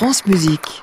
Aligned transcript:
France 0.00 0.24
Musique. 0.24 0.82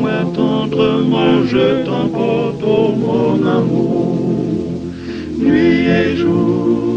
Moi 0.00 0.24
tendrement 0.34 1.44
je 1.46 1.84
t'emporte, 1.84 2.62
oh 2.66 2.92
mon 2.96 3.46
amour, 3.46 4.80
nuit 5.38 5.86
et 5.88 6.16
jour. 6.16 6.93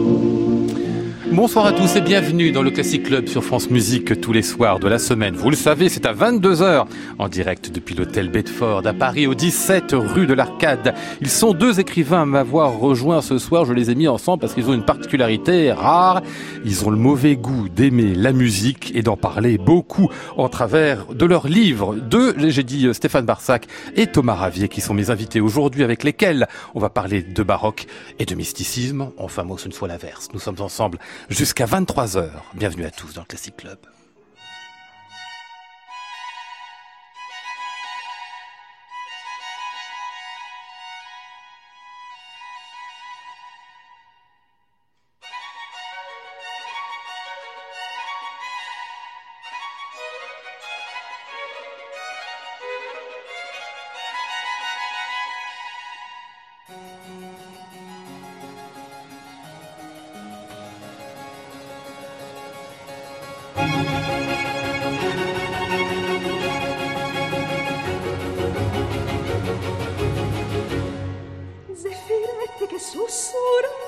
Bonsoir 1.37 1.67
à 1.67 1.71
tous 1.71 1.95
et 1.95 2.01
bienvenue 2.01 2.51
dans 2.51 2.63
le 2.63 2.71
Classic 2.71 3.03
Club 3.03 3.27
sur 3.27 3.43
France 3.43 3.69
Musique 3.69 4.19
tous 4.19 4.33
les 4.33 4.41
soirs 4.41 4.79
de 4.79 4.87
la 4.87 4.97
semaine. 4.97 5.35
Vous 5.35 5.51
le 5.51 5.55
savez, 5.55 5.87
c'est 5.87 6.07
à 6.07 6.11
22h 6.11 6.87
en 7.19 7.29
direct 7.29 7.69
depuis 7.71 7.93
l'hôtel 7.93 8.31
Bedford 8.31 8.87
à 8.87 8.93
Paris 8.93 9.27
au 9.27 9.35
17 9.35 9.93
rue 9.93 10.25
de 10.25 10.33
l'Arcade. 10.33 10.95
Ils 11.21 11.29
sont 11.29 11.53
deux 11.53 11.79
écrivains 11.79 12.23
à 12.23 12.25
m'avoir 12.25 12.79
rejoint 12.79 13.21
ce 13.21 13.37
soir. 13.37 13.65
Je 13.65 13.73
les 13.73 13.91
ai 13.91 13.95
mis 13.95 14.07
ensemble 14.07 14.41
parce 14.41 14.55
qu'ils 14.55 14.67
ont 14.67 14.73
une 14.73 14.83
particularité 14.83 15.71
rare. 15.71 16.23
Ils 16.65 16.83
ont 16.85 16.89
le 16.89 16.97
mauvais 16.97 17.35
goût 17.35 17.69
d'aimer 17.69 18.15
la 18.15 18.33
musique 18.33 18.91
et 18.95 19.03
d'en 19.03 19.15
parler 19.15 19.59
beaucoup 19.59 20.09
en 20.37 20.49
travers 20.49 21.13
de 21.13 21.25
leurs 21.27 21.47
livres. 21.47 21.93
Deux, 21.93 22.33
j'ai 22.49 22.63
dit 22.63 22.87
euh, 22.87 22.93
Stéphane 22.93 23.27
Barsac 23.27 23.67
et 23.95 24.07
Thomas 24.07 24.33
Ravier 24.33 24.69
qui 24.69 24.81
sont 24.81 24.95
mes 24.95 25.11
invités 25.11 25.39
aujourd'hui 25.39 25.83
avec 25.83 26.03
lesquels 26.03 26.47
on 26.73 26.79
va 26.79 26.89
parler 26.89 27.21
de 27.21 27.43
baroque 27.43 27.85
et 28.17 28.25
de 28.25 28.33
mysticisme. 28.33 29.11
Enfin, 29.17 29.43
moi, 29.43 29.59
ce 29.59 29.67
ne 29.67 29.73
soit 29.73 29.87
l'inverse. 29.87 30.29
Nous 30.33 30.39
sommes 30.39 30.61
ensemble 30.61 30.97
jusqu'à 31.29 31.65
23h. 31.65 32.29
Bienvenue 32.53 32.85
à 32.85 32.91
tous 32.91 33.13
dans 33.13 33.21
le 33.21 33.27
Classic 33.27 33.55
Club. 33.55 33.77
doçura 73.07 73.86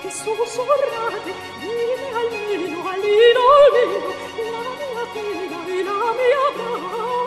che 0.00 0.10
sussurrate 0.10 1.32
dime 1.60 2.08
almeno 2.12 2.88
almeno 2.88 2.88
almeno 2.88 3.44
la 4.50 4.64
mia 4.76 5.04
tira 5.12 5.66
e 5.66 5.82
la 5.82 6.14
mia 6.18 6.44
brava. 6.54 7.25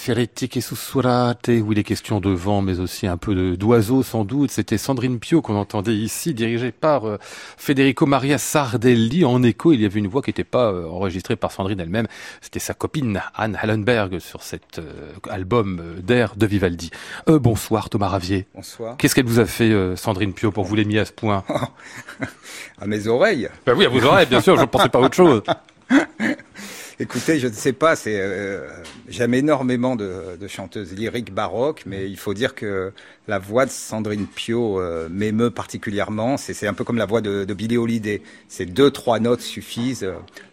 Zefirete 0.00 0.56
et 0.56 0.60
Sussurate, 0.62 1.48
où 1.48 1.72
il 1.72 1.78
est 1.78 1.84
question 1.84 2.20
de 2.20 2.30
vent, 2.30 2.62
mais 2.62 2.80
aussi 2.80 3.06
un 3.06 3.18
peu 3.18 3.54
d'oiseaux 3.58 4.02
sans 4.02 4.24
doute. 4.24 4.50
C'était 4.50 4.78
Sandrine 4.78 5.18
Pio 5.18 5.42
qu'on 5.42 5.56
entendait 5.56 5.94
ici, 5.94 6.32
dirigée 6.32 6.72
par 6.72 7.04
euh, 7.06 7.18
Federico 7.20 8.06
Maria 8.06 8.38
Sardelli. 8.38 9.26
En 9.26 9.42
écho, 9.42 9.74
il 9.74 9.82
y 9.82 9.84
avait 9.84 9.98
une 9.98 10.08
voix 10.08 10.22
qui 10.22 10.30
n'était 10.30 10.42
pas 10.42 10.72
euh, 10.72 10.88
enregistrée 10.88 11.36
par 11.36 11.52
Sandrine 11.52 11.80
elle-même. 11.80 12.06
C'était 12.40 12.60
sa 12.60 12.72
copine 12.72 13.20
Anne 13.34 13.58
Hallenberg 13.60 14.20
sur 14.20 14.42
cet 14.42 14.78
euh, 14.78 15.12
album 15.28 15.82
d'air 16.02 16.34
de 16.34 16.46
Vivaldi. 16.46 16.90
bonsoir 17.26 17.90
Thomas 17.90 18.08
Ravier. 18.08 18.46
Bonsoir. 18.54 18.96
Qu'est-ce 18.96 19.14
qu'elle 19.14 19.26
vous 19.26 19.38
a 19.38 19.46
fait, 19.46 19.70
Sandrine 19.96 20.32
Pio, 20.32 20.50
pour 20.50 20.64
vous 20.64 20.76
les 20.76 20.86
mis 20.86 20.98
à 20.98 21.04
ce 21.04 21.12
point 21.12 21.44
À 22.80 22.86
mes 22.86 23.06
oreilles. 23.06 23.50
Ben 23.66 23.74
oui, 23.76 23.84
à 23.84 23.90
vos 23.90 24.02
oreilles, 24.02 24.26
bien 24.26 24.40
sûr. 24.40 24.56
Je 24.56 24.62
ne 24.62 24.66
pensais 24.66 24.88
pas 24.88 24.98
à 24.98 25.02
autre 25.02 25.16
chose. 25.16 25.42
Écoutez, 27.02 27.38
je 27.38 27.48
ne 27.48 27.52
sais 27.54 27.72
pas, 27.72 27.96
c'est 27.96 28.20
euh, 28.20 28.68
j'aime 29.08 29.32
énormément 29.32 29.96
de, 29.96 30.36
de, 30.38 30.48
chanteuses 30.48 30.92
lyriques 30.92 31.32
baroques, 31.32 31.84
mais 31.86 32.06
il 32.10 32.18
faut 32.18 32.34
dire 32.34 32.54
que 32.54 32.92
la 33.26 33.38
voix 33.38 33.64
de 33.64 33.70
Sandrine 33.70 34.26
Pio 34.26 34.78
euh, 34.78 35.08
m'émeut 35.10 35.50
particulièrement. 35.50 36.36
C'est 36.36 36.66
un 36.66 36.74
peu 36.74 36.84
comme 36.84 36.98
la 36.98 37.06
voix 37.06 37.22
de, 37.22 37.46
de 37.46 37.54
Billie 37.54 37.78
Holiday. 37.78 38.20
Ces 38.48 38.66
deux 38.66 38.90
trois 38.90 39.18
notes 39.18 39.40
suffisent, 39.40 40.06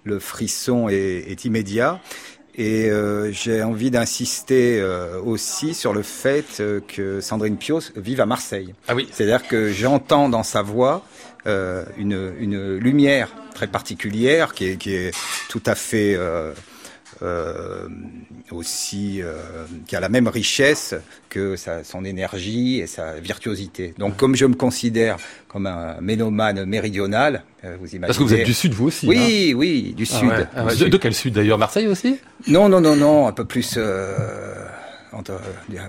le 0.05 0.19
frisson 0.19 0.87
est, 0.87 1.29
est 1.29 1.43
immédiat. 1.43 1.99
Et 2.57 2.89
euh, 2.89 3.31
j'ai 3.31 3.61
envie 3.61 3.91
d'insister 3.91 4.79
euh, 4.81 5.21
aussi 5.21 5.75
sur 5.75 5.93
le 5.93 6.01
fait 6.01 6.63
que 6.87 7.21
Sandrine 7.21 7.57
Pio 7.57 7.79
vive 7.95 8.19
à 8.19 8.25
Marseille. 8.25 8.73
Ah 8.87 8.95
oui. 8.95 9.07
C'est-à-dire 9.11 9.47
que 9.47 9.71
j'entends 9.71 10.27
dans 10.27 10.41
sa 10.41 10.63
voix 10.63 11.05
euh, 11.47 11.83
une, 11.97 12.33
une, 12.39 12.75
lumière 12.75 13.29
très 13.53 13.67
particulière 13.67 14.53
qui 14.53 14.65
est, 14.65 14.75
qui 14.75 14.93
est 14.93 15.11
tout 15.49 15.61
à 15.65 15.75
fait 15.75 16.13
euh, 16.15 16.51
euh, 17.21 17.87
aussi 18.51 19.21
qui 19.87 19.95
a 19.95 19.99
la 19.99 20.09
même 20.09 20.27
richesse 20.27 20.93
que 21.29 21.55
sa, 21.55 21.83
son 21.83 22.03
énergie 22.03 22.79
et 22.79 22.87
sa 22.87 23.13
virtuosité. 23.13 23.93
Donc, 23.97 24.17
comme 24.17 24.35
je 24.35 24.45
me 24.45 24.55
considère 24.55 25.17
comme 25.47 25.67
un 25.67 26.01
ménomane 26.01 26.65
méridional, 26.65 27.43
vous 27.63 27.69
imaginez. 27.95 28.07
Parce 28.07 28.17
que 28.17 28.23
vous 28.23 28.33
êtes 28.33 28.45
du 28.45 28.53
sud, 28.53 28.73
vous 28.73 28.87
aussi. 28.87 29.07
Oui, 29.07 29.51
hein 29.51 29.55
oui, 29.57 29.93
du 29.95 30.03
ah 30.11 30.19
sud. 30.19 30.27
Ouais. 30.27 30.47
Ah 30.55 30.65
ouais. 30.65 30.75
De, 30.75 30.87
de, 30.87 30.97
quel 30.97 31.13
sud 31.13 31.33
d'ailleurs 31.33 31.57
Marseille 31.57 31.87
aussi? 31.87 32.17
Non, 32.47 32.67
non, 32.67 32.81
non, 32.81 32.95
non, 32.95 33.27
un 33.27 33.31
peu 33.31 33.45
plus. 33.45 33.79
Euh, 35.29 35.39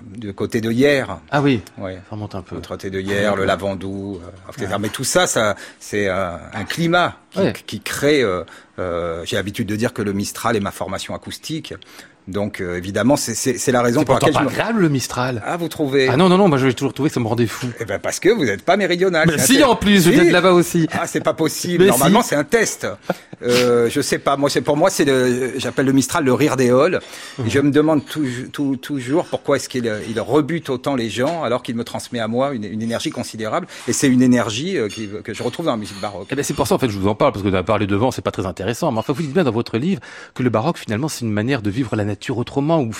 du 0.05 0.33
côté 0.33 0.61
de 0.61 0.71
hier. 0.71 1.19
Ah 1.31 1.41
oui. 1.41 1.61
Oui. 1.77 1.93
Ça 1.95 2.01
remonte 2.11 2.35
un 2.35 2.41
peu. 2.41 2.57
Entre 2.57 2.69
côté 2.69 2.89
de 2.89 2.99
hier, 2.99 3.35
le 3.35 3.45
Lavandou, 3.45 4.19
euh, 4.23 4.65
ouais. 4.65 4.79
Mais 4.79 4.89
tout 4.89 5.03
ça, 5.03 5.27
ça, 5.27 5.55
c'est 5.79 6.07
un, 6.07 6.39
un, 6.53 6.63
climat 6.63 7.17
qui, 7.31 7.39
ouais. 7.39 7.53
qui 7.65 7.79
crée. 7.79 8.21
Euh, 8.21 8.43
euh, 8.79 9.23
J'ai 9.25 9.35
l'habitude 9.35 9.67
de 9.67 9.75
dire 9.75 9.93
que 9.93 10.01
le 10.01 10.13
Mistral 10.13 10.55
est 10.55 10.61
ma 10.61 10.71
formation 10.71 11.13
acoustique. 11.13 11.73
Donc 12.29 12.61
euh, 12.61 12.77
évidemment, 12.77 13.15
c'est 13.17 13.71
la 13.71 13.81
raison 13.81 14.03
pour 14.03 14.15
laquelle 14.15 14.33
me... 14.33 14.47
agréable 14.47 14.81
le 14.81 14.89
Mistral. 14.89 15.41
Ah, 15.45 15.57
vous 15.57 15.67
trouvez 15.67 16.07
Ah 16.09 16.17
non 16.17 16.29
non 16.29 16.37
non, 16.37 16.47
moi 16.47 16.57
je 16.57 16.67
l'ai 16.67 16.73
toujours 16.73 16.93
trouvé 16.93 17.09
que 17.09 17.13
ça 17.13 17.19
me 17.19 17.27
rendait 17.27 17.47
fou. 17.47 17.67
Eh 17.79 17.85
ben 17.85 17.99
parce 17.99 18.19
que 18.19 18.29
vous 18.29 18.45
n'êtes 18.45 18.63
pas 18.63 18.77
méridional. 18.77 19.27
Mais 19.27 19.37
si 19.37 19.63
en 19.63 19.75
plus, 19.75 20.05
je 20.05 20.09
viens 20.11 20.25
de 20.25 20.31
là-bas 20.31 20.53
aussi. 20.53 20.87
Ah, 20.91 21.07
c'est 21.07 21.21
pas 21.23 21.33
possible. 21.33 21.83
Mais 21.83 21.89
Normalement, 21.89 22.21
si. 22.21 22.29
c'est 22.29 22.35
un 22.35 22.43
test. 22.43 22.87
Euh, 23.41 23.89
je 23.89 24.01
sais 24.01 24.19
pas. 24.19 24.37
Moi, 24.37 24.49
c'est 24.49 24.61
pour 24.61 24.77
moi, 24.77 24.89
c'est 24.89 25.05
le, 25.05 25.53
j'appelle 25.57 25.85
le 25.85 25.93
Mistral 25.93 26.23
le 26.23 26.33
rire 26.33 26.57
des 26.57 26.69
halls. 26.69 26.99
Mmh. 27.37 27.43
Je 27.47 27.59
me 27.59 27.71
demande 27.71 28.05
tout, 28.05 28.25
tout, 28.51 28.75
toujours 28.75 29.25
pourquoi 29.25 29.55
est-ce 29.55 29.69
qu'il 29.69 29.91
il 30.09 30.19
rebute 30.19 30.69
autant 30.69 30.95
les 30.95 31.09
gens 31.09 31.43
alors 31.43 31.63
qu'il 31.63 31.75
me 31.75 31.83
transmet 31.83 32.19
à 32.19 32.27
moi 32.27 32.53
une, 32.53 32.65
une 32.65 32.81
énergie 32.81 33.09
considérable. 33.09 33.67
Et 33.87 33.93
c'est 33.93 34.07
une 34.07 34.21
énergie 34.21 34.77
euh, 34.77 34.87
qui, 34.87 35.09
que 35.23 35.33
je 35.33 35.43
retrouve 35.43 35.65
dans 35.65 35.71
la 35.71 35.77
musique 35.77 35.99
baroque. 35.99 36.27
Eh 36.31 36.35
ben 36.35 36.43
c'est 36.43 36.53
pour 36.53 36.67
ça 36.67 36.75
en 36.75 36.79
fait 36.79 36.89
je 36.89 36.97
vous 36.97 37.07
en 37.07 37.15
parle 37.15 37.31
parce 37.31 37.43
que 37.43 37.49
de 37.49 37.61
parler 37.61 37.87
devant 37.87 38.11
c'est 38.11 38.21
pas 38.21 38.31
très 38.31 38.45
intéressant. 38.45 38.91
Mais 38.91 38.99
enfin 38.99 39.13
vous 39.13 39.21
dites 39.21 39.33
bien 39.33 39.43
dans 39.43 39.51
votre 39.51 39.77
livre 39.77 40.01
que 40.35 40.43
le 40.43 40.49
baroque 40.49 40.77
finalement 40.77 41.07
c'est 41.07 41.25
une 41.25 41.31
manière 41.31 41.61
de 41.61 41.69
vivre 41.69 41.95
la 41.95 42.05
nature 42.05 42.18
autrement 42.27 42.81
ou 42.81 42.91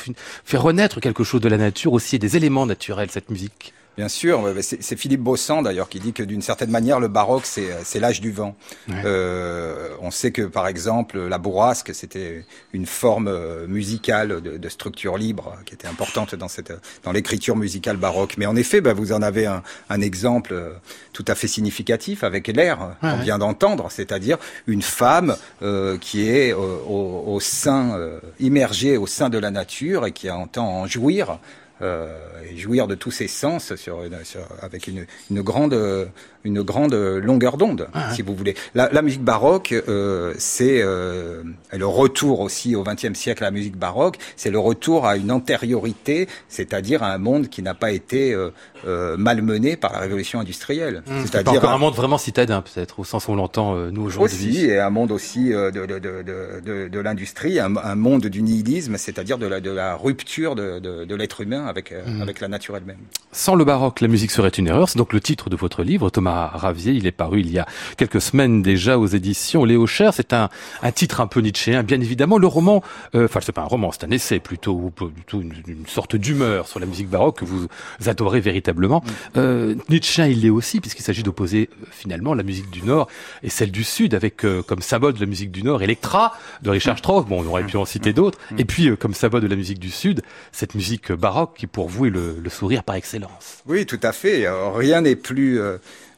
faire 0.44 0.62
renaître 0.62 1.00
quelque 1.00 1.24
chose 1.24 1.42
de 1.42 1.50
la 1.50 1.58
nature 1.58 1.94
aussi 1.94 2.20
des 2.20 2.38
éléments 2.38 2.66
naturels 2.66 3.12
cette 3.12 3.30
musique. 3.30 3.74
Bien 4.00 4.08
sûr, 4.08 4.56
c'est 4.62 4.96
Philippe 4.96 5.20
Bossan 5.20 5.62
d'ailleurs 5.62 5.90
qui 5.90 6.00
dit 6.00 6.14
que 6.14 6.24
d'une 6.24 6.42
certaine 6.42 6.70
manière 6.70 7.02
le 7.02 7.10
baroque 7.10 7.46
c'est 7.46 8.00
l'âge 8.00 8.22
du 8.22 8.32
vent. 8.32 8.56
Ouais. 8.88 8.96
Euh, 9.04 9.90
on 10.00 10.10
sait 10.10 10.32
que 10.32 10.44
par 10.44 10.68
exemple 10.68 11.20
la 11.20 11.38
bourrasque 11.38 11.94
c'était 11.94 12.46
une 12.72 12.86
forme 12.86 13.28
euh, 13.28 13.68
musicale 13.68 14.42
de, 14.42 14.56
de, 14.56 14.70
structure 14.70 15.18
libre 15.18 15.58
qui 15.66 15.74
était 15.74 15.90
importante 15.90 16.34
dans 16.34 16.48
cette 16.48 16.72
dans 17.04 17.12
l'écriture 17.12 17.58
musicale 17.58 17.98
baroque. 17.98 18.36
Mais 18.38 18.46
en 18.46 18.56
effet, 18.56 18.80
bah, 18.80 18.94
vous 18.94 19.12
en 19.12 19.22
avez 19.22 19.48
un, 19.48 19.64
un, 19.90 20.00
exemple 20.00 20.54
euh, 20.54 20.72
tout 21.12 21.26
à 21.28 21.36
fait 21.36 21.50
significatif 21.50 22.24
avec 22.24 22.48
l'air 22.48 22.80
ouais, 23.04 23.12
qu'on 23.12 23.18
vient 23.18 23.38
d'entendre, 23.38 23.92
c'est-à-dire 23.92 24.38
une 24.66 24.82
femme 24.82 25.36
euh, 25.62 25.98
qui 25.98 26.30
est 26.30 26.54
au, 26.54 27.24
au, 27.28 27.42
sein 27.42 27.98
euh, 27.98 28.22
immergée 28.40 28.96
au 28.96 29.08
sein 29.08 29.28
de 29.28 29.38
la 29.38 29.52
nature 29.52 30.06
et 30.06 30.14
qui 30.14 30.30
entend 30.30 30.70
en 30.70 30.88
jouir 30.88 31.32
euh, 31.32 31.36
et 31.82 32.58
jouir 32.58 32.88
de 32.88 32.96
tous 32.96 33.12
ses 33.12 33.28
sens 33.28 33.76
sur, 33.76 34.04
sur, 34.24 34.48
avec 34.62 34.88
une, 34.88 35.06
grande, 35.32 35.74
une 36.44 36.62
grande 36.62 36.94
longueur 36.94 37.58
d'onde, 37.58 37.88
ah, 37.94 38.14
si 38.14 38.22
vous 38.22 38.34
voulez. 38.36 38.56
La, 38.76 38.90
la 38.92 39.02
musique 39.02 39.24
baroque, 39.24 39.74
euh, 39.74 40.34
c'est 40.38 40.82
euh, 40.82 41.44
le 41.78 41.86
retour 41.86 42.40
aussi 42.40 42.76
au 42.76 42.84
XXe 42.84 43.14
siècle 43.14 43.44
à 43.44 43.48
la 43.48 43.52
musique 43.52 43.78
baroque, 43.78 44.18
c'est 44.36 44.50
le 44.50 44.60
retour 44.60 45.06
à 45.06 45.18
une 45.18 45.32
antériorité, 45.32 46.28
c'est-à-dire 46.48 47.04
à 47.04 47.12
un 47.14 47.18
monde 47.18 47.48
qui 47.50 47.62
n'a 47.62 47.74
pas 47.74 47.92
été 47.92 48.34
euh, 48.34 48.52
euh, 48.88 49.18
malmené 49.18 49.76
par 49.76 49.94
la 49.94 50.00
révolution 50.00 50.40
industrielle. 50.40 51.04
Mmh, 51.06 51.22
c'est-à-dire 51.26 51.66
un 51.70 51.78
monde 51.78 51.96
vraiment 51.96 52.18
citadin, 52.18 52.62
peut-être, 52.62 53.00
au 53.00 53.04
sens 53.04 53.28
où 53.28 53.32
on 53.32 53.36
l'entend 53.36 53.76
euh, 53.76 53.90
nous 53.92 54.04
aujourd'hui. 54.04 54.50
Aussi, 54.50 54.66
et 54.66 54.80
un 54.80 54.90
monde 54.90 55.12
aussi 55.12 55.50
de, 55.50 55.70
de, 55.72 56.88
de, 56.88 57.00
l'industrie, 57.00 57.60
un, 57.60 57.76
un, 57.76 57.96
monde 57.96 58.28
du 58.28 58.42
nihilisme, 58.42 58.98
c'est-à-dire 58.98 59.38
de 59.38 59.48
la, 59.48 59.60
de 59.60 59.72
la 59.72 59.96
rupture 59.96 60.56
de, 60.56 60.80
de, 60.80 61.06
de 61.06 61.16
l'être 61.16 61.42
humain 61.42 61.66
avec, 61.66 61.92
mmh. 61.92 62.22
avec 62.22 62.40
la 62.40 62.48
nature 62.48 62.78
elle-même. 62.78 62.98
Sans 63.32 63.56
le 63.56 63.66
baroque, 63.66 64.02
la 64.02 64.08
musique 64.08 64.32
serait 64.32 64.50
une 64.50 64.68
erreur. 64.68 64.90
C'est 64.90 64.98
donc 64.98 65.14
le 65.14 65.20
titre 65.22 65.50
de 65.50 65.56
votre 65.56 65.84
livre, 65.84 66.10
Thomas 66.10 66.29
Ravier. 66.30 66.94
Il 66.94 67.08
est 67.08 67.12
paru 67.12 67.40
il 67.42 67.52
y 67.52 67.60
a 67.60 67.66
quelques 67.98 68.22
semaines 68.22 68.62
déjà 68.62 68.98
aux 68.98 69.08
éditions 69.08 69.66
Léo 69.66 69.88
Cher. 69.88 70.14
C'est 70.14 70.34
un, 70.34 70.50
un 70.82 70.92
titre 70.92 71.22
un 71.22 71.28
peu 71.28 71.40
nietzschéen, 71.42 71.84
bien 71.84 72.00
évidemment. 72.02 72.38
Le 72.38 72.48
roman, 72.48 72.84
euh, 73.16 73.26
enfin, 73.26 73.40
c'est 73.42 73.52
pas 73.52 73.62
un 73.62 73.66
roman, 73.66 73.92
c'est 73.92 74.06
un 74.06 74.12
essai 74.12 74.40
plutôt, 74.40 74.74
ou 74.74 74.90
plutôt 74.92 75.42
une, 75.42 75.54
une 75.68 75.88
sorte 75.88 76.16
d'humeur 76.16 76.68
sur 76.68 76.80
la 76.80 76.86
musique 76.86 77.10
baroque 77.10 77.40
que 77.40 77.46
vous 77.46 77.68
adorez 78.06 78.40
véritablement. 78.40 79.02
Mmh. 79.06 79.10
Euh, 79.38 79.76
nietzschéen, 79.90 80.28
il 80.28 80.42
l'est 80.42 80.50
aussi, 80.50 80.80
puisqu'il 80.80 81.04
s'agit 81.04 81.24
d'opposer 81.24 81.70
euh, 81.72 81.86
finalement 81.92 82.34
la 82.34 82.44
musique 82.44 82.70
du 82.70 82.82
Nord 82.84 83.08
et 83.44 83.50
celle 83.50 83.72
du 83.72 83.84
Sud, 83.84 84.14
avec 84.14 84.46
euh, 84.46 84.62
comme 84.62 84.82
symbole 84.82 85.14
de 85.14 85.20
la 85.20 85.26
musique 85.26 85.52
du 85.52 85.64
Nord, 85.64 85.82
Electra 85.84 86.34
de 86.62 86.70
Richard 86.70 86.98
Strauss. 86.98 87.26
Bon, 87.26 87.44
on 87.44 87.48
aurait 87.48 87.66
pu 87.66 87.78
en 87.78 87.86
citer 87.86 88.14
d'autres. 88.14 88.40
Et 88.58 88.66
puis, 88.66 88.90
euh, 88.90 88.96
comme 88.96 89.14
symbole 89.14 89.42
de 89.42 89.48
la 89.48 89.56
musique 89.56 89.80
du 89.80 89.90
Sud, 89.90 90.22
cette 90.52 90.76
musique 90.76 91.12
baroque 91.12 91.56
qui, 91.58 91.68
pour 91.68 91.90
vous, 91.90 92.06
est 92.06 92.10
le, 92.10 92.38
le 92.42 92.50
sourire 92.50 92.84
par 92.84 92.96
excellence. 92.96 93.64
Oui, 93.66 93.86
tout 93.86 94.00
à 94.04 94.12
fait. 94.12 94.48
Rien 94.76 95.02
n'est 95.02 95.16
plus 95.16 95.60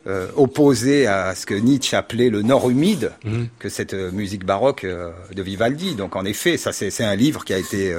euh, 0.08 0.12
euh, 0.12 0.28
opposé 0.36 1.08
à 1.08 1.36
ce 1.36 1.46
que 1.46 1.54
Nietzsche 1.54 1.96
appelait 1.96 2.30
le 2.30 2.42
Nord 2.42 2.70
humide 2.70 3.12
mmh. 3.24 3.44
que 3.60 3.70
cette 3.70 3.94
musique 3.94 4.46
baroque 4.46 4.84
euh, 4.84 5.12
de 5.34 5.42
Vivaldi. 5.42 5.96
Donc, 5.96 6.16
en 6.16 6.26
effet, 6.26 6.58
ça 6.58 6.72
c'est 6.74 7.04
un 7.04 7.16
livre 7.16 7.46
qui 7.46 7.54
a 7.54 7.58
été 7.58 7.96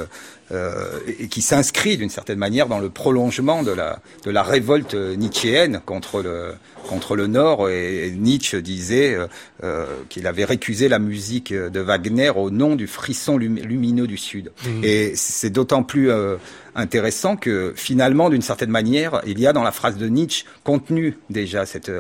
euh, 0.53 0.99
et 1.19 1.29
qui 1.29 1.43
s'inscrit 1.43 1.97
d'une 1.97 2.11
certaine 2.11 2.39
manière 2.39 2.69
dans 2.69 2.79
le 2.79 2.91
prolongement 2.91 3.63
de 3.63 3.73
la, 3.73 4.01
de 4.25 4.31
la 4.31 4.43
révolte 4.43 4.95
nietzschéenne 4.95 5.81
contre 5.85 6.23
le, 6.23 6.55
contre 6.89 7.17
le 7.17 7.27
Nord. 7.27 7.69
Et 7.69 8.13
Nietzsche 8.17 8.61
disait 8.61 9.15
euh, 9.15 9.27
euh, 9.65 9.87
qu'il 10.09 10.27
avait 10.27 10.45
récusé 10.45 10.89
la 10.89 10.99
musique 10.99 11.53
de 11.53 11.81
Wagner 11.81 12.31
au 12.31 12.51
nom 12.51 12.77
du 12.77 12.87
frisson 12.87 13.39
lumineux 13.39 14.07
du 14.07 14.17
Sud. 14.17 14.53
Mmh. 14.65 14.85
Et 14.85 15.13
c'est 15.17 15.51
d'autant 15.51 15.83
plus 15.83 16.11
euh, 16.11 16.37
intéressant 16.75 17.37
que 17.37 17.73
finalement, 17.77 18.31
d'une 18.31 18.43
certaine 18.43 18.71
manière, 18.71 19.21
il 19.27 19.39
y 19.39 19.47
a 19.47 19.53
dans 19.53 19.63
la 19.63 19.73
phrase 19.73 19.97
de 19.97 20.09
Nietzsche 20.09 20.45
contenu 20.65 21.19
déjà 21.31 21.67
cette, 21.67 21.91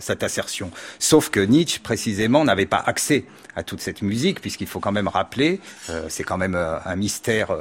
cette 0.00 0.22
assertion. 0.22 0.70
Sauf 0.98 1.30
que 1.30 1.40
Nietzsche, 1.40 1.80
précisément, 1.82 2.44
n'avait 2.44 2.66
pas 2.66 2.82
accès 2.84 3.24
à 3.56 3.62
toute 3.62 3.80
cette 3.80 4.02
musique, 4.02 4.40
puisqu'il 4.40 4.66
faut 4.66 4.80
quand 4.80 4.92
même 4.92 5.08
rappeler, 5.08 5.60
c'est 6.08 6.22
quand 6.22 6.36
même 6.36 6.54
un 6.54 6.96
mystère 6.96 7.56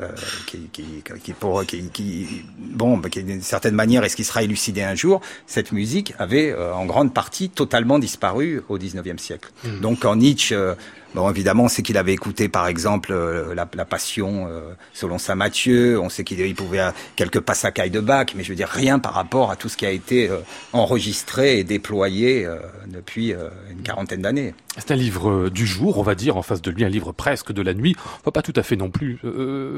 euh, 0.00 0.08
qui, 0.46 0.70
qui, 0.72 0.84
qui, 1.22 1.32
pour, 1.34 1.66
qui, 1.66 1.90
qui, 1.90 2.26
bon, 2.58 2.96
bah, 2.96 3.10
qui 3.10 3.22
d'une 3.22 3.42
certaine 3.42 3.74
manière, 3.74 4.02
est-ce 4.04 4.16
qu'il 4.16 4.24
sera 4.24 4.42
élucidé 4.42 4.82
un 4.82 4.94
jour? 4.94 5.20
Cette 5.46 5.70
musique 5.70 6.14
avait 6.18 6.50
euh, 6.50 6.74
en 6.74 6.86
grande 6.86 7.12
partie 7.12 7.50
totalement 7.50 7.98
disparu 7.98 8.62
au 8.70 8.78
19e 8.78 9.18
siècle. 9.18 9.50
Mmh. 9.64 9.80
Donc 9.80 10.00
quand 10.00 10.16
Nietzsche 10.16 10.54
euh, 10.54 10.74
Bon, 11.14 11.28
évidemment, 11.28 11.64
on 11.64 11.68
sait 11.68 11.82
qu'il 11.82 11.98
avait 11.98 12.14
écouté, 12.14 12.48
par 12.48 12.66
exemple, 12.66 13.12
euh, 13.12 13.54
la, 13.54 13.68
la, 13.74 13.84
Passion 13.84 14.46
euh, 14.48 14.72
selon 14.94 15.18
saint 15.18 15.34
Matthieu. 15.34 16.00
On 16.00 16.08
sait 16.08 16.24
qu'il 16.24 16.54
pouvait 16.54 16.80
euh, 16.80 16.90
quelques 17.16 17.40
passacailles 17.40 17.90
de 17.90 18.00
Bach, 18.00 18.28
mais 18.34 18.42
je 18.42 18.48
veux 18.48 18.54
dire 18.54 18.68
rien 18.68 18.98
par 18.98 19.12
rapport 19.12 19.50
à 19.50 19.56
tout 19.56 19.68
ce 19.68 19.76
qui 19.76 19.84
a 19.84 19.90
été 19.90 20.30
enregistré 20.72 21.58
et 21.58 21.64
déployé 21.64 22.48
depuis 22.86 23.32
une 23.70 23.82
quarantaine 23.82 24.22
d'années. 24.22 24.54
C'est 24.78 24.90
un 24.92 24.96
livre 24.96 25.50
du 25.50 25.66
jour, 25.66 25.98
on 25.98 26.02
va 26.02 26.14
dire, 26.14 26.36
en 26.36 26.42
face 26.42 26.62
de 26.62 26.70
lui, 26.70 26.84
un 26.84 26.88
livre 26.88 27.12
presque 27.12 27.52
de 27.52 27.60
la 27.60 27.74
nuit. 27.74 27.94
Enfin, 28.20 28.30
pas 28.30 28.42
tout 28.42 28.52
à 28.56 28.62
fait 28.62 28.76
non 28.76 28.90
plus. 28.90 29.18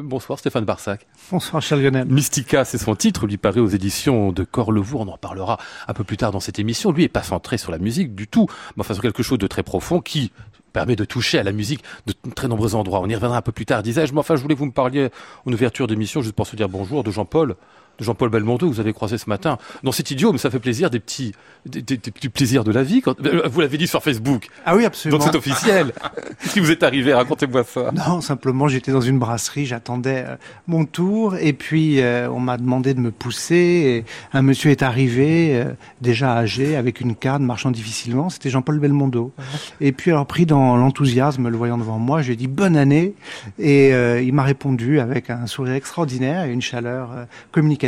bonsoir 0.03 0.39
Stéphane 0.39 0.65
Barsac. 0.65 1.07
Bonsoir 1.31 1.63
Charles 1.63 1.83
Lionel. 1.83 2.07
Mystica, 2.07 2.65
c'est 2.65 2.79
son 2.79 2.95
titre, 2.95 3.27
lui 3.27 3.37
paraît 3.37 3.61
aux 3.61 3.69
éditions 3.69 4.33
de 4.33 4.45
Corlevoux. 4.45 4.99
On 4.99 5.09
en 5.09 5.19
parlera 5.19 5.59
un 5.89 5.95
peu 5.95 6.05
plus 6.05 6.17
tard 6.17 6.31
dans 6.31 6.41
cette 6.41 6.59
émission. 6.59 6.93
Lui 6.93 7.05
est 7.05 7.09
pas 7.09 7.23
centré 7.23 7.59
sur 7.59 7.73
la 7.73 7.79
musique 7.79 8.15
du 8.15 8.29
tout, 8.29 8.47
mais 8.77 8.83
enfin 8.83 8.95
sur 8.95 9.03
quelque 9.03 9.23
chose 9.23 9.39
de 9.39 9.47
très 9.47 9.63
profond 9.63 10.01
qui 10.01 10.31
permet 10.75 10.97
de 10.97 11.07
toucher 11.07 11.39
à 11.39 11.43
la 11.43 11.53
musique 11.53 11.83
de 12.07 12.13
très 12.35 12.49
nombreux 12.49 12.75
endroits. 12.75 13.01
On 13.01 13.09
y 13.09 13.15
reviendra 13.15 13.39
un 13.39 13.43
peu 13.43 13.53
plus 13.53 13.65
tard, 13.65 13.83
disais-je. 13.83 14.13
Mais 14.13 14.19
enfin, 14.21 14.37
je 14.37 14.43
voulais 14.43 14.55
que 14.55 14.59
vous 14.59 14.67
me 14.67 14.73
parliez 14.73 15.09
en 15.47 15.53
ouverture 15.53 15.87
d'émission, 15.87 16.21
juste 16.21 16.35
pour 16.35 16.47
se 16.47 16.57
dire 16.57 16.69
bonjour, 16.69 17.03
de 17.03 17.11
Jean-Paul 17.11 17.57
de 17.99 18.05
Jean-Paul 18.05 18.29
Belmondo, 18.31 18.69
que 18.69 18.75
vous 18.75 18.81
avez 18.81 18.93
croisé 18.93 19.19
ce 19.19 19.29
matin. 19.29 19.59
Non, 19.83 19.93
c'est 19.93 20.11
idiot, 20.11 20.33
mais 20.33 20.39
ça 20.39 20.51
fait 20.51 20.59
plaisir, 20.59 20.91
des 20.91 21.01
petits, 21.01 21.33
des, 21.67 21.83
des, 21.83 21.97
petits 21.99 22.29
plaisirs 22.29 22.65
de 22.65 22.73
la 22.73 22.83
vie. 22.83 23.01
Quand... 23.01 23.19
Euh, 23.25 23.49
vous 23.49 23.61
l'avez 23.61 23.79
dit 23.79 23.87
sur 23.87 24.03
Facebook. 24.03 24.49
Ah 24.67 24.75
oui, 24.75 24.85
absolument. 24.85 25.19
Donc 25.19 25.29
c'est 25.31 25.37
officiel. 25.37 25.93
Qu'est-ce 26.41 26.55
qui 26.55 26.61
vous 26.61 26.71
est 26.71 26.83
arrivé 26.83 27.15
Racontez-moi 27.15 27.65
ça. 27.65 27.93
Non, 27.93 28.21
simplement, 28.21 28.69
j'étais 28.69 28.93
dans 28.93 29.01
une 29.01 29.19
brasserie, 29.19 29.67
j'attendais 29.67 30.25
euh, 30.27 30.37
mon 30.67 30.85
tour, 30.85 31.37
et 31.37 31.53
puis 31.53 32.01
euh, 32.01 32.29
on 32.31 32.41
m'a 32.41 32.57
demandé 32.57 32.95
de 32.95 33.01
me 33.01 33.11
pousser. 33.11 33.55
Et 33.55 34.05
un 34.33 34.43
monsieur 34.43 34.71
est 34.71 34.83
arrivé, 34.83 35.65
déjà 36.01 36.37
âgé, 36.37 36.77
avec 36.77 37.01
une 37.01 37.15
canne, 37.15 37.45
marchant 37.45 37.71
difficilement. 37.71 38.29
C'était 38.29 38.51
Jean-Paul 38.51 38.79
Belmondo. 38.79 39.33
Et 39.81 39.93
puis 39.93 40.11
alors 40.11 40.27
pris 40.27 40.47
dans 40.47 40.77
l'enthousiasme, 40.77 41.49
le 41.49 41.57
voyant 41.57 41.79
devant 41.79 41.99
moi, 41.99 42.23
je 42.23 42.29
lui 42.29 42.35
ai 42.35 42.37
dit 42.37 42.49
bonne 42.49 42.77
année, 42.77 43.15
et 43.59 43.91
il 43.91 44.33
m'a 44.33 44.43
répondu 44.43 45.01
avec 45.01 45.31
un 45.31 45.47
sourire 45.47 45.75
extraordinaire 45.75 46.45
et 46.45 46.53
une 46.53 46.63
chaleur 46.63 47.11
communicative 47.53 47.84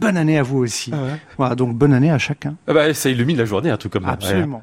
Bonne 0.00 0.16
année 0.16 0.38
à 0.38 0.42
vous 0.42 0.58
aussi. 0.58 0.90
Ah 0.92 1.16
voilà, 1.36 1.54
donc 1.54 1.76
bonne 1.76 1.92
année 1.92 2.10
à 2.10 2.18
chacun. 2.18 2.56
Ah 2.66 2.74
bah, 2.74 2.94
ça 2.94 3.08
illumine 3.10 3.36
la 3.36 3.44
journée, 3.44 3.70
un 3.70 3.76
truc 3.76 3.92
comme 3.92 4.04
ça. 4.04 4.10
Absolument. 4.10 4.62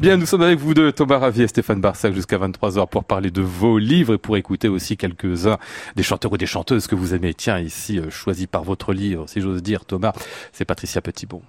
Bien, 0.00 0.16
nous 0.16 0.26
sommes 0.26 0.42
avec 0.42 0.58
vous 0.58 0.74
deux, 0.74 0.92
Thomas 0.92 1.18
Ravier 1.18 1.44
et 1.44 1.48
Stéphane 1.48 1.80
Barsac, 1.80 2.14
jusqu'à 2.14 2.38
23h 2.38 2.88
pour 2.88 3.04
parler 3.04 3.30
de 3.30 3.42
vos 3.42 3.78
livres 3.78 4.14
et 4.14 4.18
pour 4.18 4.36
écouter 4.36 4.68
aussi 4.68 4.96
quelques-uns 4.96 5.58
des 5.96 6.02
chanteurs 6.02 6.32
ou 6.32 6.36
des 6.36 6.46
chanteuses 6.46 6.86
que 6.86 6.94
vous 6.94 7.14
aimez. 7.14 7.34
Tiens, 7.34 7.58
ici, 7.58 7.98
euh, 7.98 8.10
choisi 8.10 8.46
par 8.46 8.62
votre 8.62 8.92
livre, 8.92 9.28
si 9.28 9.40
j'ose 9.40 9.62
dire, 9.62 9.84
Thomas, 9.84 10.12
c'est 10.52 10.64
Patricia 10.64 11.00
Petitbon. 11.00 11.42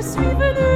Mais 0.00 0.67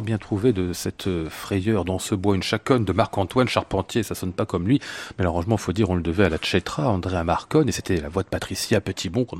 bien 0.00 0.18
trouvé 0.18 0.52
de 0.52 0.72
cette 0.72 1.08
euh, 1.08 1.28
frayeur 1.28 1.84
dans 1.84 1.98
ce 1.98 2.14
bois, 2.14 2.36
une 2.36 2.42
chaconne 2.42 2.84
de 2.84 2.92
Marc-Antoine 2.92 3.48
Charpentier. 3.48 4.04
Ça 4.04 4.14
sonne 4.14 4.32
pas 4.32 4.46
comme 4.46 4.68
lui, 4.68 4.80
mais 5.18 5.24
l'arrangement, 5.24 5.56
faut 5.56 5.72
dire, 5.72 5.90
on 5.90 5.96
le 5.96 6.02
devait 6.02 6.24
à 6.24 6.28
la 6.28 6.38
Chetra, 6.40 6.88
Andrea 6.88 7.24
Marcon, 7.24 7.64
et 7.66 7.72
c'était 7.72 8.00
la 8.00 8.08
voix 8.08 8.22
de 8.22 8.28
Patricia 8.28 8.80
Petitbon 8.80 9.24
qu'on 9.24 9.39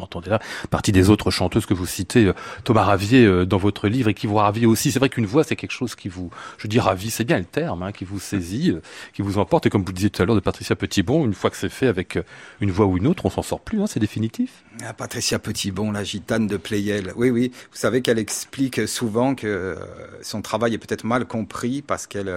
partie 0.71 0.93
des 0.93 1.11
autres 1.11 1.31
chanteuses 1.31 1.67
que 1.67 1.75
vous 1.75 1.87
citez, 1.87 2.27
euh, 2.27 2.35
Thomas 2.65 2.85
Ravier, 2.85 3.25
euh, 3.25 3.47
dans 3.47 3.59
votre 3.59 3.89
livre, 3.89 4.09
et 4.09 4.15
qui 4.15 4.27
vous 4.27 4.37
ravit 4.37 4.67
aussi. 4.67 4.93
C'est 4.93 4.99
vrai 4.99 5.09
qu'une 5.09 5.27
voix, 5.27 5.45
c'est 5.45 5.57
quelque 5.57 5.73
chose 5.73 5.95
qui 5.95 6.09
vous, 6.09 6.31
je 6.59 6.67
dis 6.67 6.79
ravit, 6.79 7.11
c'est 7.11 7.25
bien 7.25 7.39
le 7.39 7.45
terme, 7.45 7.83
hein, 7.83 7.93
qui 7.93 8.05
vous 8.05 8.21
saisit, 8.21 8.75
qui 9.13 9.23
vous 9.23 9.39
emporte, 9.39 9.67
et 9.67 9.71
comme 9.71 9.85
vous 9.85 9.93
disiez 9.93 10.11
tout 10.11 10.23
à 10.23 10.27
l'heure 10.27 10.35
de 10.35 10.41
Patricia 10.41 10.77
Petitbon, 10.77 11.25
une 11.25 11.35
fois 11.35 11.51
que 11.51 11.57
c'est 11.57 11.69
fait 11.69 11.87
avec 11.87 12.19
une 12.61 12.71
voix 12.71 12.87
ou 12.87 12.97
une 12.97 13.07
autre, 13.07 13.27
on 13.27 13.31
s'en 13.31 13.43
sort 13.43 13.61
plus, 13.61 13.81
hein, 13.81 13.87
c'est 13.87 14.01
définitif. 14.01 14.65
Ah, 14.83 14.95
Patricia 14.95 15.39
Petitbon, 15.39 15.93
la 15.93 16.05
gitane 16.05 16.47
de 16.47 16.57
Pleyel. 16.57 17.13
Oui, 17.17 17.31
oui. 17.31 17.53
Vous 17.71 17.77
savez 17.77 18.03
qu'elle 18.03 18.19
explique 18.19 18.89
souvent 18.89 19.35
que 19.35 19.47
euh, 19.47 19.77
son 20.23 20.43
travail 20.43 20.75
est 20.75 20.79
peut-être 20.79 21.05
mal 21.05 21.27
compris 21.27 21.83
parce 21.83 22.07
qu'elle 22.07 22.33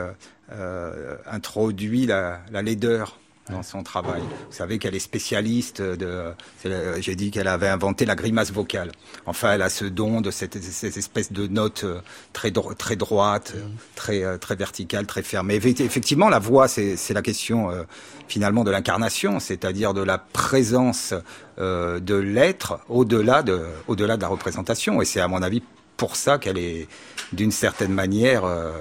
euh, 0.52 1.16
introduit 1.26 2.06
la 2.06 2.42
laideur 2.52 3.20
dans 3.50 3.62
son 3.64 3.84
travail. 3.84 4.22
Vous 4.22 4.56
savez 4.56 4.80
qu'elle 4.80 4.96
est 4.96 5.00
spécialiste 5.00 5.82
de. 5.82 6.34
J'ai 7.00 7.16
dit 7.16 7.30
qu'elle 7.30 7.48
avait 7.50 7.68
inventé 7.68 8.06
la 8.06 8.16
grimace 8.16 8.52
vocale. 8.52 8.92
Enfin, 9.26 9.54
elle 9.54 9.62
a 9.62 9.70
ce 9.70 9.86
don 9.86 10.22
de 10.22 10.32
cette, 10.32 10.62
cette 10.64 10.96
espèce 10.98 11.32
de 11.32 11.48
note 11.48 11.84
euh, 11.84 12.00
très 12.32 12.52
dro- 12.52 12.74
très 12.74 12.96
droite, 12.96 13.54
euh, 13.56 13.62
très 13.96 14.24
euh, 14.24 14.38
très 14.38 14.56
verticale, 14.56 15.06
très 15.06 15.24
fermée. 15.24 15.56
Effectivement, 15.56 16.30
la 16.30 16.40
voix, 16.40 16.68
c'est 16.68 17.14
la 17.14 17.22
question 17.22 17.70
euh, 17.70 17.84
finalement 18.30 18.64
de 18.64 18.72
l'incarnation, 18.72 19.40
c'est-à-dire 19.40 19.94
de 19.94 20.02
la 20.02 20.18
présence 20.18 21.14
euh, 21.60 22.00
de 22.00 22.16
l'être 22.16 22.80
au-delà 22.88 23.44
de 23.44 23.62
au-delà 23.88 24.16
de 24.16 24.22
la 24.22 24.30
représentation. 24.30 25.02
Et 25.02 25.06
c'est 25.06 25.20
à 25.20 25.28
mon 25.28 25.42
avis 25.42 25.62
pour 25.98 26.16
ça 26.16 26.38
qu'elle 26.38 26.58
est 26.58 26.88
d'une 27.34 27.52
certaine 27.52 27.92
manière. 27.94 28.46
euh, 28.46 28.72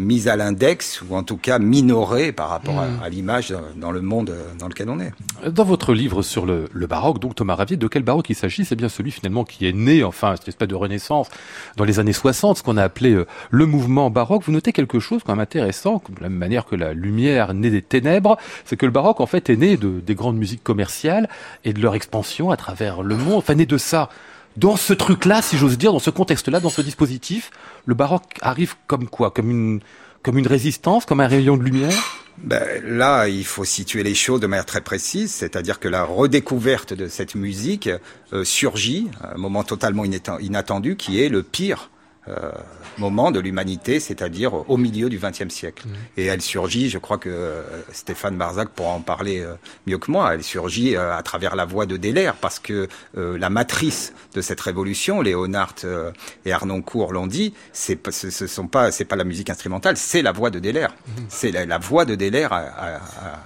mise 0.00 0.28
à 0.28 0.36
l'index 0.36 1.02
ou 1.02 1.14
en 1.14 1.22
tout 1.22 1.36
cas 1.36 1.58
minorée 1.58 2.32
par 2.32 2.48
rapport 2.48 2.78
à, 2.78 3.04
à 3.04 3.08
l'image 3.08 3.54
dans, 3.76 3.90
le 3.90 4.00
monde 4.00 4.30
euh, 4.30 4.42
dans 4.58 4.68
lequel 4.68 4.88
on 4.90 4.98
est. 5.00 5.12
Dans 5.48 5.64
votre 5.64 5.92
livre 5.92 6.22
sur 6.22 6.46
le, 6.46 6.68
le 6.72 6.86
baroque, 6.86 7.18
donc 7.18 7.34
Thomas 7.34 7.54
Ravier, 7.54 7.76
de 7.76 7.88
quel 7.88 8.02
baroque 8.02 8.30
il 8.30 8.34
s'agit? 8.34 8.64
C'est 8.64 8.76
bien 8.76 8.88
celui 8.88 9.10
finalement 9.10 9.44
qui 9.44 9.66
est 9.66 9.72
né, 9.72 10.02
enfin, 10.02 10.34
cette 10.36 10.48
espèce 10.48 10.68
de 10.68 10.74
renaissance 10.74 11.28
dans 11.76 11.84
les 11.84 11.98
années 11.98 12.12
60, 12.12 12.58
ce 12.58 12.62
qu'on 12.62 12.76
a 12.76 12.82
appelé 12.82 13.12
euh, 13.12 13.26
le 13.50 13.66
mouvement 13.66 14.10
baroque. 14.10 14.42
Vous 14.44 14.52
notez 14.52 14.72
quelque 14.72 14.98
chose 14.98 15.22
quand 15.24 15.32
même 15.32 15.40
intéressant, 15.40 16.02
de 16.08 16.22
la 16.22 16.28
même 16.28 16.38
manière 16.38 16.64
que 16.64 16.76
la 16.76 16.92
lumière 16.92 17.54
naît 17.54 17.70
des 17.70 17.82
ténèbres, 17.82 18.36
c'est 18.64 18.76
que 18.76 18.86
le 18.86 18.92
baroque 18.92 19.20
en 19.20 19.26
fait 19.26 19.50
est 19.50 19.56
né 19.56 19.76
de, 19.76 20.00
des 20.00 20.14
grandes 20.14 20.36
musiques 20.36 20.64
commerciales 20.64 21.28
et 21.64 21.72
de 21.72 21.80
leur 21.80 21.94
expansion 21.94 22.50
à 22.50 22.56
travers 22.56 23.02
le 23.02 23.16
monde, 23.16 23.38
enfin 23.38 23.54
né 23.54 23.66
de 23.66 23.78
ça. 23.78 24.08
Dans 24.56 24.76
ce 24.76 24.92
truc-là, 24.92 25.42
si 25.42 25.56
j'ose 25.56 25.78
dire, 25.78 25.92
dans 25.92 26.00
ce 26.00 26.10
contexte-là, 26.10 26.60
dans 26.60 26.70
ce 26.70 26.82
dispositif, 26.82 27.50
le 27.86 27.94
baroque 27.94 28.36
arrive 28.40 28.74
comme 28.86 29.08
quoi? 29.08 29.30
Comme 29.30 29.50
une, 29.50 30.46
résistance, 30.46 31.06
comme 31.06 31.20
un 31.20 31.28
rayon 31.28 31.56
de 31.56 31.62
lumière? 31.62 31.94
Ben, 32.38 32.64
là, 32.84 33.28
il 33.28 33.44
faut 33.44 33.64
situer 33.64 34.02
les 34.02 34.14
choses 34.14 34.40
de 34.40 34.46
manière 34.46 34.66
très 34.66 34.80
précise, 34.80 35.30
c'est-à-dire 35.30 35.78
que 35.78 35.88
la 35.88 36.04
redécouverte 36.04 36.94
de 36.94 37.06
cette 37.06 37.34
musique 37.34 37.88
euh, 38.32 38.44
surgit 38.44 39.08
à 39.22 39.34
un 39.34 39.38
moment 39.38 39.62
totalement 39.62 40.04
inattendu, 40.04 40.96
qui 40.96 41.22
est 41.22 41.28
le 41.28 41.42
pire 41.42 41.90
euh, 42.30 42.50
moment 42.98 43.30
de 43.30 43.40
l'humanité, 43.40 44.00
c'est-à-dire 44.00 44.68
au 44.70 44.76
milieu 44.76 45.08
du 45.08 45.18
XXe 45.18 45.48
siècle. 45.48 45.86
Et 46.16 46.26
elle 46.26 46.40
surgit, 46.42 46.88
je 46.88 46.98
crois 46.98 47.18
que 47.18 47.28
euh, 47.28 47.62
Stéphane 47.92 48.36
Barzac 48.36 48.68
pourra 48.70 48.90
en 48.92 49.00
parler 49.00 49.40
euh, 49.40 49.54
mieux 49.86 49.98
que 49.98 50.10
moi, 50.10 50.34
elle 50.34 50.42
surgit 50.42 50.96
à 50.96 51.22
travers 51.22 51.56
la 51.56 51.64
voix 51.64 51.86
de 51.86 51.96
Deler, 51.96 52.30
parce 52.40 52.58
que 52.58 52.88
la 53.14 53.50
matrice 53.50 54.12
de 54.34 54.40
cette 54.40 54.60
révolution, 54.60 55.20
Léonard 55.22 55.74
et 56.44 56.52
Arnoncourt 56.52 57.12
l'ont 57.12 57.26
dit, 57.26 57.54
c'est 57.72 57.98
ce, 58.10 58.46
sont 58.46 58.66
pas, 58.68 58.90
c'est 58.92 59.04
pas 59.04 59.16
la 59.16 59.24
musique 59.24 59.50
instrumentale, 59.50 59.96
c'est 59.96 60.22
la 60.22 60.32
voix 60.32 60.50
de 60.50 60.58
Deler. 60.58 60.88
C'est 61.28 61.50
la, 61.52 61.66
la 61.66 61.78
voix 61.78 62.04
de 62.04 62.14
Deler. 62.14 62.48
à- 62.50 62.56
à- 62.56 62.96
à- 62.96 63.40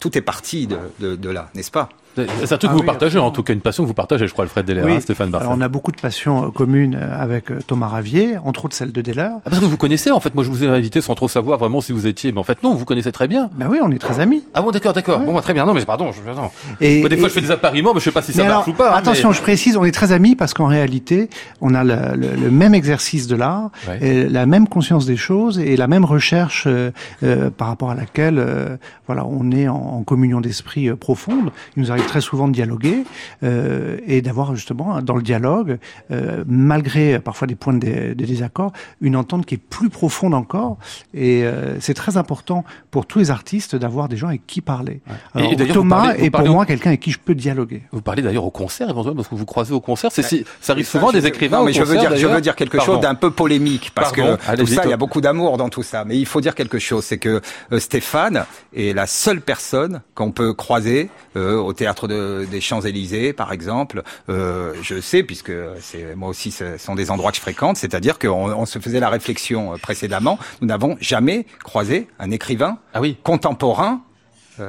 tout 0.00 0.18
est 0.18 0.22
parti 0.22 0.66
de, 0.66 0.76
de, 1.00 1.16
de 1.16 1.30
là, 1.30 1.48
n'est-ce 1.54 1.70
pas? 1.70 1.88
C'est 2.16 2.52
un 2.52 2.56
truc 2.58 2.62
Ah 2.64 2.66
que 2.68 2.72
vous 2.72 2.78
oui, 2.80 2.86
partagez, 2.86 3.18
en 3.18 3.30
tout 3.30 3.42
cas 3.42 3.52
une 3.52 3.60
passion 3.60 3.82
que 3.82 3.88
vous 3.88 3.94
partagez, 3.94 4.26
je 4.26 4.32
crois, 4.32 4.44
Alfred 4.44 4.64
Deller, 4.64 4.82
hein, 4.82 5.00
Stéphane. 5.00 5.34
Alors 5.34 5.52
on 5.56 5.60
a 5.60 5.68
beaucoup 5.68 5.90
de 5.92 6.00
passions 6.00 6.46
euh, 6.46 6.48
communes 6.50 6.96
euh, 7.00 7.20
avec 7.22 7.50
euh, 7.50 7.58
Thomas 7.66 7.88
Ravier, 7.88 8.36
entre 8.44 8.66
autres 8.66 8.76
celle 8.76 8.92
de 8.92 9.00
Deller. 9.00 9.28
Ah, 9.34 9.40
parce 9.50 9.58
que 9.60 9.64
vous 9.64 9.76
connaissez, 9.76 10.10
en 10.10 10.20
fait, 10.20 10.34
moi 10.34 10.44
je 10.44 10.50
vous 10.50 10.62
ai 10.64 10.68
invité 10.68 11.00
sans 11.00 11.14
trop 11.14 11.28
savoir 11.28 11.58
vraiment 11.58 11.80
si 11.80 11.92
vous 11.92 12.06
étiez, 12.06 12.30
mais 12.32 12.38
en 12.38 12.44
fait 12.44 12.62
non, 12.62 12.74
vous 12.74 12.84
connaissez 12.84 13.10
très 13.12 13.26
bien. 13.28 13.50
Ben 13.56 13.66
oui, 13.70 13.78
on 13.82 13.90
est 13.90 13.98
très 13.98 14.20
amis. 14.20 14.44
Ah 14.54 14.62
bon, 14.62 14.70
d'accord, 14.70 14.92
d'accord. 14.92 15.18
Bon, 15.20 15.34
bah, 15.34 15.40
très 15.40 15.54
bien. 15.54 15.66
Non, 15.66 15.74
mais 15.74 15.84
pardon, 15.84 16.12
je, 16.12 16.20
pardon. 16.20 16.50
Et, 16.80 17.00
Moi, 17.00 17.08
des 17.08 17.16
fois, 17.16 17.28
je 17.28 17.34
fais 17.34 17.40
des 17.40 17.50
appariements, 17.50 17.92
mais 17.94 18.00
je 18.00 18.04
sais 18.04 18.12
pas 18.12 18.22
si 18.22 18.32
ça 18.32 18.42
Mais 18.42 18.48
marche 18.48 18.64
alors, 18.68 18.68
ou 18.68 18.78
pas. 18.78 18.94
attention, 18.94 19.30
mais- 19.30 19.34
je 19.34 19.40
précise, 19.42 19.76
on 19.76 19.84
est 19.84 19.90
très 19.92 20.12
amis 20.12 20.36
parce 20.36 20.54
qu'en 20.54 20.66
réalité, 20.66 21.28
on 21.60 21.74
a 21.74 21.82
le, 21.84 21.94
le- 22.16 22.36
le 22.36 22.50
même 22.50 22.74
exercice 22.74 23.26
de 23.26 23.36
l'art, 23.36 23.70
Ouais. 23.88 24.28
la 24.28 24.46
même 24.46 24.68
conscience 24.68 25.04
des 25.06 25.16
choses 25.16 25.58
et 25.58 25.76
la 25.76 25.86
même 25.88 26.04
recherche 26.04 26.64
euh, 26.66 26.90
euh, 27.22 27.50
par 27.50 27.68
rapport 27.68 27.90
à 27.90 27.94
laquelle, 27.94 28.38
euh, 28.38 28.76
voilà, 29.06 29.24
on 29.26 29.50
est 29.50 29.68
en, 29.68 29.74
en 29.74 30.02
communion 30.04 30.40
d'esprit 30.40 30.90
profonde. 30.94 31.50
Il 31.76 31.82
nous 31.82 31.90
arrive 31.90 32.03
très 32.06 32.20
souvent 32.20 32.48
de 32.48 32.52
dialoguer 32.52 33.04
euh, 33.42 33.98
et 34.06 34.22
d'avoir 34.22 34.54
justement 34.54 35.00
dans 35.02 35.16
le 35.16 35.22
dialogue, 35.22 35.78
euh, 36.10 36.44
malgré 36.46 37.18
parfois 37.18 37.46
des 37.46 37.54
points 37.54 37.72
de, 37.74 37.78
dé- 37.78 38.14
de 38.14 38.24
désaccord, 38.24 38.72
une 39.00 39.16
entente 39.16 39.46
qui 39.46 39.56
est 39.56 39.58
plus 39.58 39.90
profonde 39.90 40.34
encore. 40.34 40.78
Et 41.12 41.44
euh, 41.44 41.76
c'est 41.80 41.94
très 41.94 42.16
important 42.16 42.64
pour 42.90 43.06
tous 43.06 43.18
les 43.18 43.30
artistes 43.30 43.74
d'avoir 43.76 44.08
des 44.08 44.16
gens 44.16 44.28
avec 44.28 44.46
qui 44.46 44.60
parler. 44.60 45.00
Et- 45.34 45.38
Alors, 45.38 45.52
et 45.52 45.56
vous 45.56 45.72
Thomas 45.72 45.96
parlez- 46.06 46.18
vous 46.20 46.24
est 46.26 46.30
pour 46.30 46.40
au- 46.44 46.52
moi 46.52 46.66
quelqu'un 46.66 46.90
avec 46.90 47.00
qui 47.00 47.10
je 47.10 47.18
peux 47.18 47.34
dialoguer. 47.34 47.82
Vous 47.92 48.02
parlez 48.02 48.22
d'ailleurs 48.22 48.44
au 48.44 48.50
concert, 48.50 48.88
éventuellement, 48.88 49.16
parce 49.16 49.28
que 49.28 49.34
vous 49.34 49.46
croisez 49.46 49.72
au 49.74 49.80
concert. 49.80 50.10
C'est 50.12 50.22
si, 50.22 50.44
ça 50.60 50.72
arrive 50.72 50.86
souvent 50.86 51.10
des 51.12 51.26
écrivains 51.26 51.56
Non, 51.58 51.62
au 51.62 51.66
mais 51.66 51.72
je 51.72 51.82
veux 51.82 51.96
dire, 51.98 52.16
je 52.16 52.26
veux 52.26 52.40
dire 52.40 52.54
quelque 52.56 52.76
Pardon. 52.76 52.92
chose 52.94 53.00
d'un 53.00 53.14
peu 53.14 53.30
polémique 53.30 53.90
parce 53.94 54.12
Pardon, 54.12 54.36
que 54.36 54.42
tout 54.42 54.50
allez-y, 54.50 54.74
ça, 54.74 54.82
il 54.84 54.90
y 54.90 54.92
a 54.92 54.96
beaucoup 54.96 55.20
d'amour 55.20 55.56
dans 55.56 55.68
tout 55.68 55.82
ça. 55.82 56.04
Mais 56.04 56.16
il 56.18 56.26
faut 56.26 56.40
dire 56.40 56.54
quelque 56.54 56.78
chose, 56.78 57.04
c'est 57.04 57.18
que 57.18 57.40
euh, 57.72 57.78
Stéphane 57.78 58.44
est 58.76 58.94
la 58.94 59.06
seule 59.06 59.40
personne 59.40 60.02
qu'on 60.14 60.30
peut 60.30 60.52
croiser 60.54 61.10
euh, 61.36 61.56
au 61.56 61.72
théâtre 61.72 61.93
de- 62.08 62.46
des 62.50 62.60
Champs 62.60 62.80
Élysées, 62.80 63.32
par 63.32 63.52
exemple. 63.52 64.02
Euh, 64.28 64.74
je 64.82 65.00
sais 65.00 65.22
puisque 65.22 65.52
c'est 65.80 66.14
moi 66.14 66.28
aussi, 66.28 66.50
ce 66.50 66.76
sont 66.78 66.94
des 66.94 67.10
endroits 67.10 67.30
que 67.30 67.36
je 67.36 67.42
fréquente. 67.42 67.76
C'est-à-dire 67.76 68.18
qu'on 68.18 68.52
on 68.52 68.66
se 68.66 68.78
faisait 68.78 69.00
la 69.00 69.08
réflexion 69.08 69.74
euh, 69.74 69.76
précédemment. 69.76 70.38
Nous 70.60 70.66
n'avons 70.68 70.96
jamais 71.00 71.46
croisé 71.62 72.08
un 72.18 72.30
écrivain 72.30 72.78
Ah 72.92 73.00
oui, 73.00 73.16
contemporain 73.22 74.00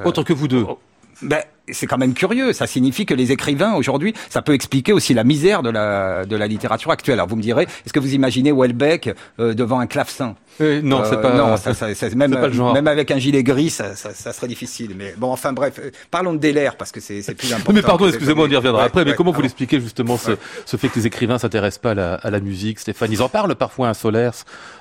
autre 0.06 0.24
que 0.24 0.34
vous 0.34 0.48
deux. 0.48 0.66
ben, 1.22 1.44
c'est 1.72 1.88
quand 1.88 1.98
même 1.98 2.14
curieux. 2.14 2.54
Ça 2.54 2.68
signifie 2.68 3.06
que 3.06 3.14
les 3.14 3.32
écrivains 3.32 3.74
aujourd'hui, 3.74 4.14
ça 4.30 4.42
peut 4.42 4.54
expliquer 4.54 4.94
aussi 4.94 5.14
la 5.14 5.24
misère 5.24 5.64
de 5.64 5.70
la 5.70 6.26
de 6.26 6.36
la 6.36 6.48
littérature 6.48 6.92
actuelle. 6.92 7.16
Alors 7.16 7.28
vous 7.28 7.36
me 7.36 7.42
direz, 7.42 7.64
est-ce 7.86 7.94
que 7.94 8.00
vous 8.00 8.14
imaginez 8.14 8.52
Welbeck 8.52 9.10
euh, 9.40 9.54
devant 9.54 9.80
un 9.80 9.88
clavecin 9.88 10.36
Euh, 10.62 10.80
non, 10.82 11.02
c'est 11.04 11.16
Euh, 11.16 11.22
pas. 11.22 11.34
non, 11.36 11.58
ça, 11.58 11.74
ça- 11.74 11.94
ça- 11.94 12.10
même 12.16 12.32
c'est 12.34 12.40
pas 12.40 12.48
le 12.48 12.54
genre. 12.54 12.74
même 12.74 12.88
avec 12.88 13.12
un 13.12 13.18
gilet 13.18 13.44
gris, 13.44 13.70
ça, 13.70 13.94
ça, 13.96 14.14
ça 14.14 14.32
serait 14.32 14.48
difficile. 14.48 14.92
Mais 14.98 15.14
bon, 15.18 15.30
enfin 15.32 15.52
bref, 15.52 15.80
euh, 15.84 15.92
parlons 16.12 16.34
de 16.34 16.38
Deler 16.40 16.70
parce 16.78 16.92
que 16.94 17.02
c'est 17.02 17.22
c'est 17.22 17.36
plus 17.36 17.52
important. 17.52 17.74
Mais 17.76 17.82
pardon, 17.82 18.08
excusez-moi, 18.08 18.46
on 18.48 18.50
y 18.50 18.56
reviendra 18.56 18.82
Ouais, 18.84 18.88
après. 18.88 19.04
Mais 19.04 19.12
ouais, 19.12 19.18
comment 19.18 19.32
vous 19.32 19.42
l'expliquez 19.42 19.82
justement 19.82 20.18
ce, 20.18 20.32
ce 20.66 20.78
fait 20.78 20.88
que 20.88 20.98
les 21.00 21.08
écrivains 21.08 21.38
s'intéressent 21.40 21.82
pas 21.82 21.92
à 21.92 21.96
la, 21.96 22.14
à 22.16 22.30
la 22.30 22.40
musique, 22.40 22.80
Stéphane? 22.80 23.12
Ils 23.12 23.22
en 23.22 23.28
parlent 23.30 23.56
parfois, 23.56 23.90
un 23.90 23.94
Solers 23.94 24.30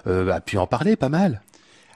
euh, 0.07 0.31
a 0.31 0.41
pu 0.41 0.59
en 0.59 0.67
parler 0.69 0.95
pas 0.97 1.09
mal. 1.09 1.43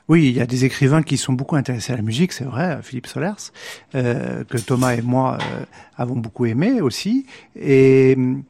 Oui, 0.09 0.29
il 0.29 0.37
y 0.37 0.41
a 0.41 0.47
des 0.47 0.65
écrivains 0.65 1.03
qui 1.03 1.19
sont 1.19 1.35
beaucoup 1.35 1.57
intéressés 1.57 1.93
à 1.93 1.97
la 1.97 2.03
musique, 2.03 2.33
c'est 2.33 2.45
vrai, 2.45 2.79
Philippe 2.83 3.07
Solers, 3.07 3.53
euh, 3.95 4.43
que 4.45 4.57
Thomas 4.57 4.95
et 4.95 5.03
moi 5.03 5.37
euh, 5.41 5.65
avons 5.99 6.17
beaucoup 6.17 6.47
aimé 6.47 6.81
aussi. 6.81 7.27
Et 7.55 8.15
hum, 8.17 8.43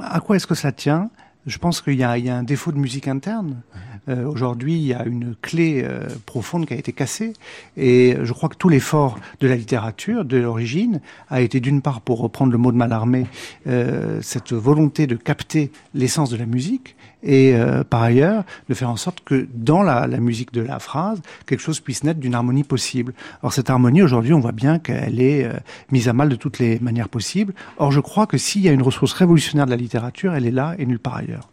à 0.00 0.18
quoi 0.20 0.34
est-ce 0.36 0.46
que 0.48 0.56
ça 0.56 0.72
tient? 0.72 1.10
Je 1.46 1.58
pense 1.58 1.80
qu'il 1.80 1.94
y, 1.94 2.02
a- 2.02 2.10
un 2.12 2.42
défaut 2.42 2.72
de 2.72 2.78
musique 2.78 3.06
interne. 3.08 3.62
Euh, 4.08 4.26
Aujourd'hui, 4.26 4.74
il 4.74 4.82
y 4.86 4.94
a 4.94 5.04
une 5.06 5.34
clé 5.40 5.86
profonde 6.26 6.66
qui 6.66 6.74
a 6.74 6.76
été 6.76 6.92
cassée. 6.92 7.32
Et 7.76 8.16
je 8.22 8.32
crois 8.32 8.48
que 8.48 8.56
tout 8.56 8.68
l'effort 8.68 9.18
de 9.40 9.46
la 9.46 9.54
littérature, 9.54 10.24
de 10.24 10.36
l'origine, 10.38 11.00
a 11.30 11.40
été 11.40 11.60
d'une 11.60 11.82
part, 11.82 12.00
pour 12.00 12.18
reprendre 12.18 12.50
le 12.52 12.58
mot 12.58 12.72
de 12.72 12.76
Mallarmé, 12.76 13.26
euh, 13.66 14.20
cette 14.22 14.52
volonté 14.52 15.06
de 15.06 15.14
capter 15.14 15.70
l'essence 15.94 16.30
de 16.30 16.36
la 16.36 16.46
musique, 16.46 16.96
et 17.22 17.54
euh, 17.54 17.84
par 17.84 18.02
ailleurs 18.02 18.44
de 18.68 18.74
faire 18.74 18.90
en 18.90 18.96
sorte 18.96 19.20
que 19.24 19.46
dans 19.54 19.82
la, 19.82 20.06
la 20.06 20.18
musique 20.18 20.52
de 20.52 20.60
la 20.60 20.78
phrase, 20.78 21.20
quelque 21.46 21.60
chose 21.60 21.80
puisse 21.80 22.04
naître 22.04 22.20
d'une 22.20 22.34
harmonie 22.34 22.64
possible. 22.64 23.12
Or 23.42 23.52
cette 23.52 23.70
harmonie 23.70 24.02
aujourd'hui, 24.02 24.32
on 24.34 24.40
voit 24.40 24.52
bien 24.52 24.78
qu'elle 24.78 25.20
est 25.20 25.44
euh, 25.44 25.52
mise 25.90 26.08
à 26.08 26.12
mal 26.12 26.28
de 26.28 26.36
toutes 26.36 26.58
les 26.58 26.78
manières 26.80 27.08
possibles. 27.08 27.54
Or 27.78 27.90
je 27.92 28.00
crois 28.00 28.26
que 28.26 28.38
s'il 28.38 28.62
y 28.62 28.68
a 28.68 28.72
une 28.72 28.82
ressource 28.82 29.12
révolutionnaire 29.12 29.66
de 29.66 29.70
la 29.70 29.76
littérature, 29.76 30.34
elle 30.34 30.46
est 30.46 30.50
là 30.52 30.74
et 30.78 30.86
nulle 30.86 30.98
part 31.00 31.16
ailleurs. 31.16 31.48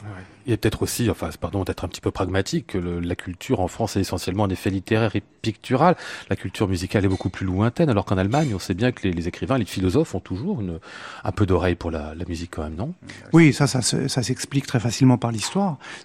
Il 0.48 0.52
y 0.52 0.54
a 0.54 0.58
peut-être 0.58 0.84
aussi, 0.84 1.10
enfin, 1.10 1.32
pardon, 1.42 1.64
d'être 1.64 1.86
un 1.86 1.88
petit 1.88 2.02
peu 2.02 2.12
pragmatique, 2.12 2.68
que 2.68 2.78
le- 2.78 3.00
la 3.00 3.16
culture 3.16 3.62
en 3.62 3.68
France 3.68 3.96
est 3.96 4.02
essentiellement 4.02 4.44
un 4.44 4.50
effet 4.50 4.70
littéraire 4.70 5.16
et 5.16 5.24
pictural. 5.42 5.96
La 6.30 6.36
culture 6.36 6.68
musicale 6.68 7.04
est 7.04 7.08
beaucoup 7.08 7.32
plus 7.32 7.48
lointaine, 7.48 7.90
alors 7.90 8.06
qu'en 8.06 8.18
Allemagne, 8.20 8.52
on 8.54 8.60
sait 8.60 8.76
bien 8.76 8.92
que 8.92 9.08
les, 9.08 9.12
les 9.12 9.28
écrivains, 9.28 9.58
les 9.58 9.66
philosophes 9.66 10.14
ont 10.14 10.20
toujours 10.20 10.62
une, 10.62 10.78
un 11.24 11.32
peu 11.32 11.48
d'oreille 11.48 11.74
pour 11.74 11.90
la, 11.90 12.14
la 12.14 12.26
musique 12.26 12.52
quand 12.56 12.62
même, 12.62 12.76
non? 12.76 12.94
Oui, 13.34 13.54
ça, 13.54 13.66
ça 13.66 13.82
s'explique 13.82 14.68
très 14.68 14.80
facilement 14.80 15.18
par 15.18 15.32
l'histoire. 15.32 15.55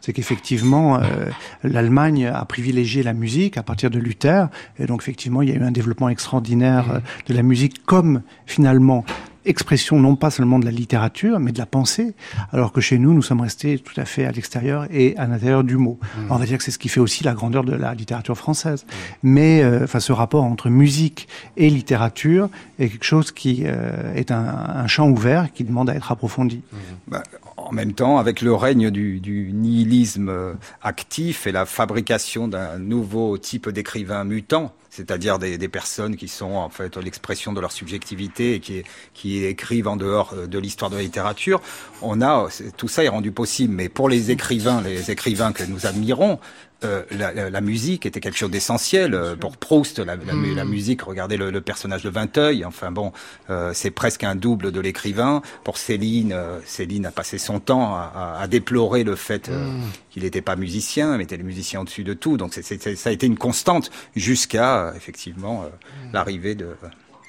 C'est 0.00 0.12
qu'effectivement, 0.12 0.96
euh, 0.96 1.30
l'Allemagne 1.62 2.26
a 2.26 2.44
privilégié 2.44 3.02
la 3.02 3.12
musique 3.12 3.56
à 3.56 3.62
partir 3.62 3.90
de 3.90 3.98
Luther, 3.98 4.48
et 4.78 4.86
donc 4.86 5.02
effectivement, 5.02 5.42
il 5.42 5.50
y 5.50 5.52
a 5.52 5.56
eu 5.56 5.62
un 5.62 5.70
développement 5.70 6.08
extraordinaire 6.08 6.90
euh, 6.90 6.98
de 7.26 7.34
la 7.34 7.42
musique 7.42 7.84
comme 7.84 8.22
finalement 8.46 9.04
expression 9.44 9.98
non 9.98 10.16
pas 10.16 10.30
seulement 10.30 10.58
de 10.58 10.64
la 10.64 10.70
littérature, 10.70 11.40
mais 11.40 11.52
de 11.52 11.58
la 11.58 11.66
pensée, 11.66 12.14
alors 12.52 12.72
que 12.72 12.80
chez 12.80 12.98
nous, 12.98 13.14
nous 13.14 13.22
sommes 13.22 13.40
restés 13.40 13.78
tout 13.78 13.98
à 13.98 14.04
fait 14.04 14.26
à 14.26 14.32
l'extérieur 14.32 14.86
et 14.90 15.16
à 15.16 15.26
l'intérieur 15.26 15.64
du 15.64 15.76
mot. 15.76 15.98
On 16.28 16.36
va 16.36 16.44
dire 16.44 16.58
que 16.58 16.64
c'est 16.64 16.70
ce 16.70 16.78
qui 16.78 16.88
fait 16.88 17.00
aussi 17.00 17.24
la 17.24 17.32
grandeur 17.32 17.64
de 17.64 17.72
la 17.72 17.94
littérature 17.94 18.36
française. 18.36 18.84
Mais 19.22 19.62
euh, 19.62 19.84
enfin, 19.84 20.00
ce 20.00 20.12
rapport 20.12 20.44
entre 20.44 20.68
musique 20.68 21.28
et 21.56 21.70
littérature 21.70 22.48
est 22.78 22.88
quelque 22.88 23.04
chose 23.04 23.32
qui 23.32 23.62
euh, 23.64 24.14
est 24.14 24.30
un, 24.30 24.44
un 24.74 24.86
champ 24.86 25.08
ouvert 25.08 25.52
qui 25.52 25.64
demande 25.64 25.88
à 25.90 25.94
être 25.94 26.12
approfondi. 26.12 26.62
Bah, 27.08 27.22
en 27.70 27.72
même 27.72 27.92
temps, 27.92 28.18
avec 28.18 28.40
le 28.40 28.52
règne 28.52 28.90
du, 28.90 29.20
nihilisme 29.52 30.56
actif 30.82 31.46
et 31.46 31.52
la 31.52 31.66
fabrication 31.66 32.48
d'un 32.48 32.78
nouveau 32.78 33.38
type 33.38 33.68
d'écrivain 33.68 34.24
mutant, 34.24 34.74
c'est-à-dire 34.90 35.38
des, 35.38 35.68
personnes 35.68 36.16
qui 36.16 36.26
sont 36.26 36.52
en 36.52 36.68
fait 36.68 36.96
l'expression 36.96 37.52
de 37.52 37.60
leur 37.60 37.70
subjectivité 37.70 38.54
et 38.54 38.60
qui, 38.60 38.82
qui 39.14 39.44
écrivent 39.44 39.86
en 39.86 39.96
dehors 39.96 40.34
de 40.34 40.58
l'histoire 40.58 40.90
de 40.90 40.96
la 40.96 41.02
littérature. 41.02 41.62
On 42.02 42.20
a 42.20 42.48
tout 42.76 42.88
ça 42.88 43.04
est 43.04 43.08
rendu 43.08 43.30
possible, 43.30 43.72
mais 43.72 43.88
pour 43.88 44.08
les 44.08 44.32
écrivains, 44.32 44.80
les 44.82 45.12
écrivains 45.12 45.52
que 45.52 45.62
nous 45.62 45.86
admirons, 45.86 46.40
euh, 46.84 47.02
la, 47.10 47.50
la, 47.50 47.60
musique 47.60 48.06
était 48.06 48.20
quelque 48.20 48.38
chose 48.38 48.50
d'essentiel. 48.50 49.14
Euh, 49.14 49.36
pour 49.36 49.56
Proust, 49.56 49.98
la, 49.98 50.16
la, 50.16 50.24
la, 50.24 50.64
hmm. 50.64 50.68
musique, 50.68 51.02
regardez 51.02 51.36
le, 51.36 51.50
le, 51.50 51.60
personnage 51.60 52.02
de 52.02 52.10
Vinteuil, 52.10 52.64
enfin 52.64 52.90
bon, 52.90 53.12
euh, 53.50 53.72
c'est 53.74 53.90
presque 53.90 54.24
un 54.24 54.34
double 54.34 54.72
de 54.72 54.80
l'écrivain. 54.80 55.42
Pour 55.64 55.76
Céline, 55.76 56.32
euh, 56.32 56.58
Céline 56.64 57.06
a 57.06 57.10
passé 57.10 57.38
son 57.38 57.60
temps 57.60 57.94
à, 57.94 58.12
à, 58.14 58.42
à 58.42 58.46
déplorer 58.48 59.04
le 59.04 59.16
fait 59.16 59.48
euh, 59.48 59.66
hmm. 59.66 59.90
qu'il 60.10 60.22
n'était 60.22 60.42
pas 60.42 60.56
musicien, 60.56 61.16
mais 61.16 61.24
était 61.24 61.36
le 61.36 61.44
musicien 61.44 61.80
au-dessus 61.80 62.04
de 62.04 62.14
tout. 62.14 62.36
Donc 62.36 62.54
c'est, 62.54 62.96
ça 62.96 63.10
a 63.10 63.12
été 63.12 63.26
une 63.26 63.38
constante 63.38 63.90
jusqu'à 64.16 64.92
effectivement 64.96 65.62
hmm. 65.62 66.12
l'arrivée 66.12 66.54
de... 66.54 66.68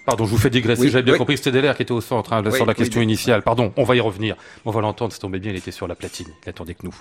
Pardon, 0.06 0.26
je 0.26 0.32
vous 0.32 0.38
fais 0.38 0.50
digresser. 0.50 0.82
Oui, 0.82 0.90
J'avais 0.90 1.04
bien 1.04 1.14
oui. 1.14 1.20
compris 1.20 1.36
que 1.36 1.40
c'était 1.44 1.52
Delair 1.52 1.76
qui 1.76 1.84
était 1.84 1.92
au 1.92 2.02
centre 2.02 2.34
hein, 2.34 2.42
oui, 2.44 2.54
sur 2.54 2.66
la 2.66 2.74
question 2.74 3.02
initiale. 3.02 3.44
Pardon, 3.44 3.72
on 3.78 3.84
va 3.84 3.96
y 3.96 4.00
revenir. 4.00 4.36
On 4.66 4.72
va 4.72 4.82
l'entendre, 4.82 5.14
ça 5.14 5.20
tombait 5.20 5.40
bien, 5.40 5.52
il 5.52 5.58
était 5.58 5.72
sur 5.72 5.88
la 5.88 5.96
platine. 5.96 6.28
Il 6.46 6.50
attendait 6.50 6.74
que 6.74 6.86
nous. 6.86 6.96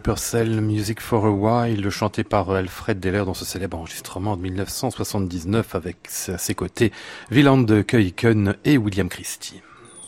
Purcell, 0.00 0.60
Music 0.60 1.00
for 1.00 1.26
a 1.26 1.30
While, 1.30 1.88
chanté 1.90 2.24
par 2.24 2.50
Alfred 2.50 3.00
Deller 3.00 3.24
dans 3.24 3.34
ce 3.34 3.44
célèbre 3.44 3.78
enregistrement 3.78 4.36
de 4.36 4.42
1979 4.42 5.74
avec 5.74 5.96
à 6.28 6.38
ses 6.38 6.54
côtés 6.54 6.92
Wieland 7.30 7.64
Keuken 7.86 8.56
et 8.64 8.76
William 8.76 9.08
Christie. 9.08 9.60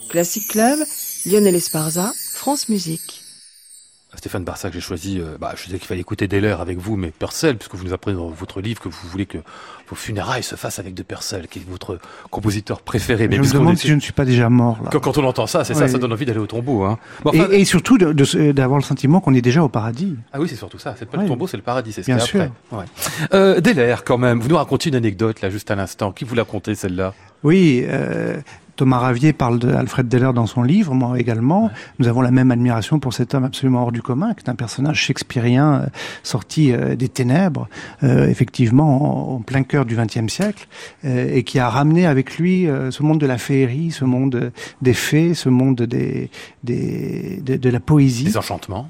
Classic 0.08 0.46
Club, 0.48 0.78
Lionel 1.26 1.54
Esparza, 1.54 2.12
France 2.34 2.68
Musique. 2.68 3.22
Stéphane 4.16 4.42
Barsac, 4.42 4.72
j'ai 4.72 4.80
choisi, 4.80 5.20
euh, 5.20 5.36
bah, 5.38 5.52
je 5.56 5.64
disais 5.64 5.78
qu'il 5.78 5.86
fallait 5.86 6.00
écouter 6.00 6.26
Deller 6.26 6.56
avec 6.58 6.78
vous, 6.78 6.96
mais 6.96 7.12
Purcell, 7.16 7.56
puisque 7.56 7.76
vous 7.76 7.84
nous 7.84 7.92
apprenez 7.92 8.16
dans 8.16 8.28
votre 8.28 8.60
livre 8.60 8.80
que 8.80 8.88
vous 8.88 9.08
voulez 9.08 9.24
que 9.24 9.38
vos 9.88 9.94
funérailles 9.94 10.42
se 10.42 10.56
fassent 10.56 10.80
avec 10.80 10.94
de 10.94 11.02
Purcell, 11.04 11.46
qui 11.46 11.60
est 11.60 11.68
votre 11.68 12.00
compositeur 12.28 12.80
préféré. 12.80 13.28
Mais 13.28 13.36
je 13.36 13.42
me 13.42 13.52
demande 13.52 13.76
si 13.76 13.86
je 13.86 13.94
ne 13.94 14.00
suis 14.00 14.12
pas 14.12 14.24
déjà 14.24 14.48
mort. 14.48 14.78
Là. 14.82 14.90
Quand, 14.90 15.16
on 15.16 15.24
entend 15.24 15.46
ça, 15.46 15.62
c'est 15.64 15.74
ça, 15.74 15.86
ça 15.86 15.98
donne 15.98 16.12
envie 16.12 16.26
d'aller 16.26 16.40
au 16.40 16.46
tombeau. 16.46 16.82
Hein. 16.82 16.98
et, 17.52 17.64
surtout 17.64 17.98
d'avoir 17.98 18.78
le 18.78 18.84
sentiment 18.84 19.20
qu'on 19.20 19.34
est 19.34 19.42
déjà 19.42 19.62
au 19.62 19.68
paradis. 19.68 20.16
Ah 20.32 20.40
oui, 20.40 20.48
c'est 20.48 20.56
surtout 20.56 20.78
ça. 20.78 20.96
C'est 20.98 21.08
pas 21.08 21.18
le 21.18 21.28
tombeau, 21.28 21.46
c'est 21.46 21.56
le 21.56 21.62
paradis. 21.62 21.92
C'est 21.92 22.02
ce 22.02 22.06
Bien 22.06 22.18
sûr. 22.18 22.48
Après. 22.72 22.86
Euh, 23.32 23.60
Deller, 23.60 23.96
quand 24.04 24.18
même. 24.18 24.40
Vous 24.40 24.48
nous 24.48 24.56
racontez 24.56 24.88
une 24.88 24.96
anecdote 24.96 25.40
là, 25.40 25.50
juste 25.50 25.70
à 25.70 25.76
l'instant. 25.76 26.10
Qui 26.10 26.24
vous 26.24 26.34
l'a 26.34 26.44
conté 26.44 26.74
celle-là? 26.74 27.14
Oui, 27.42 27.84
euh, 27.86 28.40
Thomas 28.80 29.00
Ravier 29.00 29.34
parle 29.34 29.58
d'Alfred 29.58 30.08
Deller 30.08 30.30
dans 30.34 30.46
son 30.46 30.62
livre, 30.62 30.94
moi 30.94 31.20
également. 31.20 31.70
Nous 31.98 32.08
avons 32.08 32.22
la 32.22 32.30
même 32.30 32.50
admiration 32.50 32.98
pour 32.98 33.12
cet 33.12 33.34
homme 33.34 33.44
absolument 33.44 33.82
hors 33.82 33.92
du 33.92 34.00
commun, 34.00 34.32
qui 34.32 34.42
est 34.46 34.48
un 34.48 34.54
personnage 34.54 34.96
shakespearien 34.96 35.82
euh, 35.82 35.86
sorti 36.22 36.72
euh, 36.72 36.96
des 36.96 37.10
ténèbres, 37.10 37.68
euh, 38.04 38.26
effectivement 38.26 39.34
en, 39.34 39.40
plein 39.42 39.64
cœur 39.64 39.84
du 39.84 39.96
XXe 39.96 40.32
siècle, 40.32 40.66
et 41.04 41.42
qui 41.42 41.58
a 41.58 41.68
ramené 41.68 42.06
avec 42.06 42.38
lui 42.38 42.68
ce 42.90 43.02
monde 43.02 43.20
de 43.20 43.26
la 43.26 43.36
féerie, 43.36 43.90
ce 43.90 44.06
monde 44.06 44.50
des 44.80 44.94
fées, 44.94 45.34
ce 45.34 45.50
monde 45.50 45.82
des, 45.82 46.30
des 46.64 47.42
de, 47.44 47.56
de 47.56 47.68
la 47.68 47.80
poésie. 47.80 48.24
Des 48.24 48.38
enchantements 48.38 48.88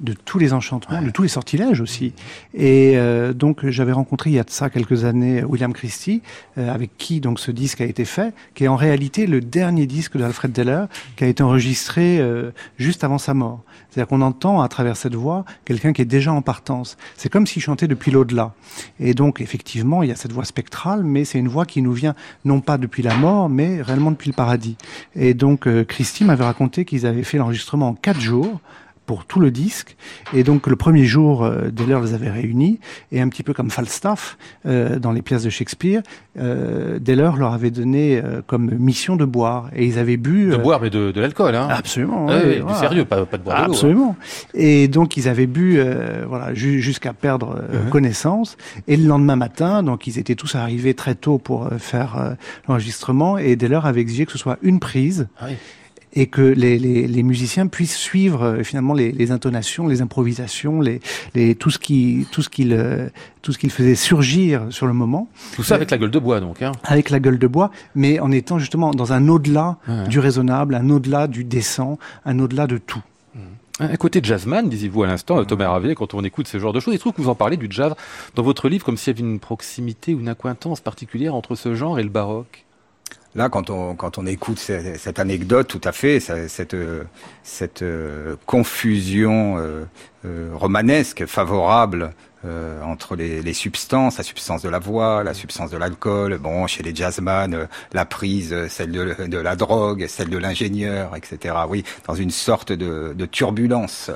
de 0.00 0.12
tous 0.12 0.38
les 0.38 0.52
enchantements, 0.52 1.02
de 1.02 1.10
tous 1.10 1.22
les 1.22 1.28
sortilèges 1.28 1.80
aussi. 1.80 2.12
Et 2.54 2.92
euh, 2.96 3.32
donc 3.32 3.68
j'avais 3.68 3.92
rencontré 3.92 4.30
il 4.30 4.34
y 4.34 4.38
a 4.38 4.44
de 4.44 4.50
ça 4.50 4.70
quelques 4.70 5.04
années 5.04 5.42
William 5.42 5.72
Christie, 5.72 6.22
euh, 6.56 6.72
avec 6.72 6.96
qui 6.98 7.20
donc 7.20 7.40
ce 7.40 7.50
disque 7.50 7.80
a 7.80 7.84
été 7.84 8.04
fait, 8.04 8.32
qui 8.54 8.64
est 8.64 8.68
en 8.68 8.76
réalité 8.76 9.26
le 9.26 9.40
dernier 9.40 9.86
disque 9.86 10.16
d'Alfred 10.16 10.52
Deller, 10.52 10.84
qui 11.16 11.24
a 11.24 11.26
été 11.26 11.42
enregistré 11.42 12.18
euh, 12.20 12.50
juste 12.78 13.02
avant 13.02 13.18
sa 13.18 13.34
mort. 13.34 13.62
C'est-à-dire 13.90 14.08
qu'on 14.08 14.20
entend 14.20 14.60
à 14.60 14.68
travers 14.68 14.96
cette 14.96 15.14
voix 15.14 15.44
quelqu'un 15.64 15.92
qui 15.92 16.02
est 16.02 16.06
déjà 16.06 16.32
en 16.32 16.42
partance. 16.42 16.96
C'est 17.16 17.28
comme 17.28 17.46
s'il 17.46 17.62
chantait 17.62 17.88
depuis 17.88 18.10
l'au-delà. 18.10 18.54
Et 19.00 19.14
donc 19.14 19.40
effectivement, 19.40 20.02
il 20.02 20.10
y 20.10 20.12
a 20.12 20.16
cette 20.16 20.32
voix 20.32 20.44
spectrale, 20.44 21.02
mais 21.02 21.24
c'est 21.24 21.38
une 21.38 21.48
voix 21.48 21.66
qui 21.66 21.82
nous 21.82 21.92
vient 21.92 22.14
non 22.44 22.60
pas 22.60 22.78
depuis 22.78 23.02
la 23.02 23.16
mort, 23.16 23.48
mais 23.48 23.82
réellement 23.82 24.12
depuis 24.12 24.30
le 24.30 24.34
paradis. 24.34 24.76
Et 25.16 25.34
donc 25.34 25.68
Christie 25.86 26.24
m'avait 26.24 26.44
raconté 26.44 26.84
qu'ils 26.84 27.06
avaient 27.06 27.24
fait 27.24 27.38
l'enregistrement 27.38 27.88
en 27.88 27.94
quatre 27.94 28.20
jours 28.20 28.60
pour 29.08 29.24
tout 29.24 29.40
le 29.40 29.50
disque. 29.50 29.96
Et 30.34 30.44
donc 30.44 30.66
le 30.66 30.76
premier 30.76 31.06
jour, 31.06 31.42
euh, 31.42 31.70
Deller 31.70 31.98
les 32.02 32.12
avait 32.12 32.30
réunis, 32.30 32.78
et 33.10 33.22
un 33.22 33.28
petit 33.30 33.42
peu 33.42 33.54
comme 33.54 33.70
Falstaff 33.70 34.36
euh, 34.66 34.98
dans 34.98 35.12
les 35.12 35.22
pièces 35.22 35.44
de 35.44 35.50
Shakespeare, 35.50 36.02
euh, 36.38 36.98
Deller 36.98 37.30
leur 37.38 37.54
avait 37.54 37.70
donné 37.70 38.20
euh, 38.22 38.42
comme 38.46 38.70
mission 38.74 39.16
de 39.16 39.24
boire, 39.24 39.70
et 39.74 39.86
ils 39.86 39.98
avaient 39.98 40.18
bu... 40.18 40.50
De 40.50 40.58
boire, 40.58 40.82
mais 40.82 40.90
de, 40.90 41.10
de 41.10 41.20
l'alcool, 41.22 41.54
hein 41.54 41.68
Absolument. 41.70 42.26
oui, 42.26 42.60
Du 42.62 42.74
sérieux, 42.74 43.06
pas, 43.06 43.24
pas 43.24 43.38
de 43.38 43.42
boire 43.42 43.64
de 43.64 43.70
Absolument. 43.70 44.14
Et 44.52 44.88
donc 44.88 45.16
ils 45.16 45.26
avaient 45.26 45.46
bu, 45.46 45.80
voilà, 46.28 46.52
jusqu'à 46.52 47.14
perdre 47.14 47.56
uh-huh. 47.56 47.88
connaissance. 47.88 48.58
Et 48.88 48.98
le 48.98 49.08
lendemain 49.08 49.36
matin, 49.36 49.82
donc 49.82 50.06
ils 50.06 50.18
étaient 50.18 50.34
tous 50.34 50.54
arrivés 50.54 50.92
très 50.92 51.14
tôt 51.14 51.38
pour 51.38 51.70
faire 51.78 52.36
l'enregistrement, 52.68 53.38
et 53.38 53.56
Deller 53.56 53.80
avait 53.84 54.02
exigé 54.02 54.26
que 54.26 54.32
ce 54.32 54.38
soit 54.38 54.58
une 54.60 54.80
prise. 54.80 55.28
Ah 55.40 55.46
oui 55.48 55.56
et 56.18 56.26
que 56.26 56.42
les, 56.42 56.80
les, 56.80 57.06
les, 57.06 57.22
musiciens 57.22 57.68
puissent 57.68 57.96
suivre 57.96 58.42
euh, 58.42 58.62
finalement 58.64 58.92
les, 58.92 59.12
les, 59.12 59.30
intonations, 59.30 59.86
les 59.86 60.02
improvisations, 60.02 60.80
les, 60.80 61.00
tout 61.54 61.70
ce 61.70 61.78
qui 61.78 62.26
tout 62.32 62.42
ce 62.42 62.48
qu'il 62.48 62.72
euh, 62.72 63.08
tout 63.40 63.52
ce 63.52 63.58
qu'il 63.58 63.70
faisait 63.70 63.94
surgir 63.94 64.66
sur 64.70 64.88
le 64.88 64.92
moment. 64.92 65.28
Tout 65.54 65.62
ça 65.62 65.76
avec 65.76 65.92
la 65.92 65.96
gueule 65.96 66.10
de 66.10 66.18
bois 66.18 66.40
donc. 66.40 66.60
Hein. 66.60 66.72
Avec 66.82 67.10
la 67.10 67.20
gueule 67.20 67.38
de 67.38 67.46
bois, 67.46 67.70
mais 67.94 68.18
en 68.18 68.32
étant 68.32 68.58
justement 68.58 68.90
dans 68.90 69.12
un 69.12 69.28
au-delà 69.28 69.78
du 70.08 70.18
raisonnable, 70.18 70.74
un 70.74 70.90
au-delà 70.90 71.28
du 71.28 71.44
décent, 71.44 71.98
un 72.24 72.40
au-delà 72.40 72.66
de 72.66 72.78
tout. 72.78 73.02
Mmh. 73.34 73.38
Un 73.78 73.96
côté 73.96 74.20
jazzman, 74.20 74.68
disiez-vous 74.68 75.04
à 75.04 75.06
l'instant, 75.06 75.44
Thomas 75.44 75.70
Ravier, 75.70 75.94
quand 75.94 76.14
on 76.14 76.24
écoute 76.24 76.48
ce 76.48 76.58
genre 76.58 76.72
de 76.72 76.80
choses, 76.80 76.94
il 76.94 76.98
trouve 76.98 77.12
que 77.12 77.22
vous 77.22 77.28
en 77.28 77.36
parlez 77.36 77.56
du 77.56 77.68
jazz 77.70 77.94
dans 78.34 78.42
votre 78.42 78.68
livre 78.68 78.84
comme 78.84 78.96
s'il 78.96 79.14
y 79.14 79.16
avait 79.16 79.28
une 79.28 79.38
proximité 79.38 80.14
ou 80.14 80.20
une 80.20 80.28
acquaintance 80.28 80.80
particulière 80.80 81.36
entre 81.36 81.54
ce 81.54 81.76
genre 81.76 82.00
et 82.00 82.02
le 82.02 82.10
baroque. 82.10 82.64
Là, 83.34 83.48
quand 83.48 83.70
on, 83.70 83.94
quand 83.94 84.18
on 84.18 84.26
écoute 84.26 84.58
cette, 84.58 85.18
anecdote, 85.18 85.68
tout 85.68 85.80
à 85.84 85.92
fait, 85.92 86.18
cette, 86.18 86.76
cette 87.42 87.82
euh, 87.82 88.36
confusion 88.46 89.58
euh, 89.58 89.84
euh, 90.24 90.50
romanesque 90.54 91.26
favorable 91.26 92.12
entre 92.84 93.16
les, 93.16 93.42
les, 93.42 93.52
substances, 93.52 94.16
la 94.16 94.22
substance 94.22 94.62
de 94.62 94.68
la 94.68 94.78
voix, 94.78 95.24
la 95.24 95.34
substance 95.34 95.70
de 95.70 95.76
l'alcool, 95.76 96.38
bon, 96.38 96.68
chez 96.68 96.84
les 96.84 96.94
jazzman, 96.94 97.68
la 97.92 98.04
prise, 98.04 98.68
celle 98.68 98.92
de, 98.92 99.26
de, 99.26 99.38
la 99.38 99.56
drogue, 99.56 100.06
celle 100.06 100.30
de 100.30 100.38
l'ingénieur, 100.38 101.16
etc. 101.16 101.56
Oui, 101.68 101.84
dans 102.06 102.14
une 102.14 102.30
sorte 102.30 102.70
de, 102.70 103.12
de 103.12 103.26
turbulence 103.26 104.12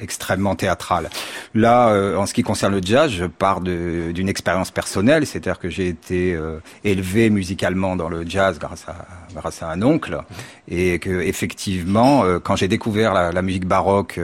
extrêmement 0.00 0.54
théâtrale. 0.54 1.08
Là, 1.54 1.88
euh, 1.88 2.16
en 2.16 2.26
ce 2.26 2.34
qui 2.34 2.42
concerne 2.42 2.74
le 2.74 2.82
jazz, 2.82 3.10
je 3.10 3.24
pars 3.24 3.60
d'une 3.60 4.28
expérience 4.28 4.70
personnelle, 4.70 5.26
c'est-à-dire 5.26 5.58
que 5.58 5.68
j'ai 5.68 5.88
été 5.88 6.34
euh, 6.34 6.58
élevé 6.84 7.30
musicalement 7.30 7.96
dans 7.96 8.08
le 8.08 8.24
jazz 8.26 8.58
grâce 8.58 8.86
à, 8.88 9.06
grâce 9.34 9.62
à 9.62 9.70
un 9.70 9.82
oncle, 9.82 10.20
et 10.68 10.98
que 10.98 11.20
effectivement, 11.20 12.24
quand 12.42 12.56
j'ai 12.56 12.68
découvert 12.68 13.14
la, 13.14 13.32
la, 13.32 13.42
musique 13.42 13.66
baroque 13.66 14.18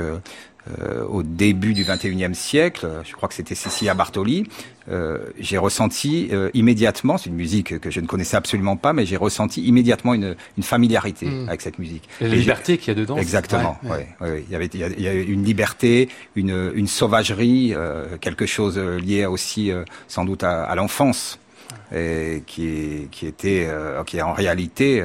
euh, 0.80 1.04
au 1.06 1.24
début 1.24 1.74
du 1.74 1.84
21e 1.84 2.34
siècle, 2.34 2.88
je 3.04 3.12
crois 3.14 3.28
que 3.28 3.34
c'était 3.34 3.56
Cecilia 3.56 3.94
Bartoli, 3.94 4.46
euh, 4.88 5.18
j'ai 5.40 5.58
ressenti 5.58 6.28
euh, 6.30 6.50
immédiatement, 6.54 7.18
c'est 7.18 7.30
une 7.30 7.36
musique 7.36 7.80
que 7.80 7.90
je 7.90 7.98
ne 7.98 8.06
connaissais 8.06 8.36
absolument 8.36 8.76
pas, 8.76 8.92
mais 8.92 9.04
j'ai 9.04 9.16
ressenti 9.16 9.62
immédiatement 9.62 10.14
une, 10.14 10.36
une 10.56 10.62
familiarité 10.62 11.26
mm. 11.26 11.48
avec 11.48 11.62
cette 11.62 11.80
musique. 11.80 12.08
Et 12.20 12.28
la 12.28 12.36
liberté 12.36 12.78
qu'il 12.78 12.88
y 12.88 12.96
a 12.96 13.00
dedans. 13.00 13.16
Exactement. 13.16 13.76
Ouais, 13.82 14.06
ouais. 14.20 14.44
Il, 14.46 14.52
y 14.52 14.54
avait, 14.54 14.66
il, 14.66 15.00
y 15.00 15.08
avait, 15.08 15.24
une 15.24 15.44
liberté, 15.44 16.08
une, 16.36 16.70
une 16.74 16.86
sauvagerie, 16.86 17.74
quelque 18.20 18.46
chose 18.46 18.78
lié 18.78 19.26
aussi 19.26 19.72
sans 20.06 20.24
doute 20.24 20.44
à, 20.44 20.62
à 20.62 20.74
l'enfance, 20.76 21.40
et 21.94 22.44
qui, 22.46 23.08
qui 23.10 23.26
était, 23.26 23.68
qui 24.06 24.18
est 24.18 24.22
en 24.22 24.32
réalité 24.32 25.02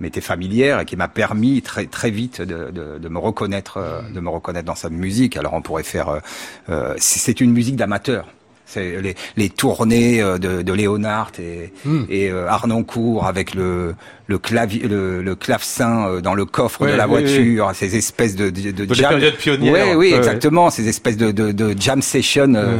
m'était 0.00 0.20
familière 0.20 0.80
et 0.80 0.84
qui 0.84 0.96
m'a 0.96 1.08
permis 1.08 1.62
très 1.62 1.86
très 1.86 2.10
vite 2.10 2.40
de, 2.42 2.70
de, 2.70 2.98
de 2.98 3.08
me 3.08 3.18
reconnaître 3.18 3.76
euh, 3.76 4.02
de 4.10 4.20
me 4.20 4.28
reconnaître 4.28 4.66
dans 4.66 4.74
sa 4.74 4.90
musique. 4.90 5.36
Alors 5.36 5.54
on 5.54 5.62
pourrait 5.62 5.82
faire 5.82 6.08
euh, 6.08 6.20
euh 6.68 6.94
c'est 6.98 7.40
une 7.40 7.52
musique 7.52 7.76
d'amateur. 7.76 8.26
C'est 8.70 9.00
les, 9.02 9.16
les, 9.36 9.50
tournées 9.50 10.22
euh, 10.22 10.38
de, 10.38 10.62
de 10.62 10.72
Léonard 10.72 11.32
et, 11.38 11.72
hmm. 11.84 12.04
et 12.08 12.30
Arnoncourt 12.30 13.26
avec 13.26 13.54
le, 13.54 13.94
le, 14.30 14.38
clavier, 14.38 14.86
le, 14.86 15.22
le 15.22 15.34
clavecin 15.34 16.06
euh, 16.06 16.20
dans 16.20 16.34
le 16.34 16.44
coffre 16.44 16.86
de 16.86 16.92
la 16.92 17.06
voiture, 17.06 17.72
ces 17.74 17.96
espèces 17.96 18.36
de, 18.36 18.48
de, 18.48 18.70
de, 18.70 18.94
jam. 18.94 19.20
Oui, 19.60 19.80
oui, 19.96 20.14
exactement, 20.14 20.70
ces 20.70 20.88
espèces 20.88 21.16
de, 21.16 21.32
de, 21.32 21.50
de 21.50 21.74
jam 21.78 22.00
session 22.00 22.54
euh, 22.54 22.78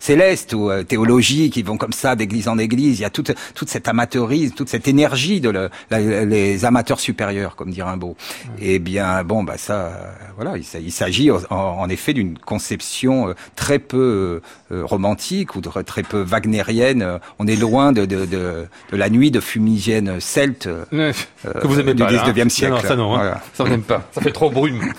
célestes 0.00 0.54
ou 0.54 0.70
euh, 0.70 0.82
théologiques 0.82 1.52
qui 1.54 1.62
vont 1.62 1.76
comme 1.76 1.92
ça 1.92 2.16
d'église 2.16 2.48
en 2.48 2.58
église. 2.58 2.98
Il 2.98 3.02
y 3.02 3.04
a 3.04 3.10
toute, 3.10 3.32
toute 3.54 3.68
cette 3.68 3.86
amateurisme, 3.86 4.54
toute 4.54 4.68
cette 4.68 4.88
énergie 4.88 5.40
de 5.40 5.50
le, 5.50 5.70
les 5.90 6.64
amateurs 6.64 6.98
supérieurs, 6.98 7.54
comme 7.54 7.70
dit 7.70 7.80
Rimbaud. 7.80 8.16
Et 8.60 8.74
eh 8.74 8.78
bien, 8.80 9.22
bon, 9.22 9.44
bah 9.44 9.56
ça, 9.56 9.92
voilà, 10.34 10.54
il, 10.56 10.92
s'agit 10.92 11.30
en, 11.30 11.88
effet 11.88 12.12
d'une 12.12 12.36
conception 12.38 13.34
très 13.54 13.78
peu 13.78 14.40
romantique 14.70 15.27
ou 15.54 15.60
très 15.60 16.02
peu 16.02 16.22
wagnérienne. 16.22 17.18
On 17.38 17.46
est 17.46 17.56
loin 17.56 17.92
de, 17.92 18.04
de, 18.04 18.26
de, 18.26 18.66
de 18.92 18.96
la 18.96 19.10
nuit 19.10 19.30
de 19.30 19.40
fumigène 19.40 20.20
celte 20.20 20.68
que 20.90 21.66
vous 21.66 21.80
aimez 21.80 21.94
du 21.94 22.02
pas, 22.02 22.10
19e 22.10 22.46
hein. 22.46 22.48
siècle. 22.48 22.74
Non, 22.74 22.80
ça 22.80 22.96
non, 22.96 23.16
hein. 23.16 23.34
ça 23.54 23.64
on 23.64 23.68
n'aime 23.68 23.82
pas. 23.82 24.02
Ça 24.12 24.20
fait 24.20 24.32
trop 24.32 24.50
brume. 24.50 24.92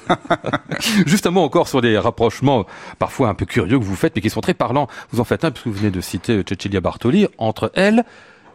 Justement, 1.05 1.43
encore 1.43 1.67
sur 1.67 1.81
des 1.81 1.97
rapprochements 1.97 2.65
parfois 2.97 3.29
un 3.29 3.33
peu 3.33 3.45
curieux 3.45 3.79
que 3.79 3.83
vous 3.83 3.95
faites, 3.95 4.15
mais 4.15 4.21
qui 4.21 4.29
sont 4.29 4.41
très 4.41 4.53
parlants. 4.53 4.87
Vous 5.11 5.19
en 5.19 5.23
faites 5.23 5.43
un, 5.45 5.51
puisque 5.51 5.67
vous 5.67 5.73
venez 5.73 5.91
de 5.91 6.01
citer 6.01 6.43
Cecilia 6.47 6.81
Bartoli, 6.81 7.27
entre 7.37 7.71
elle 7.75 8.03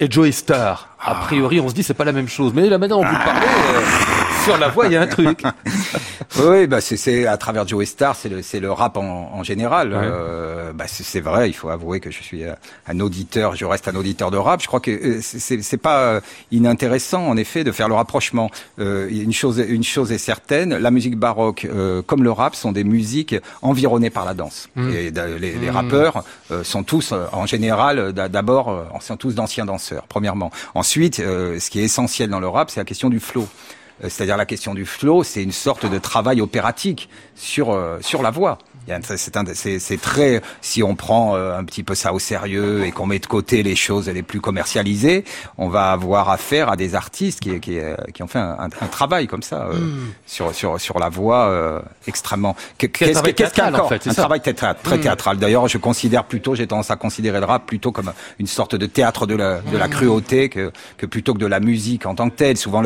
et 0.00 0.10
Joey 0.10 0.32
Star. 0.32 0.96
A 1.00 1.14
priori, 1.16 1.60
on 1.60 1.68
se 1.68 1.74
dit 1.74 1.82
c'est 1.82 1.94
pas 1.94 2.04
la 2.04 2.12
même 2.12 2.28
chose, 2.28 2.52
mais 2.54 2.68
là 2.68 2.78
maintenant, 2.78 3.00
on 3.00 3.04
vous 3.04 3.24
parlez. 3.24 3.46
Euh, 3.46 4.23
sur 4.44 4.58
la 4.58 4.68
voix, 4.68 4.86
il 4.86 4.92
y 4.92 4.96
a 4.96 5.02
un 5.02 5.06
truc. 5.06 5.42
oui, 6.38 6.66
bah 6.66 6.80
c'est 6.80 7.26
à 7.26 7.36
travers 7.36 7.66
Joey 7.66 7.86
Star, 7.86 8.16
c'est 8.16 8.28
le, 8.28 8.42
le 8.60 8.72
rap 8.72 8.96
en, 8.96 9.30
en 9.32 9.42
général. 9.42 9.92
Euh, 9.94 10.72
bah 10.72 10.84
c'est 10.86 11.20
vrai, 11.20 11.48
il 11.48 11.54
faut 11.54 11.68
avouer 11.68 12.00
que 12.00 12.10
je 12.10 12.22
suis 12.22 12.42
un 12.86 13.00
auditeur, 13.00 13.56
je 13.56 13.64
reste 13.64 13.88
un 13.88 13.94
auditeur 13.94 14.30
de 14.30 14.36
rap. 14.36 14.60
Je 14.60 14.66
crois 14.66 14.80
que 14.80 14.90
euh, 14.90 15.20
c'est 15.20 15.76
pas 15.76 16.20
inintéressant, 16.50 17.26
en 17.26 17.36
effet, 17.36 17.64
de 17.64 17.72
faire 17.72 17.88
le 17.88 17.94
rapprochement. 17.94 18.50
Euh, 18.78 19.08
une 19.10 19.32
chose, 19.32 19.62
une 19.66 19.84
chose 19.84 20.12
est 20.12 20.18
certaine, 20.18 20.76
la 20.76 20.90
musique 20.90 21.16
baroque, 21.16 21.66
euh, 21.70 22.02
comme 22.02 22.22
le 22.22 22.30
rap, 22.30 22.54
sont 22.54 22.72
des 22.72 22.84
musiques 22.84 23.36
environnées 23.62 24.10
par 24.10 24.24
la 24.24 24.34
danse. 24.34 24.68
Mmh. 24.76 24.90
Et 24.90 25.10
les, 25.10 25.52
les 25.52 25.70
mmh. 25.70 25.70
rappeurs 25.70 26.24
euh, 26.50 26.64
sont 26.64 26.82
tous, 26.82 27.12
en 27.32 27.46
général, 27.46 28.12
d'abord, 28.12 28.84
sont 29.00 29.16
tous 29.16 29.34
d'anciens 29.34 29.64
danseurs. 29.64 30.04
Premièrement. 30.08 30.50
Ensuite, 30.74 31.16
ce 31.16 31.70
qui 31.70 31.80
est 31.80 31.84
essentiel 31.84 32.30
dans 32.30 32.40
le 32.40 32.48
rap, 32.48 32.70
c'est 32.70 32.80
la 32.80 32.84
question 32.84 33.08
du 33.10 33.20
flow. 33.20 33.46
Euh, 34.02 34.08
c'est-à-dire 34.08 34.36
la 34.36 34.46
question 34.46 34.74
du 34.74 34.84
flow, 34.84 35.22
c'est 35.22 35.42
une 35.42 35.52
sorte 35.52 35.86
de 35.86 35.98
travail 35.98 36.40
opératique 36.40 37.08
sur 37.34 37.70
euh, 37.70 37.98
sur 38.00 38.22
la 38.22 38.30
voix. 38.30 38.58
C'est 39.54 40.00
très, 40.00 40.42
si 40.60 40.82
on 40.82 40.94
prend 40.94 41.36
euh, 41.36 41.58
un 41.58 41.64
petit 41.64 41.82
peu 41.82 41.94
ça 41.94 42.12
au 42.12 42.18
sérieux 42.18 42.84
et 42.84 42.92
qu'on 42.92 43.06
met 43.06 43.18
de 43.18 43.26
côté 43.26 43.62
les 43.62 43.76
choses 43.76 44.08
les 44.08 44.22
plus 44.22 44.40
commercialisées, 44.40 45.24
on 45.58 45.68
va 45.68 45.92
avoir 45.92 46.30
affaire 46.30 46.70
à 46.70 46.76
des 46.76 46.94
artistes 46.94 47.40
qui, 47.40 47.60
qui, 47.60 47.78
euh, 47.78 47.94
qui 48.12 48.22
ont 48.22 48.26
fait 48.26 48.38
un, 48.38 48.68
un, 48.80 48.86
travail 48.86 49.26
comme 49.26 49.42
ça 49.42 49.66
euh, 49.66 49.78
mm. 49.78 50.12
sur, 50.26 50.54
sur, 50.54 50.80
sur 50.80 50.98
la 50.98 51.08
voix 51.08 51.46
euh, 51.46 51.80
extrêmement. 52.06 52.56
Qu'est-ce 52.78 53.54
qu'un 53.54 53.74
en 53.74 53.88
fait, 53.88 54.06
Un 54.06 54.14
travail 54.14 54.40
théâtral, 54.40 54.76
très 54.82 54.98
mm. 54.98 55.00
théâtral. 55.00 55.38
D'ailleurs, 55.38 55.68
je 55.68 55.78
considère 55.78 56.24
plutôt, 56.24 56.54
j'ai 56.54 56.66
tendance 56.66 56.90
à 56.90 56.96
considérer 56.96 57.40
le 57.40 57.46
rap 57.46 57.66
plutôt 57.66 57.92
comme 57.92 58.12
une 58.38 58.46
sorte 58.46 58.74
de 58.74 58.86
théâtre 58.86 59.26
de 59.26 59.34
la, 59.34 59.60
de 59.60 59.76
la 59.76 59.88
mm. 59.88 59.90
cruauté 59.90 60.48
que, 60.48 60.72
que 60.98 61.06
plutôt 61.06 61.34
que 61.34 61.38
de 61.38 61.46
la 61.46 61.60
musique 61.60 62.06
en 62.06 62.14
tant 62.14 62.28
que 62.28 62.36
telle. 62.36 62.56
Souvent, 62.56 62.82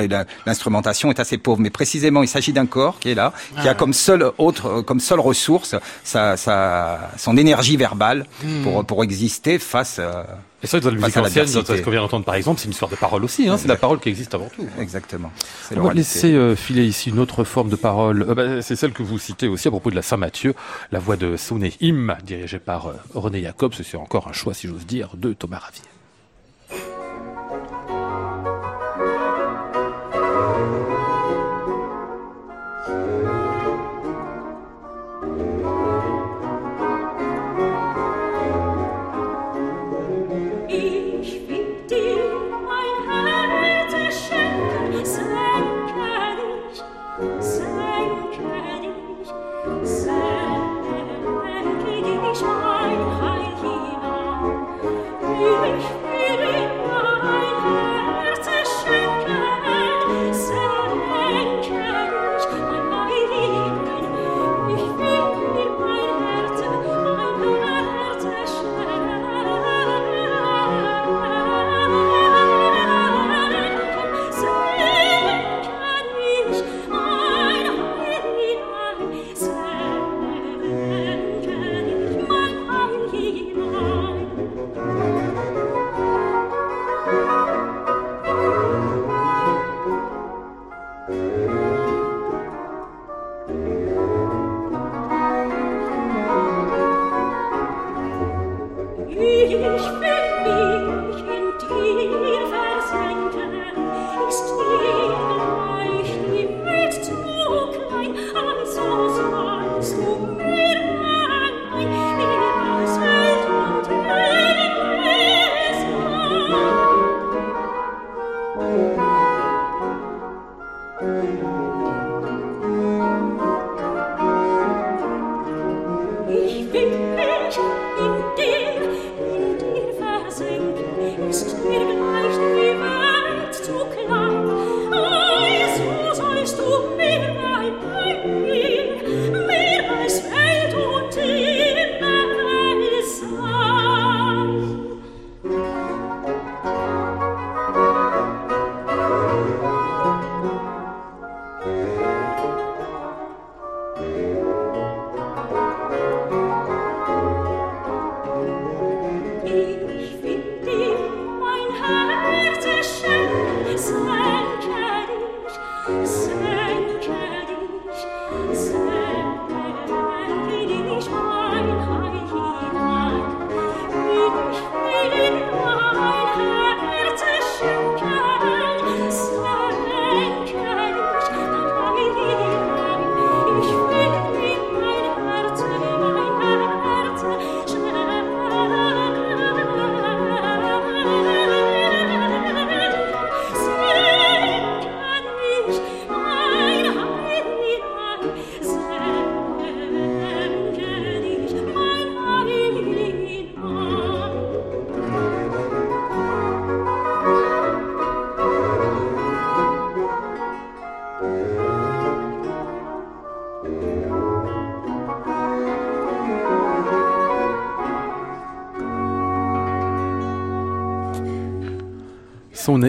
l'instrumentation 0.47 1.11
est 1.11 1.21
assez 1.21 1.39
pauvre, 1.39 1.61
mais 1.61 1.71
précisément, 1.71 2.23
il 2.23 2.29
s'agit 2.29 2.53
d'un 2.53 2.67
corps 2.67 2.99
qui 3.01 3.11
est 3.11 3.15
là, 3.15 3.33
qui 3.61 3.69
a 3.69 3.75
comme 3.75 3.93
seule 3.93 4.31
autre, 4.39 4.83
comme 4.83 5.01
seule 5.01 5.21
ressource 5.21 5.75
sa, 6.05 6.37
sa, 6.37 7.11
son 7.16 7.37
énergie 7.37 7.77
verbale 7.77 8.27
hmm. 8.42 8.62
pour, 8.62 8.85
pour 8.85 9.05
exister 9.05 9.59
face. 9.59 9.96
Euh, 9.98 10.22
et 10.62 10.66
ça, 10.66 10.81
dans 10.81 10.90
la 10.90 10.96
musique 10.96 11.16
ancienne, 11.16 11.46
dans 11.46 11.64
ce 11.64 11.83
qu'on 11.83 11.90
vient 11.90 12.01
d'entendre 12.01 12.24
par 12.24 12.35
exemple, 12.35 12.59
c'est 12.59 12.66
une 12.66 12.72
histoire 12.72 12.90
de 12.90 12.96
parole 12.96 13.24
aussi. 13.24 13.48
Hein, 13.48 13.57
c'est 13.59 13.68
la 13.68 13.77
parole 13.77 14.01
qui 14.01 14.09
existe 14.09 14.35
avant 14.35 14.48
tout. 14.55 14.66
Exactement. 14.81 15.31
On 15.77 15.83
va 15.83 15.94
laisser 15.94 16.35
euh, 16.35 16.57
filer 16.57 16.85
ici 16.85 17.11
une 17.11 17.18
autre 17.18 17.44
forme 17.44 17.68
de 17.68 17.77
parole. 17.77 18.22
Euh, 18.29 18.35
bah, 18.35 18.62
c'est 18.62 18.77
celle 18.77 18.92
que 18.92 19.03
vous 19.03 19.18
citez 19.18 19.46
aussi 19.46 19.68
à 19.68 19.70
propos 19.70 19.90
de 19.90 19.96
la 19.96 20.03
Saint-Mathieu, 20.03 20.55
la 20.90 20.98
voix 20.98 21.16
de 21.16 21.37
Soné 21.37 21.72
Im, 21.81 22.16
dirigée 22.24 22.59
par 22.59 22.92
René 23.14 23.42
Jacobs. 23.42 23.74
C'est 23.74 23.96
encore 23.96 24.29
un 24.29 24.33
choix, 24.33 24.55
si 24.55 24.66
j'ose 24.66 24.87
dire, 24.87 25.11
de 25.14 25.33
Thomas 25.33 25.59
Ravier. 25.59 25.85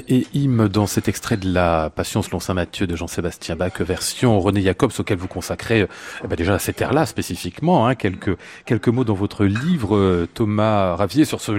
Et 0.08 0.28
hymne 0.34 0.68
dans 0.68 0.88
cet 0.88 1.08
extrait 1.08 1.38
de 1.38 1.52
la 1.52 1.90
Passion 1.90 2.22
selon 2.22 2.40
Saint 2.40 2.54
Matthieu 2.54 2.86
de 2.86 2.96
Jean-Sébastien 2.98 3.56
Bach, 3.56 3.80
version 3.80 4.40
René 4.40 4.62
Jacobs, 4.62 4.92
auquel 5.00 5.18
vous 5.18 5.28
consacrez 5.28 5.88
eh 6.24 6.28
ben 6.28 6.36
déjà 6.36 6.56
à 6.56 6.60
cette 6.60 6.82
ère-là 6.82 7.06
spécifiquement, 7.06 7.88
hein, 7.88 7.96
quelques 7.96 8.36
quelques 8.66 8.90
mots 8.90 9.06
dans 9.06 9.14
votre 9.14 9.46
livre, 9.46 9.96
euh, 9.96 10.28
Thomas 10.34 10.96
Ravier, 10.96 11.24
sur 11.24 11.40
ce 11.40 11.54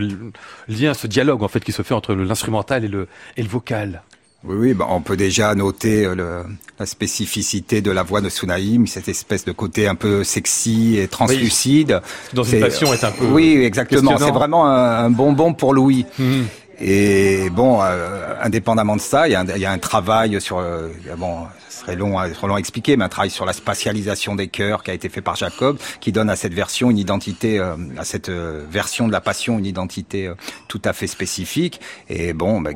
lien, 0.69 0.93
ce 0.93 1.07
dialogue 1.07 1.43
en 1.43 1.49
fait 1.49 1.65
qui 1.65 1.73
se 1.73 1.81
fait 1.81 1.95
entre 1.95 2.15
l'instrumental 2.15 2.85
et 2.85 2.89
le 2.89 3.09
et 3.39 3.43
le 3.43 3.49
vocal. 3.49 4.03
Oui, 4.43 4.57
oui, 4.59 4.75
bah 4.75 4.87
on 4.89 5.03
peut 5.03 5.19
déjà 5.19 5.55
noter 5.55 6.07
euh, 6.07 6.15
le, 6.15 6.43
la 6.79 6.87
spécificité 6.87 7.83
de 7.83 7.91
la 7.91 8.03
voix 8.03 8.23
de 8.23 8.31
Sunaïm, 8.31 8.87
cette 8.87 9.09
espèce 9.09 9.45
de 9.45 9.53
côté 9.53 9.87
un 9.87 9.95
peu 9.95 10.25
sexy 10.25 10.97
et 10.97 11.09
translucide. 11.09 12.01
dans 12.33 12.43
une 12.43 12.61
passion 12.61 12.93
est 12.95 13.05
un 13.05 13.11
peu. 13.11 13.27
Oui, 13.27 13.63
exactement. 13.63 14.17
C'est 14.17 14.31
vraiment 14.31 14.67
un, 14.67 15.11
bonbon 15.11 15.53
pour 15.53 15.75
Louis. 15.75 16.07
Mhm. 16.19 16.47
Et 16.81 17.51
bon, 17.51 17.81
euh, 17.83 18.35
indépendamment 18.43 18.97
de 18.97 19.01
ça, 19.01 19.29
il 19.29 19.33
y, 19.33 19.35
a 19.35 19.41
un, 19.41 19.47
il 19.47 19.61
y 19.61 19.67
a 19.67 19.71
un 19.71 19.79
travail 19.79 20.41
sur, 20.41 20.59
euh, 20.59 20.89
bon, 21.19 21.47
ce 21.69 21.81
serait 21.81 21.97
long, 21.97 22.19
à, 22.19 22.29
trop 22.31 22.47
long 22.47 22.55
à 22.55 22.59
expliquer, 22.59 22.97
mais 22.97 23.05
un 23.05 23.09
travail 23.09 23.31
sur 23.31 23.45
la 23.45 23.53
spatialisation 23.53 24.35
des 24.35 24.49
chœurs 24.49 24.83
qui 24.83 24.91
a 24.91 24.95
été 24.95 25.09
fait 25.09 25.21
par 25.21 25.37
Jacob, 25.37 25.79
qui 26.01 26.13
donne 26.13 26.31
à 26.31 26.37
cette 26.37 26.55
version 26.55 26.91
une 26.91 26.99
identité, 26.99 27.59
euh, 27.59 27.77
à 27.99 28.05
cette 28.05 28.29
euh, 28.29 28.65
version 28.71 29.07
de 29.07 29.13
la 29.13 29.21
Passion 29.21 29.59
une 29.59 29.67
identité 29.67 30.31
tout 30.69 30.81
à 30.85 30.93
fait 30.93 31.07
spécifique. 31.07 31.81
Et 32.09 32.33
bon, 32.33 32.61
bah, 32.61 32.71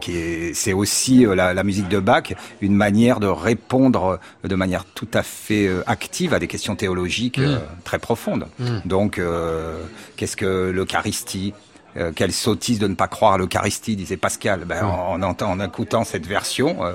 c'est 0.53 0.73
aussi 0.73 1.25
la, 1.25 1.55
la 1.55 1.65
musique 1.65 1.89
de 1.89 1.99
Bach 1.99 2.35
une 2.61 2.75
manière 2.75 3.21
de 3.21 3.27
répondre 3.27 4.19
de 4.43 4.55
manière 4.55 4.85
tout 4.85 5.09
à 5.15 5.23
fait 5.23 5.69
active 5.87 6.35
à 6.35 6.39
des 6.39 6.47
questions 6.47 6.77
théologiques 6.77 7.39
euh, 7.39 7.59
très 7.85 7.99
profondes. 7.99 8.47
Donc, 8.85 9.19
euh, 9.19 9.83
qu'est-ce 10.17 10.37
que 10.37 10.71
l'Eucharistie 10.71 11.53
euh, 11.97 12.13
quelle 12.15 12.33
sottise 12.33 12.79
de 12.79 12.89
ne 12.89 12.95
pas 12.95 13.09
croire 13.09 13.35
à 13.35 13.39
l'Eucharistie, 13.39 13.97
disait 13.97 14.17
Pascal. 14.17 14.65
Ben, 14.65 14.85
en, 14.85 15.23
en, 15.23 15.37
en 15.41 15.61
écoutant 15.61 16.05
cette 16.05 16.27
version, 16.27 16.85
euh, 16.85 16.93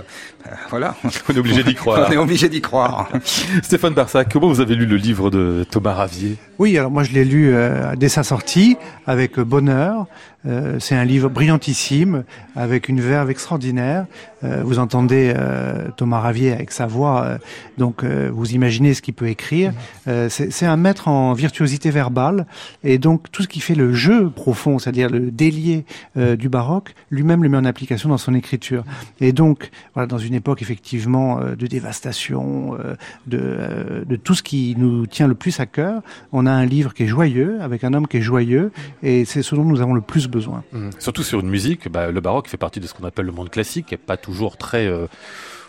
voilà, 0.69 0.95
On 1.29 1.33
est 1.33 1.39
obligé 1.39 1.63
d'y 1.63 1.75
croire. 1.75 2.07
on 2.09 2.11
est 2.11 2.17
obligé 2.17 2.49
d'y 2.49 2.61
croire. 2.61 3.09
Stéphane 3.63 3.93
Barsac, 3.93 4.31
comment 4.31 4.47
vous 4.47 4.61
avez 4.61 4.75
lu 4.75 4.85
le 4.85 4.95
livre 4.95 5.29
de 5.29 5.65
Thomas 5.69 5.93
Ravier? 5.93 6.37
Oui, 6.57 6.77
alors 6.77 6.91
moi 6.91 7.03
je 7.03 7.11
l'ai 7.13 7.25
lu 7.25 7.51
euh, 7.53 7.95
dès 7.95 8.09
sa 8.09 8.23
sortie 8.23 8.77
avec 9.07 9.39
bonheur. 9.39 10.05
Euh, 10.45 10.77
c'est 10.79 10.95
un 10.95 11.03
livre 11.03 11.27
brillantissime 11.29 12.23
avec 12.55 12.87
une 12.87 13.01
verve 13.01 13.29
extraordinaire. 13.29 14.05
Euh, 14.45 14.61
vous 14.63 14.79
entendez 14.79 15.33
euh, 15.35 15.89
Thomas 15.97 16.19
Ravier 16.19 16.53
avec 16.53 16.71
sa 16.71 16.85
voix, 16.87 17.23
euh, 17.23 17.37
donc 17.77 18.05
euh, 18.05 18.29
vous 18.33 18.51
imaginez 18.53 18.93
ce 18.93 19.01
qu'il 19.01 19.13
peut 19.13 19.27
écrire. 19.27 19.73
Euh, 20.07 20.29
c'est 20.29 20.49
c'est 20.49 20.65
un 20.65 20.77
maître 20.77 21.09
en 21.09 21.33
virtuosité 21.33 21.89
verbale 21.91 22.45
et 22.85 22.99
donc 22.99 23.29
tout 23.33 23.43
ce 23.43 23.49
qui 23.49 23.59
fait 23.59 23.75
le 23.75 23.93
jeu 23.93 24.29
profond, 24.29 24.79
c'est-à-dire 24.79 25.09
le 25.09 25.29
délier 25.29 25.83
euh, 26.15 26.37
du 26.37 26.47
baroque, 26.47 26.93
lui-même 27.11 27.43
le 27.43 27.49
met 27.49 27.57
en 27.57 27.65
application 27.65 28.07
dans 28.07 28.17
son 28.17 28.33
écriture. 28.33 28.85
Et 29.19 29.33
donc 29.33 29.71
voilà, 29.93 30.07
dans 30.07 30.17
une 30.17 30.28
époque 30.33 30.61
effectivement 30.61 31.39
euh, 31.39 31.55
de 31.55 31.67
dévastation, 31.67 32.75
euh, 32.79 32.95
de, 33.27 33.39
euh, 33.41 34.05
de 34.05 34.15
tout 34.15 34.35
ce 34.35 34.43
qui 34.43 34.75
nous 34.77 35.05
tient 35.07 35.27
le 35.27 35.35
plus 35.35 35.59
à 35.59 35.65
cœur, 35.65 36.01
on 36.31 36.45
a 36.45 36.51
un 36.51 36.65
livre 36.65 36.93
qui 36.93 37.03
est 37.03 37.07
joyeux, 37.07 37.59
avec 37.61 37.83
un 37.83 37.93
homme 37.93 38.07
qui 38.07 38.17
est 38.17 38.21
joyeux, 38.21 38.71
et 39.03 39.25
c'est 39.25 39.41
ce 39.43 39.55
dont 39.55 39.65
nous 39.65 39.81
avons 39.81 39.93
le 39.93 40.01
plus 40.01 40.27
besoin. 40.27 40.63
Surtout 40.99 41.23
sur 41.23 41.39
une 41.39 41.49
musique, 41.49 41.89
bah, 41.91 42.11
le 42.11 42.21
baroque 42.21 42.47
fait 42.47 42.57
partie 42.57 42.79
de 42.79 42.87
ce 42.87 42.93
qu'on 42.93 43.03
appelle 43.05 43.25
le 43.25 43.31
monde 43.31 43.49
classique, 43.49 43.87
qui 43.87 43.93
n'est 43.93 43.97
pas 43.97 44.17
toujours 44.17 44.57
très, 44.57 44.87
euh, 44.87 45.07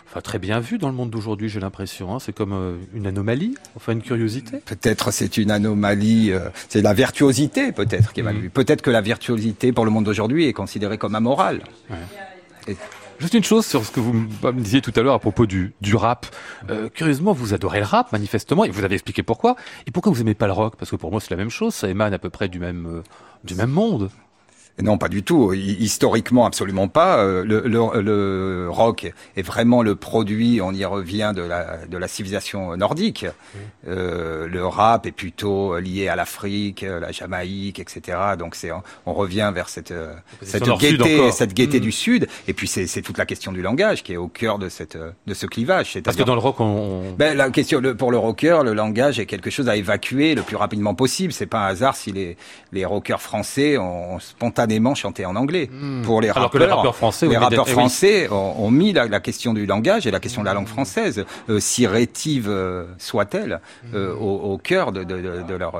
enfin, 0.09 0.21
très 0.21 0.39
bien 0.39 0.59
vu 0.59 0.77
dans 0.77 0.89
le 0.89 0.93
monde 0.95 1.09
d'aujourd'hui, 1.09 1.49
j'ai 1.49 1.59
l'impression. 1.59 2.13
hein. 2.15 2.19
C'est 2.19 2.33
comme 2.33 2.53
euh, 2.53 2.75
une 2.93 3.07
anomalie, 3.07 3.55
enfin 3.75 3.93
une 3.93 4.01
curiosité. 4.01 4.57
Peut-être 4.65 5.11
c'est 5.11 5.37
une 5.37 5.51
anomalie, 5.51 6.31
euh, 6.31 6.49
c'est 6.69 6.81
la 6.81 6.93
virtuosité 6.93 7.71
peut-être 7.71 8.11
qui 8.13 8.19
est 8.19 8.23
mal 8.23 8.35
Mhm. 8.35 8.41
vue. 8.41 8.49
Peut-être 8.49 8.81
que 8.81 8.89
la 8.91 9.01
virtuosité 9.01 9.71
pour 9.71 9.85
le 9.85 9.91
monde 9.91 10.05
d'aujourd'hui 10.05 10.45
est 10.47 10.53
considérée 10.53 10.97
comme 10.97 11.15
amorale. 11.15 11.61
Juste 13.21 13.35
une 13.35 13.43
chose 13.43 13.67
sur 13.67 13.85
ce 13.85 13.91
que 13.91 13.99
vous 13.99 14.13
me 14.13 14.61
disiez 14.61 14.81
tout 14.81 14.91
à 14.95 15.01
l'heure 15.01 15.13
à 15.13 15.19
propos 15.19 15.45
du, 15.45 15.75
du 15.79 15.95
rap. 15.95 16.25
Euh, 16.71 16.89
curieusement, 16.89 17.33
vous 17.33 17.53
adorez 17.53 17.77
le 17.77 17.85
rap, 17.85 18.11
manifestement, 18.11 18.65
et 18.65 18.71
vous 18.71 18.83
avez 18.83 18.95
expliqué 18.95 19.21
pourquoi. 19.21 19.55
Et 19.85 19.91
pourquoi 19.91 20.11
vous 20.11 20.21
aimez 20.21 20.33
pas 20.33 20.47
le 20.47 20.53
rock? 20.53 20.75
Parce 20.75 20.89
que 20.89 20.95
pour 20.95 21.11
moi, 21.11 21.21
c'est 21.21 21.29
la 21.29 21.37
même 21.37 21.51
chose, 21.51 21.75
ça 21.75 21.87
émane 21.87 22.15
à 22.15 22.17
peu 22.17 22.31
près 22.31 22.49
du 22.49 22.57
même, 22.57 22.87
euh, 22.87 23.03
du 23.43 23.53
même 23.53 23.69
monde. 23.69 24.09
Non, 24.81 24.97
pas 24.97 25.09
du 25.09 25.23
tout. 25.23 25.53
Hi- 25.53 25.77
Historiquement, 25.79 26.45
absolument 26.45 26.87
pas. 26.87 27.17
Euh, 27.19 27.43
Le, 27.45 27.61
le- 27.67 28.01
le 28.01 28.67
rock 28.69 29.11
est 29.35 29.41
vraiment 29.41 29.83
le 29.83 29.95
produit, 29.95 30.59
on 30.61 30.73
y 30.73 30.85
revient, 30.85 31.33
de 31.35 31.41
la, 31.41 31.85
de 31.85 31.97
la 31.97 32.07
civilisation 32.07 32.75
nordique. 32.77 33.25
Euh, 33.87 34.47
le 34.47 34.65
rap 34.65 35.05
est 35.05 35.11
plutôt 35.11 35.77
lié 35.79 36.07
à 36.07 36.15
l'Afrique, 36.15 36.83
euh, 36.83 36.99
la 36.99 37.11
Jamaïque, 37.11 37.79
etc. 37.79 38.17
Donc 38.37 38.55
c'est, 38.55 38.71
on, 39.05 39.13
revient 39.13 39.51
vers 39.53 39.69
cette, 39.69 39.91
euh, 39.91 40.13
cette 40.41 40.63
gaieté, 40.79 41.31
cette 41.31 41.53
gaieté 41.53 41.79
Mm. 41.79 41.83
du 41.83 41.91
Sud. 41.91 42.27
Et 42.47 42.53
puis 42.53 42.67
c'est 42.67 43.01
toute 43.01 43.17
la 43.17 43.25
question 43.25 43.51
du 43.51 43.61
langage 43.61 44.03
qui 44.03 44.13
est 44.13 44.17
au 44.17 44.27
cœur 44.27 44.57
de, 44.59 44.69
cette, 44.69 44.95
euh, 44.95 45.11
de 45.27 45.33
ce 45.33 45.45
clivage. 45.45 45.99
Parce 46.03 46.15
que 46.17 46.23
dans 46.23 46.33
le 46.35 46.39
rock, 46.41 46.59
on... 46.59 47.13
ben, 47.17 47.35
la 47.37 47.49
question 47.49 47.81
pour 47.97 48.11
le 48.11 48.17
rocker, 48.17 48.59
le 48.63 48.73
langage 48.73 49.19
est 49.19 49.25
quelque 49.25 49.49
chose 49.49 49.67
à 49.69 49.75
évacuer 49.75 50.35
le 50.35 50.41
plus 50.41 50.55
rapidement 50.55 50.95
possible. 50.95 51.33
C'est 51.33 51.45
pas 51.45 51.65
un 51.65 51.67
hasard 51.67 51.95
si 51.95 52.11
les, 52.11 52.37
les 52.71 52.85
rockers 52.85 53.21
français 53.21 53.77
ont 53.77 54.19
spontanément 54.19 54.70
chanté 54.95 55.25
en 55.25 55.35
anglais. 55.35 55.69
Pour 56.03 56.21
les 56.21 56.29
Hmm. 56.31 56.37
Alors 56.37 56.49
que 56.49 56.57
rappeurs, 56.57 56.67
les 56.67 56.73
rappeurs 56.73 56.95
français, 56.95 57.27
les 57.27 57.37
rappeurs 57.37 57.67
français 57.67 58.29
ont, 58.29 58.55
ont 58.65 58.71
mis 58.71 58.93
la, 58.93 59.07
la 59.07 59.19
question 59.19 59.53
du 59.53 59.65
langage 59.65 60.07
et 60.07 60.11
la 60.11 60.19
question 60.19 60.41
de 60.41 60.47
la 60.47 60.53
langue 60.53 60.67
française, 60.67 61.25
euh, 61.49 61.59
si 61.59 61.85
rétive 61.87 62.47
euh, 62.49 62.85
soit-elle, 62.97 63.59
euh, 63.93 64.15
au, 64.15 64.53
au 64.53 64.57
cœur 64.57 64.91
de, 64.91 65.03
de, 65.03 65.17
de, 65.21 65.43
de 65.43 65.55
leur 65.55 65.73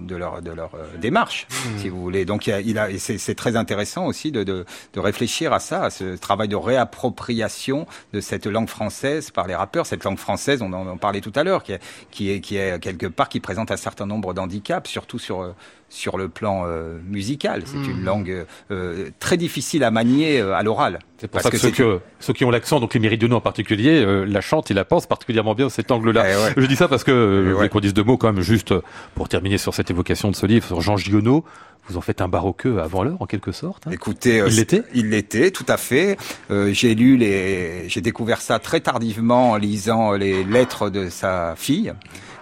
de 0.00 0.16
leur 0.16 0.42
de 0.42 0.50
leur 0.50 0.70
euh, 0.74 0.86
démarche, 1.00 1.46
si 1.78 1.88
vous 1.88 2.00
voulez. 2.00 2.24
Donc 2.24 2.46
il, 2.46 2.52
a, 2.52 2.60
il 2.60 2.78
a, 2.78 2.90
et 2.90 2.98
c'est 2.98 3.34
très 3.34 3.56
intéressant 3.56 4.06
aussi 4.06 4.30
de, 4.32 4.42
de, 4.44 4.64
de 4.92 5.00
réfléchir 5.00 5.52
à 5.52 5.60
ça, 5.60 5.84
à 5.84 5.90
ce 5.90 6.16
travail 6.16 6.48
de 6.48 6.56
réappropriation 6.56 7.86
de 8.12 8.20
cette 8.20 8.46
langue 8.46 8.68
française 8.68 9.30
par 9.30 9.46
les 9.46 9.54
rappeurs. 9.54 9.86
Cette 9.86 10.04
langue 10.04 10.18
française, 10.18 10.62
on 10.62 10.72
en, 10.72 10.86
en 10.86 10.96
parlait 10.96 11.20
tout 11.20 11.32
à 11.34 11.42
l'heure, 11.44 11.62
qui 11.62 11.72
est, 11.72 11.80
qui 12.10 12.30
est 12.30 12.40
qui 12.40 12.56
est 12.56 12.78
quelque 12.80 13.06
part 13.06 13.28
qui 13.28 13.40
présente 13.40 13.70
un 13.70 13.76
certain 13.76 14.06
nombre 14.06 14.34
d'handicaps, 14.34 14.88
surtout 14.90 15.18
sur 15.18 15.54
sur 15.90 16.18
le 16.18 16.28
plan 16.28 16.64
euh, 16.66 16.98
musical. 17.06 17.62
C'est 17.64 17.90
une 17.90 18.04
langue 18.04 18.44
euh, 18.70 19.08
très 19.20 19.36
difficile 19.36 19.84
à 19.84 19.90
manier 19.90 20.40
euh, 20.40 20.54
à 20.54 20.62
l'oral. 20.62 20.98
C'est 21.18 21.26
pour 21.28 21.40
Parce 21.40 21.44
ça 21.44 21.50
que, 21.50 21.56
ceux, 21.56 21.68
c'est- 21.68 21.74
que- 21.82 22.00
ceux 22.20 22.32
qui 22.32 22.44
ont 22.44 22.50
l'accent, 22.50 22.78
donc 22.80 22.94
les 22.94 23.00
méridionaux 23.00 23.36
en 23.36 23.40
particulier, 23.40 24.04
euh, 24.04 24.24
la 24.24 24.40
chantent 24.40 24.70
et 24.70 24.74
la 24.74 24.84
pensent 24.84 25.06
particulièrement 25.06 25.54
bien 25.54 25.68
cet 25.68 25.90
angle-là. 25.90 26.24
Eh 26.30 26.36
ouais. 26.36 26.52
Je 26.56 26.66
dis 26.66 26.76
ça 26.76 26.88
parce 26.88 27.04
que, 27.04 27.10
euh, 27.10 27.40
Eh 27.40 27.44
je 27.48 27.50
voulais 27.52 27.62
ouais. 27.64 27.68
qu'on 27.70 27.80
dise 27.80 27.94
deux 27.94 28.04
mots 28.04 28.16
quand 28.18 28.32
même, 28.32 28.42
juste 28.42 28.74
pour 29.14 29.28
terminer 29.28 29.58
sur 29.58 29.74
cette 29.74 29.90
évocation 29.90 30.30
de 30.30 30.36
ce 30.36 30.46
livre, 30.46 30.66
sur 30.66 30.80
Jean 30.80 30.96
Giono. 30.96 31.44
Vous 31.90 31.96
en 31.96 32.02
faites 32.02 32.20
un 32.20 32.28
baroqueux 32.28 32.80
avant 32.80 33.02
l'heure, 33.02 33.16
en 33.20 33.24
quelque 33.24 33.50
sorte. 33.50 33.86
hein? 33.86 33.90
Écoutez, 33.92 34.42
Il 34.46 34.56
l'était? 34.56 34.82
Il 34.94 35.08
l'était, 35.08 35.50
tout 35.50 35.64
à 35.68 35.78
fait. 35.78 36.18
Euh, 36.50 36.70
j'ai 36.74 36.94
lu 36.94 37.16
les, 37.16 37.88
j'ai 37.88 38.02
découvert 38.02 38.42
ça 38.42 38.58
très 38.58 38.80
tardivement 38.80 39.52
en 39.52 39.56
lisant 39.56 40.12
les 40.12 40.44
lettres 40.44 40.90
de 40.90 41.08
sa 41.08 41.54
fille 41.56 41.94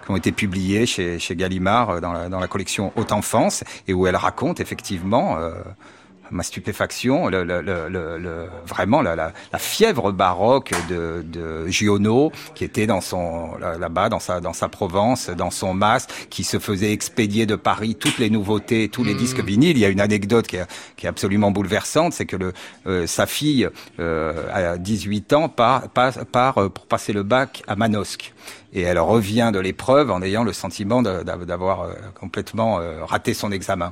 qui 0.07 0.11
ont 0.11 0.15
été 0.15 0.31
publiées 0.31 0.85
chez, 0.85 1.19
chez 1.19 1.35
Gallimard 1.35 1.89
euh, 1.89 1.99
dans 1.99 2.13
la, 2.13 2.29
dans 2.29 2.39
la 2.39 2.47
collection 2.47 2.93
Haute 2.95 3.11
Enfance 3.11 3.63
et 3.89 3.93
où 3.93 4.07
elle 4.07 4.15
raconte 4.15 4.61
effectivement. 4.61 5.37
euh, 5.37 5.51
ma 6.29 6.43
stupéfaction, 6.43 7.29
le, 7.29 7.45
le, 7.45 7.61
le, 7.61 7.87
le- 7.87 8.17
le- 8.17 8.49
vraiment 8.65 9.01
la, 9.01 9.15
la, 9.15 9.31
la 9.53 9.59
fièvre 9.59 10.11
baroque 10.11 10.73
de, 10.89 11.23
de 11.25 11.67
Giono, 11.69 12.33
qui 12.53 12.65
était 12.65 12.85
dans 12.85 12.99
son 12.99 13.55
là- 13.61 13.77
là-bas 13.77 14.09
dans 14.09 14.19
sa 14.19 14.41
dans 14.41 14.51
sa 14.51 14.67
Provence, 14.67 15.29
dans 15.29 15.51
son 15.51 15.73
mas, 15.73 16.05
qui 16.29 16.43
se 16.43 16.59
faisait 16.59 16.91
expédier 16.91 17.45
de 17.45 17.55
Paris 17.55 17.95
toutes 17.95 18.17
les 18.17 18.29
nouveautés, 18.29 18.89
tous 18.89 19.05
les 19.05 19.13
disques 19.13 19.39
vinyles. 19.39 19.77
Il 19.77 19.79
y 19.79 19.85
a 19.85 19.87
une 19.87 20.01
anecdote 20.01 20.47
qui 20.47 20.57
est, 20.57 20.65
qui 20.97 21.05
est 21.05 21.09
absolument 21.09 21.51
bouleversante, 21.51 22.11
c'est 22.11 22.25
que 22.25 22.35
le 22.35 22.51
euh, 22.87 23.07
sa 23.07 23.25
fille 23.25 23.69
euh, 24.01 24.33
à 24.73 24.77
18 24.77 25.31
ans 25.31 25.47
part, 25.47 25.87
part, 25.87 26.25
part, 26.25 26.55
pour 26.71 26.87
passer 26.87 27.13
le 27.13 27.23
bac 27.23 27.63
à 27.69 27.77
Manosque. 27.77 28.33
Et 28.73 28.81
elle 28.81 28.99
revient 28.99 29.51
de 29.53 29.59
l'épreuve 29.59 30.11
en 30.11 30.21
ayant 30.21 30.43
le 30.43 30.53
sentiment 30.53 31.01
d'avoir 31.01 31.81
euh, 31.81 31.93
complètement 32.19 32.79
euh, 32.79 33.03
raté 33.05 33.33
son 33.33 33.51
examen. 33.51 33.91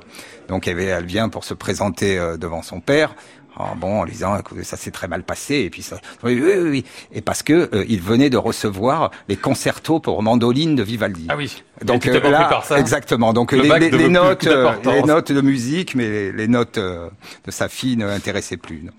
Donc 0.49 0.67
elle, 0.67 1.05
vient 1.05 1.30
pour 1.30 1.43
se 1.43 1.53
présenter 1.53 2.17
euh, 2.17 2.38
devant 2.38 2.61
son 2.61 2.82
père. 2.82 3.15
En, 3.57 3.76
bon, 3.76 4.01
en 4.01 4.03
lui 4.03 4.11
disant 4.11 4.38
écoute, 4.38 4.61
ça 4.63 4.76
s'est 4.76 4.91
très 4.91 5.07
mal 5.07 5.23
passé 5.23 5.55
et 5.55 5.69
puis 5.69 5.82
ça 5.82 5.97
oui 6.23 6.41
oui 6.43 6.53
oui, 6.57 6.86
et 7.13 7.21
parce 7.21 7.41
que 7.41 7.69
euh, 7.73 7.86
il 7.88 8.01
venait 8.01 8.30
de 8.30 8.36
recevoir 8.36 9.11
les 9.30 9.38
concertos 9.38 9.99
pour 10.01 10.21
mandoline 10.23 10.76
de 10.76 10.84
Vivaldi. 10.84 11.28
Ah 11.30 11.38
oui. 11.38 11.63
Donc 11.82 12.05
euh, 12.05 12.19
là, 12.19 12.19
pris 12.19 12.49
par 12.49 12.65
ça. 12.65 12.78
exactement. 12.80 13.32
Donc 13.32 13.53
Le 13.53 13.61
les, 13.61 14.09
notes, 14.09 14.47
euh, 14.47 14.73
les 14.84 15.03
notes 15.03 15.32
de 15.32 15.39
musique, 15.39 15.95
mais 15.95 16.09
les, 16.09 16.32
les 16.34 16.47
notes 16.49 16.78
de 16.78 17.51
sa 17.51 17.69
fille 17.69 17.95
ne 17.95 18.05
l'intéressaient 18.05 18.57
plus. 18.57 18.84
non. 18.84 18.91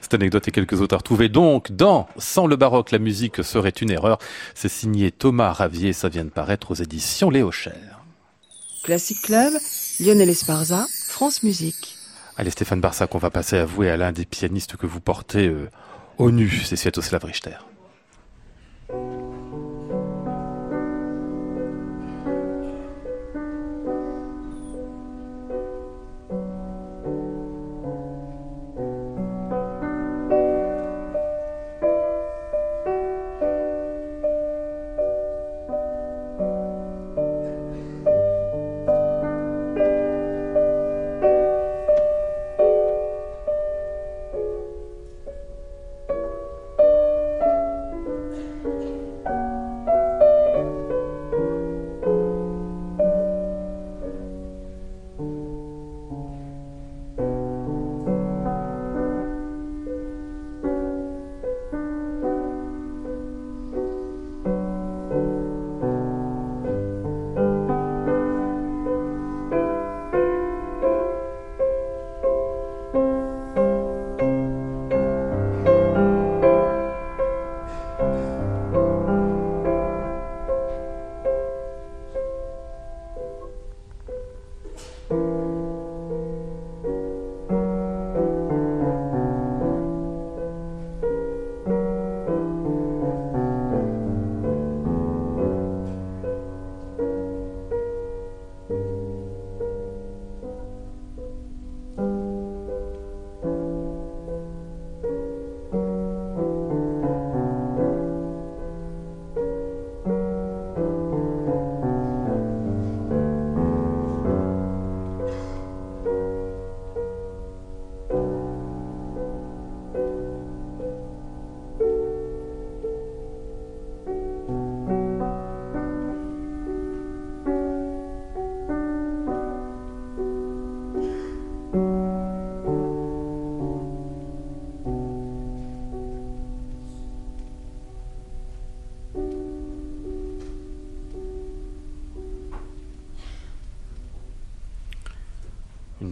Cette 0.00 0.14
anecdote 0.14 0.46
et 0.48 0.50
quelques 0.50 0.80
autres 0.80 0.94
à 0.94 0.98
retrouver 0.98 1.28
donc 1.28 1.72
dans 1.72 2.08
Sans 2.18 2.46
le 2.46 2.56
baroque, 2.56 2.90
la 2.90 2.98
musique 2.98 3.42
serait 3.42 3.70
une 3.70 3.90
erreur. 3.90 4.18
C'est 4.54 4.68
signé 4.68 5.10
Thomas 5.10 5.52
Ravier, 5.52 5.92
ça 5.92 6.08
vient 6.08 6.24
de 6.24 6.30
paraître 6.30 6.70
aux 6.70 6.74
éditions 6.74 7.30
Léo 7.30 7.50
Cher. 7.50 8.00
Classic 8.82 9.20
Club, 9.20 9.52
Lionel 10.00 10.30
Esparza, 10.30 10.86
France 11.08 11.42
Musique. 11.42 11.96
Allez 12.36 12.50
Stéphane 12.50 12.80
Barsac, 12.80 13.14
on 13.14 13.18
va 13.18 13.30
passer 13.30 13.56
à 13.56 13.64
vous 13.64 13.82
et 13.82 13.90
à 13.90 13.96
l'un 13.96 14.12
des 14.12 14.26
pianistes 14.26 14.76
que 14.76 14.86
vous 14.86 15.00
portez 15.00 15.48
euh, 15.48 15.70
au 16.18 16.30
nu, 16.30 16.50
c'est 16.64 16.76
Sviatoslav 16.76 17.24
Richter. 17.24 17.56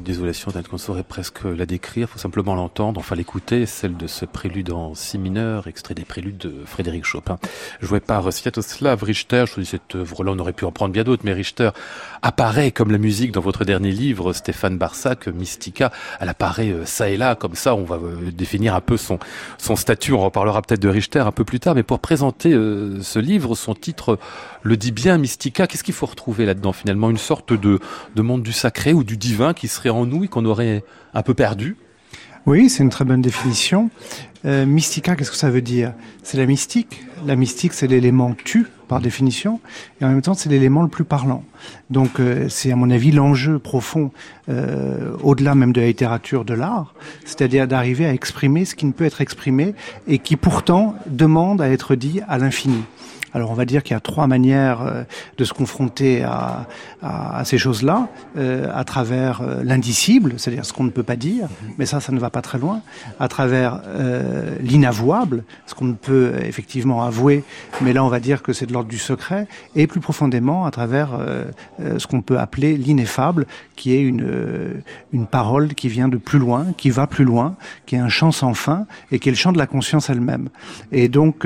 Désolation 0.05 0.51
telle 0.53 0.69
qu'on 0.69 0.79
saurait 0.79 1.03
presque 1.03 1.45
la 1.45 1.67
décrire, 1.67 2.09
faut 2.09 2.19
simplement 2.19 2.55
l'entendre, 2.55 3.01
enfin 3.01 3.17
l'écouter, 3.17 3.67
celle 3.67 3.97
de 3.97 4.07
ce 4.07 4.25
prélude 4.25 4.71
en 4.71 4.95
si 4.95 5.19
mineur, 5.19 5.67
extrait 5.67 5.95
des 5.95 6.05
préludes 6.05 6.39
de 6.39 6.65
Frédéric 6.65 7.05
Chopin, 7.05 7.39
joué 7.81 8.01
par 8.01 8.33
Sviatoslav 8.33 9.03
Richter. 9.03 9.45
Je 9.49 9.55
vous 9.55 9.61
dis, 9.63 9.67
cette 9.67 9.95
œuvre-là, 9.97 10.33
on 10.33 10.39
aurait 10.39 10.53
pu 10.53 10.65
en 10.65 10.73
prendre 10.73 10.93
bien 10.93 11.03
d'autres, 11.03 11.23
mais 11.25 11.33
Richter 11.33 11.71
apparaît 12.25 12.71
comme 12.71 12.91
la 12.91 12.97
musique 12.97 13.33
dans 13.33 13.43
votre 13.43 13.67
dernier 13.67 13.93
livre, 13.93 14.33
Stéphane 14.33 14.79
Barsac, 14.79 15.29
Mystica. 15.29 15.93
Elle 16.21 16.31
apparaît 16.31 16.71
euh, 16.71 16.87
ça 16.87 17.11
et 17.11 17.19
là, 17.19 17.35
comme 17.35 17.55
ça, 17.55 17.75
on 17.75 17.85
va 17.85 17.97
euh, 17.97 18.31
définir 18.33 18.75
un 18.75 18.81
peu 18.81 18.97
son, 18.97 19.19
son 19.59 19.77
statut. 19.77 20.15
On 20.15 20.21
reparlera 20.21 20.63
peut-être 20.63 20.81
de 20.81 20.89
Richter 20.89 21.19
un 21.19 21.33
peu 21.33 21.45
plus 21.45 21.61
tard, 21.61 21.75
mais 21.75 21.83
pour 21.83 21.99
présenter 21.99 22.55
euh, 22.55 23.03
ce 23.03 23.19
livre, 23.19 23.55
son 23.55 23.75
titre 23.75 24.19
le 24.63 24.77
dit 24.79 24.91
bien, 24.91 25.19
Mystica. 25.19 25.67
Qu'est-ce 25.67 25.85
qu'il 25.85 25.93
faut 25.93 26.07
retrouver 26.07 26.47
là-dedans 26.47 26.73
finalement? 26.73 27.11
Une 27.11 27.19
sorte 27.19 27.53
de, 27.53 27.79
de 28.15 28.23
monde 28.23 28.43
du 28.43 28.53
sacré 28.53 28.95
ou 28.95 29.05
du 29.05 29.19
divin 29.19 29.53
qui 29.53 29.69
serait 29.69 29.91
en 29.91 30.07
nous 30.07 30.25
et 30.25 30.29
qu'on 30.29 30.47
aurait 30.47 30.83
un 31.13 31.23
peu 31.23 31.35
perdu? 31.35 31.77
Oui, 32.47 32.69
c'est 32.69 32.83
une 32.83 32.91
très 32.91 33.07
bonne 33.07 33.23
définition. 33.23 33.89
Euh, 34.45 34.67
mystica, 34.67 35.17
qu'est-ce 35.17 35.31
que 35.31 35.37
ça 35.37 35.49
veut 35.49 35.63
dire? 35.63 35.95
C'est 36.23 36.37
la 36.37 36.45
mystique. 36.45 37.03
La 37.25 37.37
mystique, 37.37 37.73
c'est 37.73 37.87
l'élément 37.87 38.35
tu, 38.45 38.67
par 38.87 39.01
définition, 39.01 39.61
et 39.99 40.05
en 40.05 40.09
même 40.09 40.21
temps, 40.21 40.35
c'est 40.35 40.51
l'élément 40.51 40.83
le 40.83 40.89
plus 40.89 41.05
parlant. 41.05 41.43
Donc, 41.89 42.21
euh, 42.21 42.51
c'est 42.51 42.71
à 42.71 42.77
mon 42.77 42.91
avis 42.91 43.13
l'enjeu 43.13 43.59
profond, 43.59 44.11
euh, 44.51 45.17
au-delà 45.23 45.55
même 45.55 45.73
de 45.73 45.81
la 45.81 45.87
littérature, 45.87 46.45
de 46.45 46.53
l'art, 46.53 46.95
c'est-à-dire 47.25 47.67
d'arriver 47.67 48.05
à 48.05 48.13
exprimer 48.13 48.67
ce 48.67 48.75
qui 48.75 48.85
ne 48.85 48.93
peut 48.93 49.07
être 49.07 49.23
exprimé 49.23 49.75
et 50.07 50.19
qui 50.19 50.37
pourtant 50.37 50.97
demande 51.07 51.63
à 51.63 51.71
être 51.71 51.95
dit 51.95 52.21
à 52.29 52.37
l'infini. 52.37 52.85
Alors 53.35 53.51
on 53.51 53.55
va 53.55 53.65
dire 53.65 53.83
qu'il 53.83 53.95
y 53.95 53.97
a 53.97 54.01
trois 54.01 54.27
manières 54.29 54.83
euh, 54.83 55.03
de 55.39 55.45
se 55.45 55.53
confronter 55.53 56.23
à, 56.23 56.67
à, 57.03 57.39
à 57.39 57.45
ces 57.45 57.59
choses-là, 57.59 58.09
euh, 58.39 58.71
à 58.73 58.85
travers 58.85 59.41
euh, 59.43 59.63
l'indicible, 59.65 60.35
c'est-à-dire 60.37 60.65
ce 60.65 60.73
qu'on 60.73 60.85
ne 60.85 60.91
peut 60.91 61.03
pas 61.03 61.17
dire, 61.17 61.49
mais 61.77 61.85
ça, 61.85 62.01
ça 62.01 62.13
ne 62.13 62.21
va 62.21 62.31
pas 62.31 62.43
très 62.43 62.59
loin, 62.59 62.81
à 63.19 63.27
travers 63.27 63.81
euh, 63.87 64.55
l'inavouable, 64.61 65.43
ce 65.67 65.75
qu'on 65.75 65.87
ne 65.87 65.95
peut 65.95 66.35
effectivement 66.45 67.03
avouer, 67.03 67.43
mais 67.81 67.93
là 67.93 68.05
on 68.05 68.09
va 68.09 68.21
dire 68.21 68.43
que 68.43 68.53
c'est 68.53 68.67
de 68.67 68.73
l'ordre 68.73 68.89
du 68.89 68.99
secret, 68.99 69.49
et 69.75 69.89
plus 69.89 70.01
profondément 70.01 70.65
à 70.65 70.71
travers 70.71 71.11
euh, 71.19 71.45
ce 71.99 72.07
qu'on 72.07 72.23
peut 72.23 72.39
appeler 72.39 72.77
l'ineffable, 72.77 73.47
qui 73.75 73.95
est 73.95 74.03
une, 74.03 74.83
une 75.13 75.27
parole 75.27 75.75
qui 75.75 75.89
vient 75.89 76.09
de 76.09 76.19
plus 76.19 76.39
loin, 76.39 76.67
qui 76.77 76.91
va 76.91 77.09
plus 77.09 77.25
loin, 77.25 77.57
qui 77.87 77.97
est 77.97 77.99
un 77.99 78.09
chant 78.09 78.31
sans 78.31 78.55
fin, 78.55 78.87
et 79.11 79.19
qui 79.19 79.29
est 79.29 79.33
le 79.33 79.37
chant 79.37 79.51
de 79.51 79.59
la 79.59 79.67
conscience 79.67 80.09
elle-même. 80.09 80.49
Et 80.93 81.09
donc, 81.09 81.45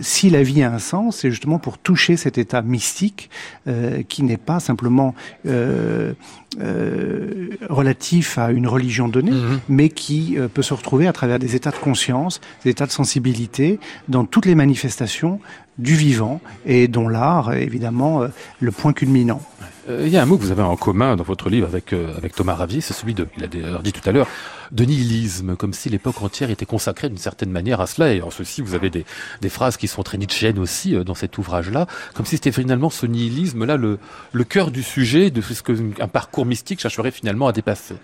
si 0.00 0.30
la 0.30 0.42
vie 0.44 0.62
a 0.62 0.72
un 0.72 0.78
sens, 0.78 1.07
c'est 1.10 1.30
justement 1.30 1.58
pour 1.58 1.78
toucher 1.78 2.16
cet 2.16 2.38
état 2.38 2.62
mystique 2.62 3.30
euh, 3.66 4.02
qui 4.08 4.22
n'est 4.22 4.36
pas 4.36 4.60
simplement 4.60 5.14
euh, 5.46 6.12
euh, 6.60 7.50
relatif 7.68 8.38
à 8.38 8.50
une 8.50 8.66
religion 8.66 9.08
donnée, 9.08 9.30
Mhm. 9.32 9.60
mais 9.68 9.88
qui 9.88 10.36
peut 10.54 10.62
se 10.62 10.74
retrouver 10.74 11.06
à 11.06 11.12
travers 11.12 11.38
des 11.38 11.54
états 11.56 11.70
de 11.70 11.76
conscience, 11.76 12.40
des 12.64 12.70
états 12.70 12.86
de 12.86 12.92
sensibilité, 12.92 13.78
dans 14.08 14.24
toutes 14.24 14.46
les 14.46 14.54
manifestations 14.54 15.40
du 15.78 15.94
vivant 15.94 16.40
et 16.66 16.88
dont 16.88 17.08
l'art 17.08 17.52
est 17.52 17.62
évidemment 17.62 18.22
le 18.60 18.72
point 18.72 18.92
culminant. 18.92 19.40
Euh, 19.88 20.02
Il 20.06 20.12
y 20.12 20.16
a 20.16 20.22
un 20.22 20.26
mot 20.26 20.36
que 20.36 20.42
vous 20.42 20.50
avez 20.50 20.62
en 20.62 20.76
commun 20.76 21.16
dans 21.16 21.24
votre 21.24 21.48
livre 21.48 21.66
avec, 21.66 21.92
euh, 21.92 22.16
avec 22.16 22.34
Thomas 22.34 22.54
Ravier, 22.54 22.80
c'est 22.80 22.94
celui 22.94 23.14
de, 23.14 23.26
il 23.36 23.44
a 23.44 23.48
dit 23.82 23.92
tout 23.92 24.08
à 24.08 24.12
l'heure, 24.12 24.26
de 24.70 24.84
nihilisme, 24.84 25.56
comme 25.56 25.72
si 25.72 25.88
l'époque 25.88 26.20
entière 26.22 26.50
était 26.50 26.66
consacrée 26.66 27.08
d'une 27.08 27.18
certaine 27.18 27.50
manière 27.50 27.80
à 27.80 27.86
cela. 27.86 28.12
Et 28.12 28.20
en 28.20 28.30
ceci, 28.30 28.60
vous 28.60 28.74
avez 28.74 28.90
des, 28.90 29.06
des 29.40 29.48
phrases 29.48 29.76
qui 29.76 29.88
sont 29.88 30.02
très 30.02 30.18
nietzschéennes 30.18 30.58
aussi 30.58 30.94
euh, 30.94 31.04
dans 31.04 31.14
cet 31.14 31.38
ouvrage-là, 31.38 31.86
comme 32.14 32.26
si 32.26 32.36
c'était 32.36 32.52
finalement 32.52 32.90
ce 32.90 33.06
nihilisme-là 33.06 33.76
le, 33.76 33.98
le 34.32 34.44
cœur 34.44 34.70
du 34.70 34.82
sujet 34.82 35.30
de 35.30 35.40
ce 35.40 35.62
qu'un 35.62 36.08
parcours 36.08 36.44
mystique 36.44 36.80
chercherait 36.80 37.10
finalement 37.10 37.48
à 37.48 37.52
dépasser. 37.52 37.96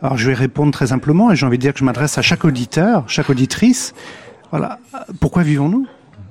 Alors 0.00 0.16
je 0.16 0.28
vais 0.28 0.34
répondre 0.34 0.72
très 0.72 0.86
simplement 0.88 1.32
et 1.32 1.36
j'ai 1.36 1.44
envie 1.44 1.58
de 1.58 1.62
dire 1.62 1.72
que 1.72 1.80
je 1.80 1.84
m'adresse 1.84 2.18
à 2.18 2.22
chaque 2.22 2.44
auditeur, 2.44 3.04
chaque 3.08 3.28
auditrice. 3.30 3.94
Voilà, 4.50 4.78
pourquoi 5.20 5.42
vivons-nous? 5.42 5.86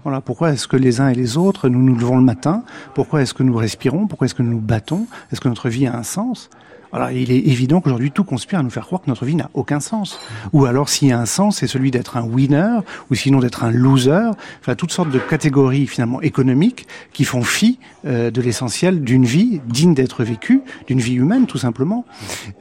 Voilà, 0.08 0.22
pourquoi 0.22 0.54
est-ce 0.54 0.70
que 0.70 0.78
les 0.78 1.02
uns 1.02 1.10
et 1.10 1.14
les 1.14 1.36
autres, 1.36 1.68
nous 1.68 1.84
nous 1.84 1.94
levons 1.94 2.16
le 2.16 2.24
matin? 2.24 2.64
Pourquoi 2.96 3.22
est-ce 3.24 3.34
que 3.34 3.44
nous 3.44 3.58
respirons? 3.58 4.08
Pourquoi 4.08 4.24
est-ce 4.24 4.36
que 4.36 4.42
nous 4.42 4.52
nous 4.52 4.62
battons? 4.62 5.06
Est-ce 5.34 5.42
que 5.42 5.50
notre 5.50 5.68
vie 5.68 5.86
a 5.86 5.98
un 5.98 6.04
sens? 6.04 6.50
Alors, 6.98 7.12
il 7.12 7.32
est 7.32 7.38
évident 7.38 7.80
qu'aujourd'hui, 7.80 8.10
tout 8.10 8.24
conspire 8.24 8.58
à 8.58 8.64
nous 8.64 8.72
faire 8.72 8.88
croire 8.88 9.04
que 9.04 9.08
notre 9.08 9.24
vie 9.24 9.36
n'a 9.36 9.52
aucun 9.54 9.80
sens. 9.80 10.20
Ou 10.52 10.66
alors, 10.66 10.90
s'il 10.90 11.10
y 11.10 11.12
a 11.12 11.20
un 11.20 11.28
sens, 11.28 11.58
c'est 11.58 11.68
celui 11.68 11.92
d'être 11.92 12.18
un 12.18 12.24
winner, 12.24 12.80
ou 13.12 13.16
sinon 13.16 13.38
d'être 13.38 13.64
un 13.64 13.70
loser. 13.70 14.32
Enfin, 14.62 14.74
toutes 14.74 14.92
sortes 14.92 15.12
de 15.12 15.20
catégories, 15.20 15.86
finalement, 15.86 16.24
économiques, 16.24 16.88
qui 17.14 17.24
font 17.24 17.44
fi 17.44 17.78
euh, 18.06 18.32
de 18.32 18.42
l'essentiel 18.42 19.04
d'une 19.04 19.26
vie 19.26 19.62
digne 19.68 19.94
d'être 19.94 20.24
vécue, 20.24 20.62
d'une 20.88 21.00
vie 21.00 21.14
humaine, 21.14 21.46
tout 21.46 21.60
simplement. 21.60 22.04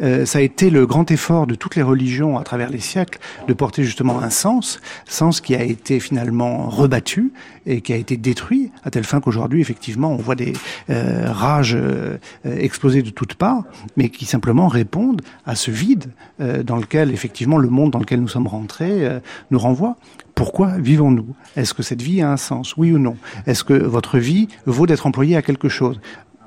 Euh, 0.02 0.26
ça 0.26 0.38
a 0.38 0.42
été 0.42 0.68
le 0.68 0.86
grand 0.86 1.10
effort 1.10 1.46
de 1.46 1.54
toutes 1.54 1.74
les 1.74 1.82
religions 1.82 2.36
à 2.36 2.42
travers 2.44 2.68
les 2.68 2.80
siècles 2.80 3.18
de 3.48 3.54
porter 3.54 3.84
justement 3.84 4.20
un 4.20 4.28
sens, 4.28 4.82
sens 5.06 5.40
qui 5.40 5.54
a 5.54 5.62
été 5.62 5.98
finalement 5.98 6.68
rebattu 6.68 7.32
et 7.64 7.80
qui 7.80 7.94
a 7.94 7.96
été 7.96 8.18
détruit, 8.18 8.70
à 8.84 8.90
telle 8.90 9.04
fin 9.04 9.20
qu'aujourd'hui, 9.20 9.62
effectivement, 9.62 10.12
on 10.12 10.16
voit 10.16 10.34
des 10.34 10.52
euh, 10.90 11.32
rages 11.32 11.76
exploser 12.44 13.00
de 13.02 13.10
toutes 13.10 13.34
parts, 13.34 13.64
mais 13.96 14.10
qui 14.10 14.25
simplement 14.26 14.68
répondent 14.68 15.22
à 15.44 15.54
ce 15.54 15.70
vide 15.70 16.10
euh, 16.40 16.62
dans 16.62 16.76
lequel, 16.76 17.10
effectivement, 17.10 17.58
le 17.58 17.68
monde 17.68 17.90
dans 17.90 17.98
lequel 17.98 18.20
nous 18.20 18.28
sommes 18.28 18.46
rentrés 18.46 19.06
euh, 19.06 19.20
nous 19.50 19.58
renvoie. 19.58 19.96
Pourquoi 20.34 20.76
vivons-nous? 20.78 21.34
Est-ce 21.56 21.74
que 21.74 21.82
cette 21.82 22.02
vie 22.02 22.20
a 22.22 22.30
un 22.30 22.36
sens? 22.36 22.76
Oui 22.76 22.92
ou 22.92 22.98
non? 22.98 23.16
Est-ce 23.46 23.64
que 23.64 23.74
votre 23.74 24.18
vie 24.18 24.48
vaut 24.66 24.86
d'être 24.86 25.06
employée 25.06 25.36
à 25.36 25.42
quelque 25.42 25.68
chose? 25.68 26.00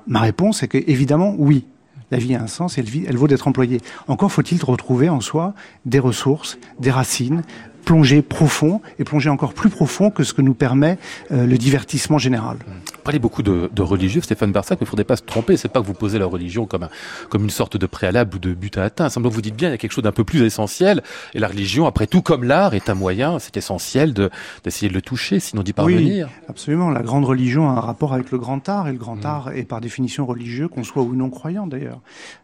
Ma 0.08 0.20
réponse 0.20 0.64
est 0.64 0.68
que, 0.68 0.78
évidemment, 0.78 1.36
oui. 1.38 1.66
La 2.12 2.18
vie 2.18 2.34
a 2.34 2.42
un 2.42 2.48
sens 2.48 2.78
et 2.78 2.82
elle, 2.82 3.06
elle 3.08 3.18
vaut 3.18 3.28
d'être 3.28 3.48
employée. 3.48 3.82
Encore 4.08 4.32
faut-il 4.32 4.64
retrouver 4.64 5.10
en 5.10 5.22
soi 5.22 5.54
des 5.86 6.00
ressources, 6.00 6.58
des 6.80 6.90
racines, 6.90 7.44
plonger 7.86 8.22
profond 8.22 8.82
et 9.00 9.04
plonger 9.04 9.30
encore 9.30 9.54
plus 9.54 9.70
profond 9.70 10.12
que 10.12 10.24
ce 10.24 10.34
que 10.34 10.42
nous 10.42 10.54
permet 10.54 10.98
euh, 11.32 11.46
le 11.46 11.58
divertissement 11.58 12.18
général. 12.18 12.58
Vous 12.68 13.04
parlez 13.04 13.20
beaucoup 13.20 13.42
de, 13.42 13.70
de 13.74 13.82
religieux, 13.82 14.22
Stéphane 14.22 14.52
Barsac, 14.52 14.80
mais 14.80 14.86
il 14.86 14.88
ne 14.88 14.90
faudrait 14.90 15.04
pas 15.04 15.16
se 15.16 15.24
tromper. 15.24 15.58
C'est 15.58 15.70
pas 15.70 15.82
que 15.82 15.86
vous 15.86 15.94
posez 15.94 16.20
la 16.20 16.26
religion 16.26 16.66
comme, 16.66 16.84
un, 16.84 16.90
comme 17.30 17.44
une 17.44 17.50
sorte 17.50 17.78
de 17.78 17.86
préalable 17.86 18.36
ou 18.36 18.40
de 18.40 18.54
but 18.54 18.78
à 18.78 18.84
atteindre. 18.84 19.12
Simplement, 19.12 19.34
vous 19.34 19.42
dites 19.42 19.56
bien, 19.56 19.70
il 19.70 19.72
y 19.72 19.76
a 19.76 19.78
quelque 19.78 19.92
chose 19.92 20.04
d'un 20.04 20.12
peu 20.12 20.24
plus 20.24 20.42
essentiel. 20.44 21.02
Et 21.34 21.40
la 21.40 21.48
religion, 21.48 21.88
après 21.88 22.08
tout, 22.08 22.22
comme 22.22 22.44
l'art, 22.44 22.74
est 22.74 22.90
un 22.90 22.94
moyen, 22.96 23.40
c'est 23.40 23.58
essentiel 23.58 24.14
de, 24.14 24.30
d'essayer 24.64 24.90
de 24.90 24.94
le 24.94 25.02
toucher, 25.02 25.40
sinon 25.40 25.64
d'y 25.64 25.74
parvenir. 25.74 26.30
Absolument. 26.48 26.90
La 26.90 27.02
grande 27.02 27.26
religion 27.26 27.70
a 27.70 27.74
un 27.74 27.80
rapport 27.80 28.14
avec 28.14 28.32
le 28.32 28.38
grand 28.38 28.68
art, 28.70 28.88
et 28.88 28.92
le 28.92 28.98
grand 28.98 29.24
art 29.26 29.52
est 29.54 29.64
par 29.64 29.82
définition 29.82 30.26
religieux, 30.26 30.68
qu'on 30.68 30.84
soit 30.84 31.04
ou 31.04 31.16
non 31.16 31.30
croyant 31.30 31.68
d'ailleurs. 31.68 32.02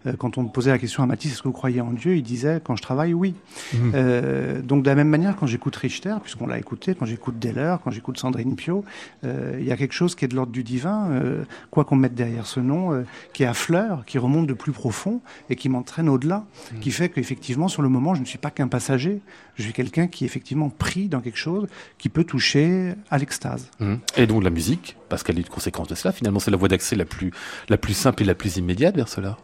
Euh, 0.08 0.14
quand 0.18 0.38
on 0.38 0.46
posait 0.46 0.72
la 0.72 0.78
question 0.80 1.04
à 1.04 1.06
Matisse, 1.06 1.34
est-ce 1.34 1.42
que 1.42 1.48
vous 1.48 1.54
croyez 1.54 1.82
en 1.82 1.92
Dieu? 1.92 2.16
Il 2.16 2.24
disait, 2.24 2.62
quand 2.64 2.76
je 2.76 2.82
travaille, 2.82 3.14
oui. 3.14 3.36
Mhm. 3.74 3.92
Euh, 3.94 4.62
donc 4.62 4.84
de 4.84 4.90
la 4.90 4.96
même 4.96 5.10
manière, 5.10 5.25
quand 5.34 5.48
j'écoute 5.48 5.76
Richter, 5.76 6.16
puisqu'on 6.22 6.48
l'a 6.48 6.58
écouté, 6.58 6.96
quand 6.96 7.06
j'écoute 7.06 7.40
Deller, 7.40 7.76
quand 7.84 7.92
j'écoute 7.92 8.18
Sandrine 8.20 8.56
Pio, 8.56 8.84
euh, 9.24 9.58
il 9.60 9.66
y 9.66 9.72
a 9.72 9.78
quelque 9.78 9.94
chose 9.94 10.16
qui 10.16 10.26
est 10.26 10.28
de 10.28 10.36
l'ordre 10.36 10.52
du 10.52 10.64
divin, 10.64 11.10
euh, 11.12 11.44
quoi 11.72 11.86
qu'on 11.86 11.96
mette 11.96 12.16
derrière 12.16 12.46
ce 12.46 12.60
nom, 12.60 12.94
euh, 12.94 13.04
qui 13.34 13.44
est 13.44 13.48
à 13.48 13.54
fleur, 13.54 14.06
qui 14.06 14.18
remonte 14.18 14.48
de 14.48 14.54
plus 14.54 14.72
profond 14.72 15.22
et 15.50 15.56
qui 15.56 15.70
m'entraîne 15.70 16.10
au-delà, 16.10 16.46
qui 16.82 16.92
fait 16.92 17.10
qu'effectivement, 17.10 17.68
sur 17.68 17.82
le 17.82 17.90
moment, 17.90 18.16
je 18.16 18.22
ne 18.22 18.26
suis 18.26 18.38
pas 18.38 18.52
qu'un 18.52 18.68
passager, 18.68 19.22
je 19.56 19.64
suis 19.64 19.74
quelqu'un 19.74 20.08
qui 20.08 20.24
est 20.24 20.28
effectivement 20.28 20.70
pris 20.70 21.08
dans 21.08 21.22
quelque 21.22 21.38
chose 21.38 21.68
qui 21.98 22.10
peut 22.10 22.24
toucher 22.24 22.94
à 23.10 23.18
l'extase. 23.18 23.70
Mhm. 23.80 24.00
Et 24.18 24.28
donc 24.28 24.44
la 24.44 24.50
musique, 24.50 24.98
parce 25.10 25.24
qu'elle 25.24 25.38
est 25.38 25.42
une 25.42 25.48
conséquence 25.48 25.88
de 25.88 25.96
cela, 25.96 26.12
finalement, 26.12 26.40
c'est 26.40 26.52
la 26.52 26.58
voie 26.58 26.68
d'accès 26.68 26.96
la 26.96 27.06
plus, 27.06 27.32
la 27.70 27.78
plus 27.78 27.94
simple 27.94 28.24
et 28.24 28.26
la 28.26 28.36
plus 28.36 28.58
immédiate 28.58 28.96
vers 28.96 29.10
cela. 29.10 29.38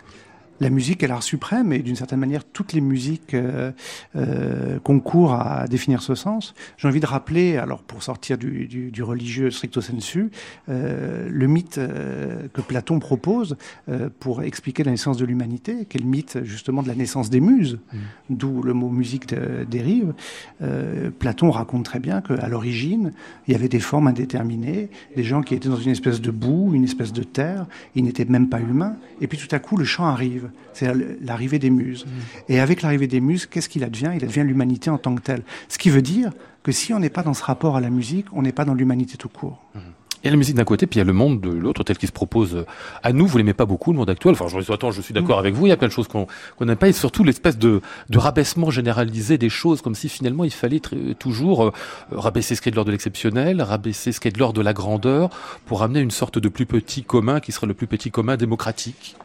La 0.62 0.70
musique 0.70 1.01
est 1.01 1.07
l'art 1.07 1.24
suprême 1.24 1.74
et 1.74 1.80
d'une 1.80 1.95
certaine 1.95 2.20
manière 2.20 2.43
toutes 2.43 2.74
les 2.74 2.82
musiques 2.82 3.34
euh, 3.34 3.72
euh, 4.16 4.78
concourent 4.80 5.34
à 5.34 5.68
définir 5.68 6.03
ce 6.03 6.14
sens. 6.14 6.53
J'ai 6.78 6.88
envie 6.88 6.99
de 6.99 7.07
rappeler, 7.07 7.57
alors 7.57 7.82
pour 7.82 8.03
sortir 8.03 8.38
du, 8.38 8.68
du, 8.68 8.91
du 8.91 9.01
religieux 9.01 9.49
stricto 9.49 9.82
sensu, 9.82 10.30
euh, 10.70 11.28
le 11.32 11.47
mythe 11.47 11.80
que 12.53 12.62
Platon 12.62 12.99
propose 12.99 13.57
pour 14.20 14.43
expliquer 14.43 14.84
la 14.84 14.91
naissance 14.91 15.18
de 15.18 15.26
l'humanité, 15.26 15.86
qui 15.89 15.97
est 15.97 15.99
le 16.01 16.05
mythe 16.05 16.43
justement 16.43 16.84
de 16.84 16.88
la 16.88 16.95
naissance 16.95 17.32
des 17.32 17.39
muses, 17.41 17.80
d'où 18.30 18.62
le 18.62 18.74
mot 18.74 18.89
musique 18.89 19.30
de- 19.30 19.64
dérive. 19.64 20.14
Platon 21.18 21.49
raconte 21.49 21.86
très 21.86 21.99
bien 21.99 22.22
qu'à 22.22 22.47
l'origine, 22.47 23.14
il 23.47 23.53
y 23.53 23.55
avait 23.55 23.68
des 23.68 23.80
formes 23.80 24.07
indéterminées, 24.07 24.89
des 25.16 25.24
gens 25.24 25.41
qui 25.41 25.55
étaient 25.55 25.70
dans 25.70 25.76
une 25.76 25.91
espèce 25.91 26.22
de 26.22 26.30
boue, 26.30 26.76
une 26.76 26.84
espèce 26.84 27.14
de 27.14 27.24
terre, 27.24 27.66
ils 27.95 28.03
n'étaient 28.03 28.26
même 28.26 28.47
pas 28.47 28.59
humains, 28.59 28.95
et 29.22 29.28
puis 29.28 29.39
tout 29.39 29.53
à 29.55 29.57
coup 29.57 29.76
le 29.76 29.86
chant 29.86 30.05
arrive, 30.05 30.51
c'est 30.74 30.91
l'arrivée 31.22 31.60
des 31.60 31.70
muses. 31.70 32.06
Et 32.49 32.60
avec 32.60 32.82
l'arrivée 32.82 33.08
des 33.08 33.22
muses, 33.22 33.45
qu'est-ce 33.45 33.70
qu'il 33.70 33.84
advient? 33.84 34.12
Il 34.16 34.24
advient 34.24 34.43
l'humanité 34.43 34.89
en 34.89 34.97
tant 34.97 35.16
que 35.16 35.22
telle. 35.22 35.43
Ce 35.70 35.78
qui 35.78 35.89
veut 35.89 36.02
dire 36.02 36.32
que 36.64 36.72
si 36.72 36.93
on 36.93 36.99
n'est 36.99 37.10
pas 37.10 37.24
dans 37.24 37.34
ce 37.34 37.43
rapport 37.43 37.76
à 37.76 37.82
la 37.82 37.89
musique, 37.89 38.28
on 38.34 38.41
n'est 38.41 38.52
pas 38.52 38.66
dans 38.66 38.74
l'humanité 38.74 39.18
tout 39.18 39.30
court. 39.30 39.64
Il 40.24 40.28
y 40.28 40.28
a 40.28 40.32
la 40.32 40.38
musique 40.38 40.56
d'un 40.56 40.66
côté, 40.66 40.86
puis 40.86 40.97
il 40.97 40.99
y 40.99 41.02
a 41.02 41.06
le 41.06 41.14
monde 41.14 41.41
de 41.41 41.49
l'autre, 41.49 41.84
tel 41.84 41.97
qu'il 41.97 42.08
se 42.08 42.14
propose 42.14 42.64
à 43.02 43.12
nous. 43.12 43.26
Vous 43.26 43.39
l'aimez 43.39 43.56
pas 43.56 43.66
beaucoup, 43.66 43.91
le 43.91 43.97
monde 43.97 44.10
actuel. 44.12 44.34
Enfin, 44.34 44.45
je, 44.47 44.72
attends, 44.72 44.91
je 44.91 45.02
suis 45.02 45.16
d'accord 45.16 45.39
avec 45.39 45.56
vous. 45.56 45.66
Il 45.66 45.70
y 45.70 45.72
a 45.72 45.78
plein 45.78 45.88
de 45.88 45.91
choses 45.91 46.08
qu'on 46.08 46.28
n'aime 46.64 46.76
pas, 46.76 46.89
et 46.89 46.93
surtout 46.93 47.24
l'espèce 47.24 47.58
de, 47.58 47.82
de 48.08 48.18
rabaissement 48.20 48.70
généralisé 48.70 49.39
des 49.39 49.49
choses, 49.49 49.82
comme 49.82 49.95
si 49.95 50.10
finalement 50.10 50.43
il 50.43 50.52
fallait 50.52 50.80
toujours 51.18 51.64
euh, 51.64 51.72
rabaisser 52.12 52.54
ce 52.54 52.62
qui 52.62 52.70
est 52.70 52.72
de 52.72 52.76
l'ordre 52.76 52.89
de 52.89 52.91
l'exceptionnel, 52.91 53.64
rabaisser 53.64 54.12
ce 54.12 54.20
qui 54.20 54.28
est 54.28 54.32
de 54.32 54.38
l'ordre 54.38 54.54
de 54.54 54.62
la 54.62 54.74
grandeur, 54.74 55.32
pour 55.66 55.82
amener 55.82 56.02
une 56.02 56.12
sorte 56.12 56.38
de 56.38 56.49
plus 56.49 56.68
petit 56.68 57.02
commun 57.02 57.39
qui 57.39 57.52
serait 57.52 57.66
le 57.66 57.74
plus 57.74 57.88
petit 57.88 58.12
commun 58.12 58.38
démocratique. 58.38 59.16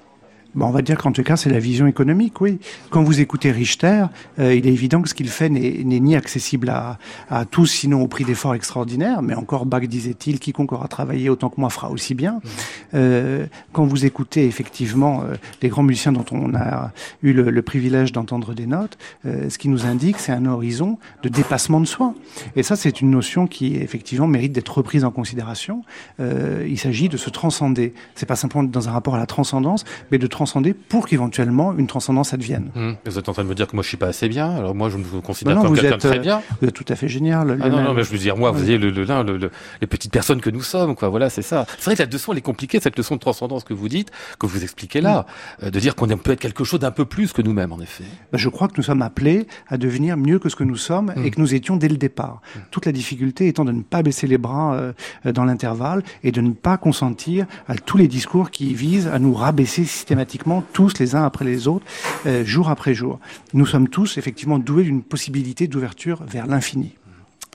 On 0.64 0.70
va 0.70 0.82
dire 0.82 0.96
qu'en 0.96 1.12
tout 1.12 1.22
cas, 1.22 1.36
c'est 1.36 1.50
la 1.50 1.58
vision 1.58 1.86
économique, 1.86 2.40
oui. 2.40 2.58
Quand 2.90 3.02
vous 3.02 3.20
écoutez 3.20 3.50
Richter, 3.50 4.06
euh, 4.38 4.54
il 4.54 4.66
est 4.66 4.72
évident 4.72 5.02
que 5.02 5.08
ce 5.08 5.14
qu'il 5.14 5.28
fait 5.28 5.50
n'est 5.50 5.84
ni 5.84 6.16
accessible 6.16 6.70
à, 6.70 6.98
à, 7.28 7.44
tous, 7.44 7.66
sinon 7.66 8.02
au 8.02 8.08
prix 8.08 8.24
d'efforts 8.24 8.54
extraordinaires, 8.54 9.22
mais 9.22 9.34
encore 9.34 9.66
Bach 9.66 9.82
disait-il, 9.82 10.38
quiconque 10.40 10.72
aura 10.72 10.88
travaillé 10.88 11.28
autant 11.28 11.50
que 11.50 11.60
moi 11.60 11.68
fera 11.68 11.90
aussi 11.90 12.14
bien. 12.14 12.34
Mmh. 12.34 12.48
Euh, 12.94 13.46
quand 13.72 13.84
vous 13.84 14.06
écoutez 14.06 14.46
effectivement 14.46 15.22
euh, 15.22 15.34
les 15.60 15.68
grands 15.68 15.82
musiciens 15.82 16.12
dont 16.12 16.24
on 16.32 16.54
a 16.54 16.92
eu 17.22 17.32
le, 17.32 17.50
le 17.50 17.62
privilège 17.62 18.12
d'entendre 18.12 18.54
des 18.54 18.66
notes, 18.66 18.96
ce 19.24 19.58
qui 19.58 19.68
nous 19.68 19.86
indique, 19.86 20.18
c'est 20.18 20.32
un 20.32 20.46
horizon 20.46 20.98
de 21.22 21.28
dépassement 21.28 21.80
de 21.80 21.86
soi. 21.86 22.14
Et 22.54 22.62
ça, 22.62 22.76
c'est 22.76 23.00
une 23.00 23.10
notion 23.10 23.46
qui 23.46 23.76
effectivement 23.76 24.26
mérite 24.26 24.52
d'être 24.52 24.68
reprise 24.68 25.04
en 25.04 25.10
considération. 25.10 25.82
Il 26.18 26.78
s'agit 26.78 27.08
de 27.08 27.16
se 27.16 27.30
transcender. 27.30 27.92
C'est 28.14 28.26
pas 28.26 28.36
simplement 28.36 28.64
dans 28.64 28.88
un 28.88 28.92
rapport 28.92 29.16
à 29.16 29.18
la 29.18 29.26
transcendance, 29.26 29.84
mais 30.10 30.18
de 30.18 30.26
transcender 30.26 30.45
pour 30.88 31.06
qu'éventuellement 31.06 31.74
une 31.76 31.86
transcendance 31.86 32.32
advienne. 32.32 32.70
Mmh. 32.74 32.92
Vous 33.04 33.18
êtes 33.18 33.28
en 33.28 33.32
train 33.32 33.44
de 33.44 33.48
me 33.48 33.54
dire 33.54 33.66
que 33.66 33.74
moi 33.76 33.82
je 33.82 33.88
suis 33.88 33.96
pas 33.96 34.08
assez 34.08 34.28
bien. 34.28 34.50
Alors 34.50 34.74
moi 34.74 34.88
je 34.90 34.96
me 34.96 35.20
considère 35.20 35.60
comme 35.60 35.74
quelqu'un 35.74 35.96
de 35.96 36.00
très 36.00 36.18
bien. 36.18 36.38
Euh, 36.38 36.54
vous 36.60 36.68
êtes 36.68 36.74
tout 36.74 36.84
à 36.88 36.96
fait 36.96 37.08
génial. 37.08 37.58
Ah 37.62 37.68
non, 37.68 37.82
non, 37.82 37.94
mais 37.94 38.04
je 38.04 38.10
veux 38.10 38.18
dire 38.18 38.36
moi, 38.36 38.50
vous 38.50 38.58
voyez 38.58 38.78
le, 38.78 38.90
le, 38.90 39.04
le, 39.04 39.50
les 39.80 39.86
petites 39.86 40.12
personnes 40.12 40.40
que 40.40 40.50
nous 40.50 40.62
sommes, 40.62 40.94
quoi. 40.94 41.08
Voilà, 41.08 41.30
c'est 41.30 41.42
ça. 41.42 41.66
C'est 41.78 41.86
vrai 41.86 41.96
que 41.96 42.02
la 42.02 42.08
leçon 42.08 42.32
elle 42.32 42.38
est 42.38 42.42
compliquée, 42.42 42.80
cette 42.80 42.96
leçon 42.96 43.14
de 43.14 43.20
transcendance 43.20 43.64
que 43.64 43.74
vous 43.74 43.88
dites, 43.88 44.10
que 44.38 44.46
vous 44.46 44.62
expliquez 44.62 45.00
là, 45.00 45.26
mmh. 45.62 45.70
de 45.70 45.80
dire 45.80 45.94
qu'on 45.94 46.06
peut 46.06 46.32
être 46.32 46.40
quelque 46.40 46.64
chose 46.64 46.80
d'un 46.80 46.90
peu 46.90 47.04
plus 47.04 47.32
que 47.32 47.42
nous-mêmes, 47.42 47.72
en 47.72 47.80
effet. 47.80 48.04
Ben, 48.32 48.38
je 48.38 48.48
crois 48.48 48.68
que 48.68 48.74
nous 48.76 48.82
sommes 48.82 49.02
appelés 49.02 49.46
à 49.68 49.76
devenir 49.76 50.16
mieux 50.16 50.38
que 50.38 50.48
ce 50.48 50.56
que 50.56 50.64
nous 50.64 50.76
sommes 50.76 51.12
mmh. 51.16 51.24
et 51.24 51.30
que 51.30 51.40
nous 51.40 51.54
étions 51.54 51.76
dès 51.76 51.88
le 51.88 51.96
départ. 51.96 52.40
Mmh. 52.54 52.58
Toute 52.70 52.86
la 52.86 52.92
difficulté 52.92 53.48
étant 53.48 53.64
de 53.64 53.72
ne 53.72 53.82
pas 53.82 54.02
baisser 54.02 54.26
les 54.26 54.38
bras 54.38 54.74
euh, 54.74 54.92
dans 55.32 55.44
l'intervalle 55.44 56.02
et 56.22 56.32
de 56.32 56.40
ne 56.40 56.52
pas 56.52 56.76
consentir 56.76 57.46
à 57.68 57.74
tous 57.74 57.96
les 57.96 58.08
discours 58.08 58.50
qui 58.50 58.74
visent 58.74 59.08
à 59.08 59.18
nous 59.18 59.34
rabaisser 59.34 59.84
systématiquement 59.84 60.35
tous 60.72 60.98
les 60.98 61.14
uns 61.14 61.24
après 61.24 61.44
les 61.44 61.68
autres, 61.68 61.86
euh, 62.26 62.44
jour 62.44 62.68
après 62.68 62.94
jour. 62.94 63.18
Nous 63.54 63.66
sommes 63.66 63.88
tous 63.88 64.18
effectivement 64.18 64.58
doués 64.58 64.84
d'une 64.84 65.02
possibilité 65.02 65.68
d'ouverture 65.68 66.22
vers 66.24 66.46
l'infini. 66.46 66.94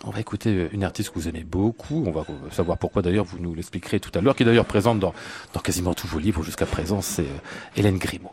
On 0.04 0.10
va 0.10 0.20
écouter 0.20 0.70
une 0.72 0.84
artiste 0.84 1.10
que 1.10 1.16
vous 1.16 1.28
aimez 1.28 1.44
beaucoup. 1.44 2.04
On 2.08 2.12
va 2.12 2.26
savoir 2.52 2.78
pourquoi 2.78 3.04
d'ailleurs, 3.04 3.26
vous 3.26 3.38
nous 3.38 3.54
l'expliquerez 3.54 4.00
tout 4.00 4.12
à 4.16 4.22
l'heure, 4.22 4.36
qui 4.36 4.44
est 4.44 4.46
d'ailleurs 4.46 4.66
présente 4.66 5.00
dans, 5.00 5.14
quasiment 5.64 5.94
tous 5.94 6.08
vos 6.08 6.18
livres 6.18 6.44
jusqu'à 6.44 6.66
présent, 6.66 7.02
c'est 7.02 7.22
euh, 7.22 7.76
Hélène 7.76 7.98
Grimaud. 7.98 8.32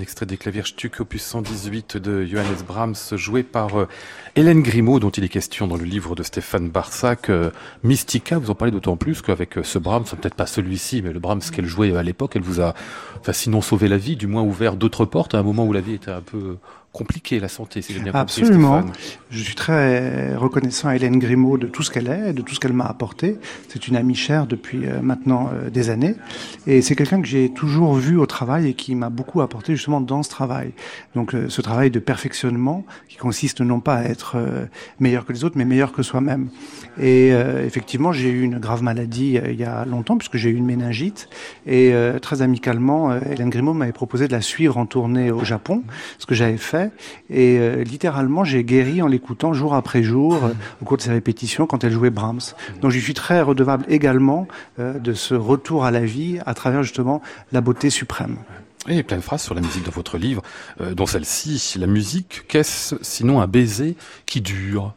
Un 0.00 0.02
extrait 0.02 0.24
des 0.24 0.38
claviers 0.38 0.64
Stuck 0.64 1.00
opus 1.00 1.22
118 1.22 1.98
de 1.98 2.24
Johannes 2.24 2.62
Brahms, 2.66 2.94
joué 3.16 3.42
par 3.42 3.78
euh, 3.78 3.86
Hélène 4.36 4.62
Grimaud, 4.62 5.00
dont 5.00 5.10
il 5.10 5.24
est 5.24 5.28
question 5.28 5.66
dans 5.66 5.76
le 5.76 5.84
livre 5.84 6.14
de 6.14 6.22
Stéphane 6.22 6.68
Barsac. 6.68 7.30
Euh, 7.30 7.50
Mystica, 7.82 8.38
vous 8.38 8.50
en 8.50 8.54
parlez 8.54 8.70
d'autant 8.70 8.96
plus 8.96 9.22
qu'avec 9.22 9.58
euh, 9.58 9.64
ce 9.64 9.78
Brahms, 9.78 10.04
peut-être 10.04 10.36
pas 10.36 10.46
celui-ci, 10.46 11.02
mais 11.02 11.12
le 11.12 11.18
Brahms 11.18 11.40
qu'elle 11.52 11.66
jouait 11.66 11.96
à 11.96 12.02
l'époque, 12.04 12.32
elle 12.36 12.42
vous 12.42 12.60
a, 12.60 12.74
enfin, 13.20 13.32
sinon 13.32 13.60
sauvé 13.60 13.88
la 13.88 13.96
vie, 13.96 14.16
du 14.16 14.28
moins 14.28 14.42
ouvert 14.42 14.76
d'autres 14.76 15.04
portes 15.04 15.34
à 15.34 15.38
un 15.38 15.42
moment 15.42 15.64
où 15.64 15.72
la 15.72 15.80
vie 15.80 15.94
était 15.94 16.12
un 16.12 16.20
peu 16.20 16.58
compliqué, 16.92 17.38
la 17.38 17.48
santé, 17.48 17.82
si 17.82 17.92
j'ai 17.92 18.00
bien 18.00 18.10
compris. 18.10 18.20
Absolument. 18.20 18.82
Je 19.30 19.42
suis 19.42 19.54
très 19.54 20.34
reconnaissant 20.34 20.88
à 20.88 20.96
Hélène 20.96 21.20
Grimaud 21.20 21.56
de 21.56 21.68
tout 21.68 21.84
ce 21.84 21.90
qu'elle 21.90 22.08
est, 22.08 22.32
de 22.32 22.42
tout 22.42 22.52
ce 22.52 22.58
qu'elle 22.58 22.72
m'a 22.72 22.86
apporté. 22.86 23.36
C'est 23.68 23.86
une 23.86 23.94
amie 23.94 24.16
chère 24.16 24.48
depuis 24.48 24.86
euh, 24.86 25.00
maintenant 25.00 25.50
des 25.72 25.88
années. 25.90 26.16
Et 26.66 26.82
c'est 26.82 26.96
quelqu'un 26.96 27.20
que 27.20 27.28
j'ai 27.28 27.48
toujours 27.52 27.94
vu 27.94 28.16
au 28.18 28.26
travail 28.26 28.68
et 28.68 28.74
qui 28.74 28.96
m'a 28.96 29.08
beaucoup 29.08 29.40
apporté 29.40 29.76
justement 29.76 30.00
dans 30.00 30.24
ce 30.24 30.30
travail. 30.30 30.72
Donc 31.14 31.34
ce 31.48 31.62
travail 31.62 31.92
de 31.92 32.00
perfectionnement 32.00 32.84
qui 33.08 33.16
consiste 33.16 33.60
non 33.60 33.78
pas 33.78 33.96
à 33.96 34.04
être 34.04 34.19
meilleur 34.98 35.24
que 35.24 35.32
les 35.32 35.44
autres, 35.44 35.56
mais 35.56 35.64
meilleur 35.64 35.92
que 35.92 36.02
soi-même. 36.02 36.48
Et 37.00 37.30
effectivement, 37.64 38.12
j'ai 38.12 38.30
eu 38.30 38.42
une 38.42 38.58
grave 38.58 38.82
maladie 38.82 39.38
il 39.44 39.58
y 39.58 39.64
a 39.64 39.84
longtemps, 39.84 40.16
puisque 40.16 40.36
j'ai 40.36 40.50
eu 40.50 40.54
une 40.54 40.66
méningite. 40.66 41.28
Et 41.66 41.92
très 42.20 42.42
amicalement, 42.42 43.14
Hélène 43.16 43.50
Grimaud 43.50 43.74
m'avait 43.74 43.92
proposé 43.92 44.28
de 44.28 44.32
la 44.32 44.40
suivre 44.40 44.76
en 44.76 44.86
tournée 44.86 45.30
au 45.30 45.44
Japon, 45.44 45.82
ce 46.18 46.26
que 46.26 46.34
j'avais 46.34 46.56
fait 46.56 46.90
et 47.28 47.58
euh, 47.58 47.84
littéralement, 47.84 48.44
j'ai 48.44 48.64
guéri 48.64 49.02
en 49.02 49.06
l'écoutant 49.06 49.52
jour 49.52 49.74
après 49.74 50.02
jour 50.02 50.44
euh, 50.44 50.52
au 50.80 50.84
cours 50.84 50.96
de 50.96 51.02
ses 51.02 51.10
répétitions 51.10 51.66
quand 51.66 51.84
elle 51.84 51.92
jouait 51.92 52.10
Brahms. 52.10 52.54
Donc 52.80 52.90
je 52.90 52.98
suis 52.98 53.14
très 53.14 53.40
redevable 53.40 53.84
également 53.88 54.46
euh, 54.78 54.98
de 54.98 55.12
ce 55.12 55.34
retour 55.34 55.84
à 55.84 55.90
la 55.90 56.04
vie 56.04 56.38
à 56.46 56.54
travers 56.54 56.82
justement 56.82 57.22
la 57.52 57.60
beauté 57.60 57.90
suprême. 57.90 58.36
Et 58.88 59.02
plein 59.02 59.18
de 59.18 59.22
phrases 59.22 59.42
sur 59.42 59.54
la 59.54 59.60
musique 59.60 59.84
dans 59.84 59.90
votre 59.90 60.16
livre, 60.16 60.42
dont 60.80 61.06
celle-ci, 61.06 61.78
la 61.78 61.86
musique, 61.86 62.44
qu'est-ce 62.48 62.96
sinon 63.02 63.40
un 63.40 63.46
baiser 63.46 63.94
qui 64.24 64.40
dure? 64.40 64.94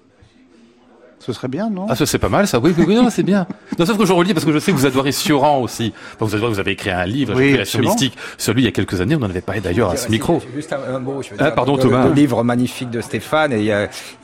Ce 1.25 1.31
serait 1.31 1.47
bien, 1.47 1.69
non? 1.69 1.85
Ah, 1.87 1.95
ça 1.95 2.05
c'est 2.05 2.19
pas 2.19 2.27
mal, 2.27 2.47
ça. 2.47 2.59
Oui, 2.59 2.73
oui, 2.77 2.85
oui, 2.85 2.97
c'est 3.09 3.23
bien. 3.23 3.47
Non, 3.79 3.85
sauf 3.85 3.97
que 3.97 4.05
je 4.05 4.11
relis 4.11 4.33
parce 4.33 4.45
que 4.45 4.51
je 4.51 4.59
sais 4.59 4.73
que 4.73 4.77
vous 4.77 4.85
adorez 4.85 5.13
Sioran 5.13 5.61
aussi. 5.61 5.93
vous, 6.19 6.35
avez, 6.35 6.45
vous 6.45 6.59
avez 6.59 6.71
écrit 6.71 6.89
un 6.89 7.05
livre, 7.05 7.33
oui, 7.33 7.53
Création 7.53 7.79
mystique. 7.79 8.17
Celui 8.37 8.63
il 8.63 8.65
y 8.65 8.67
a 8.67 8.71
quelques 8.71 8.99
années, 8.99 9.15
on 9.15 9.21
en 9.21 9.29
avait 9.29 9.39
parlé 9.39 9.61
d'ailleurs 9.61 9.91
à 9.91 9.95
ce 9.95 10.09
micro. 10.11 10.41
Juste 10.53 10.73
un, 10.73 10.99
mot. 10.99 11.21
Je 11.21 11.29
veux 11.29 11.37
ah, 11.39 11.51
pardon, 11.51 11.77
Thomas. 11.77 12.09
Le, 12.09 12.13
livre 12.13 12.43
magnifique 12.43 12.89
de 12.89 12.99
Stéphane, 12.99 13.53
et 13.53 13.71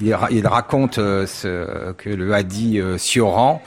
il, 0.01 0.17
il, 0.29 0.47
raconte 0.47 0.97
euh, 0.97 1.25
ce 1.25 1.93
que 1.93 2.09
le 2.09 2.33
a 2.33 2.43
dit 2.43 2.79
euh, 2.79 2.97
Sioran. 2.97 3.61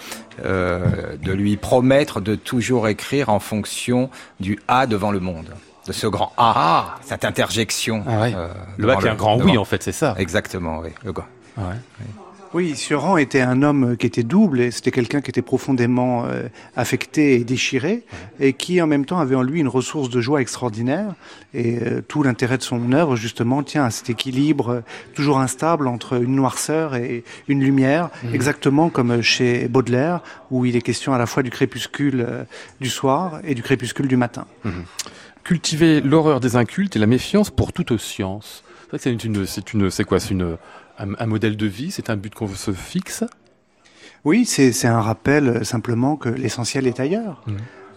Euh, 0.45 0.81
de 1.23 1.31
lui 1.31 1.59
promettre 1.59 2.23
de 2.23 2.35
toujours 2.35 2.89
écrire 2.89 3.29
en 3.29 3.39
fonction 3.39 4.09
du 4.41 4.59
A 4.67 4.87
devant 4.87 5.11
le 5.11 5.21
monde 5.21 5.51
de 5.87 5.93
ce 5.93 6.07
grand 6.07 6.33
A, 6.37 6.53
ah. 6.57 6.95
cette 7.03 7.25
interjection. 7.25 8.05
Ah 8.07 8.21
ouais. 8.21 8.35
euh, 8.35 8.49
le 8.77 8.97
qui 8.97 9.07
est 9.07 9.11
un 9.11 9.15
grand 9.15 9.41
oui, 9.41 9.59
en 9.59 9.65
fait, 9.65 9.83
c'est 9.83 9.93
ça. 9.93 10.15
Exactement, 10.19 10.79
oui. 10.81 10.91
Le 11.05 11.13
gars. 11.13 11.27
Ah 11.57 11.63
ouais. 11.63 11.77
oui. 12.01 12.07
Oui, 12.55 12.77
Sioran 12.77 13.17
était 13.17 13.41
un 13.41 13.63
homme 13.63 13.97
qui 13.97 14.07
était 14.07 14.23
double, 14.23 14.61
et 14.61 14.71
c'était 14.71 14.91
quelqu'un 14.91 15.23
qui 15.23 15.31
était 15.31 15.41
profondément 15.41 16.27
euh, 16.27 16.49
affecté 16.77 17.37
et 17.37 17.45
déchiré, 17.45 18.05
et 18.41 18.53
qui 18.53 18.83
en 18.83 18.87
même 18.87 19.07
temps 19.07 19.21
avait 19.21 19.35
en 19.35 19.43
lui 19.43 19.61
une 19.61 19.69
ressource 19.69 20.11
de 20.11 20.21
joie 20.21 20.43
extraordinaire. 20.43 21.15
Et 21.55 21.79
euh, 21.81 22.03
tout 22.07 22.23
l'intérêt 22.23 22.59
de 22.59 22.63
son 22.63 22.93
œuvre, 22.93 23.17
justement, 23.17 23.63
tient 23.63 23.85
à 23.85 23.91
cet 23.91 24.11
équilibre 24.11 24.69
euh, 24.69 24.81
toujours 25.15 25.39
instable 25.39 25.89
entre 25.89 26.23
une 26.23 26.37
noirceur 26.37 26.95
et 26.95 27.25
une 27.49 27.61
lumière, 27.61 28.11
mhm. 28.23 28.35
exactement 28.35 28.91
comme 28.91 29.23
chez 29.23 29.67
Baudelaire, 29.69 30.21
où 30.51 30.67
il 30.67 30.77
est 30.77 30.83
question 30.83 31.15
à 31.15 31.19
la 31.19 31.25
fois 31.25 31.43
du 31.43 31.51
crépuscule 31.51 32.47
du 32.81 32.91
soir 32.91 33.41
et 33.45 33.55
du 33.55 33.63
crépuscule 33.63 34.09
du 34.09 34.19
matin. 34.19 34.45
Mhm. 34.65 34.85
Cultiver 35.45 36.01
l'horreur 36.01 36.41
des 36.41 36.57
incultes 36.57 36.97
et 36.97 36.99
la 36.99 37.07
méfiance 37.07 37.51
pour 37.51 37.73
toute 37.73 37.97
science. 37.97 38.63
C'est 38.97 39.25
une, 39.25 39.47
c'est 39.47 39.73
une, 39.73 39.91
c'est 39.91 40.05
quoi, 40.05 40.21
c'est 40.21 40.31
une 40.31 40.57
un, 40.99 41.27
modèle 41.27 41.57
de 41.57 41.67
vie? 41.67 41.91
C'est 41.91 42.11
un 42.11 42.17
but 42.17 42.35
qu'on 42.35 42.49
se 42.49 42.73
fixe? 42.73 43.25
Oui, 44.25 44.45
c'est 44.45 44.87
un 44.87 45.01
rappel 45.01 45.49
euh, 45.49 45.65
simplement 45.65 46.17
que 46.17 46.29
l'essentiel 46.29 46.87
est 46.87 47.01
ailleurs. 47.01 47.43
Mmh. 47.47 47.53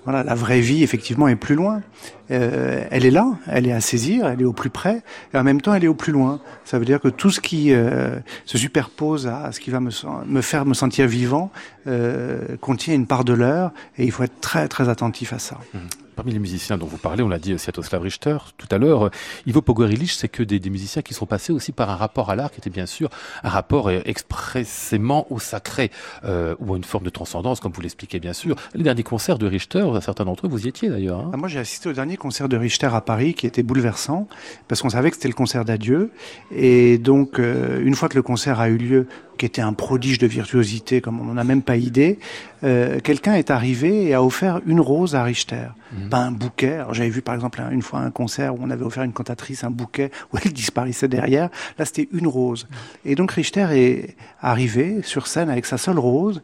Voilà, 0.05 0.23
la 0.23 0.35
vraie 0.35 0.59
vie, 0.59 0.83
effectivement, 0.83 1.27
est 1.27 1.35
plus 1.35 1.55
loin. 1.55 1.81
Euh, 2.29 2.85
elle 2.91 3.05
est 3.05 3.11
là, 3.11 3.37
elle 3.47 3.67
est 3.67 3.71
à 3.71 3.81
saisir, 3.81 4.27
elle 4.27 4.39
est 4.39 4.45
au 4.45 4.53
plus 4.53 4.69
près, 4.69 5.01
et 5.33 5.37
en 5.37 5.43
même 5.43 5.61
temps, 5.61 5.73
elle 5.73 5.83
est 5.83 5.87
au 5.87 5.95
plus 5.95 6.13
loin. 6.13 6.39
Ça 6.63 6.77
veut 6.77 6.85
dire 6.85 7.01
que 7.01 7.07
tout 7.07 7.31
ce 7.31 7.41
qui 7.41 7.73
euh, 7.73 8.19
se 8.45 8.59
superpose 8.59 9.25
à 9.25 9.51
ce 9.51 9.59
qui 9.59 9.71
va 9.71 9.79
me, 9.79 9.89
me 10.27 10.41
faire 10.41 10.65
me 10.65 10.75
sentir 10.75 11.07
vivant 11.07 11.51
euh, 11.87 12.55
contient 12.61 12.93
une 12.93 13.07
part 13.07 13.23
de 13.23 13.33
l'heure, 13.33 13.71
et 13.97 14.05
il 14.05 14.11
faut 14.11 14.23
être 14.23 14.39
très, 14.41 14.67
très 14.67 14.89
attentif 14.89 15.33
à 15.33 15.39
ça. 15.39 15.57
Mmh. 15.73 15.79
Parmi 16.15 16.31
les 16.31 16.39
musiciens 16.39 16.77
dont 16.77 16.85
vous 16.85 16.97
parlez, 16.97 17.23
on 17.23 17.27
l'a 17.27 17.39
dit 17.39 17.57
Sviatoslav 17.59 18.01
Richter 18.01 18.37
tout 18.57 18.67
à 18.71 18.77
l'heure, 18.77 19.09
Ivo 19.45 19.61
Pogorilich, 19.61 20.15
c'est 20.15 20.29
que 20.29 20.43
des, 20.43 20.69
musiciens 20.69 21.01
qui 21.01 21.13
sont 21.13 21.25
passés 21.25 21.51
aussi 21.51 21.71
par 21.71 21.89
un 21.89 21.95
rapport 21.95 22.29
à 22.29 22.35
l'art 22.35 22.51
qui 22.51 22.59
était 22.59 22.69
bien 22.69 22.85
sûr 22.85 23.09
un 23.43 23.49
rapport 23.49 23.89
euh, 23.89 23.99
expressément 24.05 25.27
au 25.29 25.39
sacré 25.39 25.91
euh, 26.23 26.55
ou 26.59 26.73
à 26.73 26.77
une 26.77 26.83
forme 26.83 27.03
de 27.03 27.09
transcendance, 27.09 27.59
comme 27.59 27.71
vous 27.71 27.81
l'expliquez 27.81 28.19
bien 28.19 28.33
sûr. 28.33 28.55
Les 28.73 28.83
derniers 28.83 29.03
concerts 29.03 29.37
de 29.37 29.45
Richter, 29.45 29.85
certains 30.01 30.25
d'entre 30.25 30.45
eux, 30.45 30.49
vous 30.49 30.65
y 30.65 30.69
étiez 30.69 30.89
d'ailleurs. 30.89 31.19
Hein 31.19 31.31
ah, 31.33 31.37
moi, 31.37 31.49
j'ai 31.49 31.59
assisté 31.59 31.89
au 31.89 31.93
dernier 31.93 32.17
concert 32.17 32.47
de 32.47 32.57
Richter 32.57 32.89
à 32.91 33.01
Paris 33.01 33.33
qui 33.33 33.45
était 33.45 33.63
bouleversant 33.63 34.27
parce 34.67 34.81
qu'on 34.81 34.89
savait 34.89 35.09
que 35.09 35.17
c'était 35.17 35.27
le 35.27 35.33
concert 35.33 35.65
d'adieu 35.65 36.11
et 36.51 36.97
donc 36.97 37.39
euh, 37.39 37.81
une 37.83 37.95
fois 37.95 38.09
que 38.09 38.15
le 38.15 38.23
concert 38.23 38.59
a 38.59 38.69
eu 38.69 38.77
lieu, 38.77 39.07
qui 39.37 39.45
était 39.45 39.61
un 39.61 39.73
prodige 39.73 40.17
de 40.17 40.27
virtuosité, 40.27 41.01
comme 41.01 41.19
on 41.19 41.25
n'en 41.25 41.37
a 41.37 41.43
même 41.43 41.61
pas 41.61 41.77
idée, 41.77 42.19
euh, 42.63 42.99
quelqu'un 42.99 43.33
est 43.33 43.51
arrivé 43.51 44.05
et 44.05 44.13
a 44.13 44.23
offert 44.23 44.61
une 44.65 44.79
rose 44.79 45.15
à 45.15 45.23
Richter. 45.23 45.67
Mmh. 45.91 46.09
Pas 46.09 46.19
un 46.19 46.31
bouquet. 46.31 46.79
J'avais 46.91 47.09
vu 47.09 47.21
par 47.21 47.35
exemple 47.35 47.61
une 47.71 47.81
fois 47.81 47.99
un 47.99 48.11
concert 48.11 48.55
où 48.55 48.59
on 48.61 48.69
avait 48.69 48.83
offert 48.83 49.03
une 49.03 49.13
cantatrice 49.13 49.63
un 49.63 49.71
bouquet 49.71 50.11
où 50.33 50.37
elle 50.43 50.53
disparaissait 50.53 51.07
derrière. 51.07 51.49
Là, 51.77 51.85
c'était 51.85 52.09
une 52.11 52.27
rose. 52.27 52.67
Et 53.05 53.15
donc 53.15 53.31
Richter 53.31 53.67
est 53.71 54.15
arrivé 54.41 55.01
sur 55.03 55.27
scène 55.27 55.49
avec 55.49 55.65
sa 55.65 55.77
seule 55.77 55.99
rose 55.99 56.41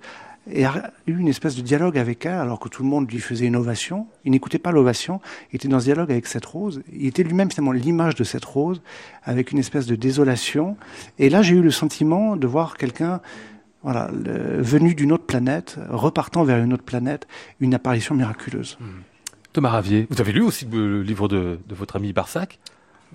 et 0.49 0.65
a 0.65 0.91
eu 1.05 1.17
une 1.17 1.27
espèce 1.27 1.55
de 1.55 1.61
dialogue 1.61 1.97
avec 1.97 2.25
elle, 2.25 2.33
alors 2.33 2.59
que 2.59 2.67
tout 2.67 2.81
le 2.81 2.89
monde 2.89 3.09
lui 3.11 3.19
faisait 3.19 3.45
une 3.45 3.55
ovation. 3.55 4.07
Il 4.25 4.31
n'écoutait 4.31 4.59
pas 4.59 4.71
l'ovation, 4.71 5.21
il 5.51 5.57
était 5.57 5.67
dans 5.67 5.79
ce 5.79 5.85
dialogue 5.85 6.11
avec 6.11 6.25
cette 6.25 6.45
rose. 6.45 6.81
Il 6.91 7.05
était 7.05 7.23
lui-même 7.23 7.51
finalement 7.51 7.71
l'image 7.71 8.15
de 8.15 8.23
cette 8.23 8.45
rose, 8.45 8.81
avec 9.23 9.51
une 9.51 9.59
espèce 9.59 9.85
de 9.85 9.95
désolation. 9.95 10.77
Et 11.19 11.29
là, 11.29 11.41
j'ai 11.41 11.55
eu 11.55 11.61
le 11.61 11.71
sentiment 11.71 12.35
de 12.35 12.47
voir 12.47 12.77
quelqu'un 12.77 13.21
voilà, 13.83 14.09
venu 14.11 14.95
d'une 14.95 15.11
autre 15.11 15.25
planète, 15.25 15.77
repartant 15.89 16.43
vers 16.43 16.63
une 16.63 16.73
autre 16.73 16.83
planète, 16.83 17.27
une 17.59 17.73
apparition 17.73 18.15
miraculeuse. 18.15 18.77
Hmm. 18.79 19.01
Thomas 19.53 19.69
Ravier, 19.69 20.07
vous 20.09 20.21
avez 20.21 20.31
lu 20.31 20.41
aussi 20.41 20.65
le 20.65 21.01
livre 21.01 21.27
de, 21.27 21.59
de 21.67 21.75
votre 21.75 21.97
ami 21.97 22.13
Barsac? 22.13 22.59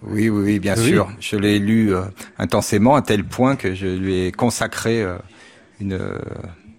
Oui, 0.02 0.28
oui, 0.28 0.44
oui, 0.44 0.58
bien 0.58 0.76
sûr. 0.76 1.08
Je 1.18 1.36
l'ai 1.36 1.58
lu 1.58 1.94
euh, 1.94 2.02
intensément 2.38 2.94
à 2.94 3.02
tel 3.02 3.24
point 3.24 3.56
que 3.56 3.74
je 3.74 3.86
lui 3.86 4.26
ai 4.26 4.32
consacré 4.32 5.02
euh, 5.02 5.16
une 5.80 5.98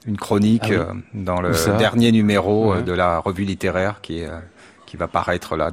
une 0.08 0.18
chronique 0.18 0.64
ah 0.70 0.74
euh, 0.74 0.94
dans 1.14 1.42
le 1.42 1.52
dernier 1.78 2.12
numéro 2.12 2.74
euh, 2.74 2.82
de 2.82 2.94
la 2.94 3.20
revue 3.20 3.44
littéraire 3.44 4.00
qui 4.02 4.20
est 4.20 4.26
euh, 4.26 4.40
qui 4.86 4.96
va 4.96 5.10
paraître 5.10 5.58
là 5.58 5.70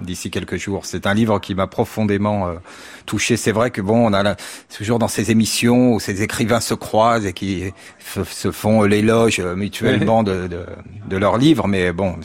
d'ici 0.00 0.30
quelques 0.30 0.56
jours. 0.56 0.84
C'est 0.84 1.06
un 1.06 1.14
livre 1.14 1.38
qui 1.38 1.54
m'a 1.54 1.66
profondément 1.66 2.52
touché. 3.06 3.38
C'est 3.38 3.52
vrai 3.52 3.70
que 3.70 3.80
bon, 3.80 4.10
on 4.10 4.12
a 4.12 4.36
toujours 4.76 4.98
dans 4.98 5.08
ces 5.08 5.30
émissions 5.30 5.94
où 5.94 5.98
ces 5.98 6.20
écrivains 6.20 6.60
se 6.60 6.74
croisent 6.74 7.24
et 7.24 7.32
qui 7.32 7.72
se 8.26 8.50
font 8.50 8.82
l'éloge 8.82 9.40
mutuellement 9.40 10.22
de, 10.22 10.46
de, 10.46 10.66
de 11.08 11.16
leurs 11.16 11.38
livres, 11.38 11.68
mais 11.68 11.90
bon, 11.92 12.16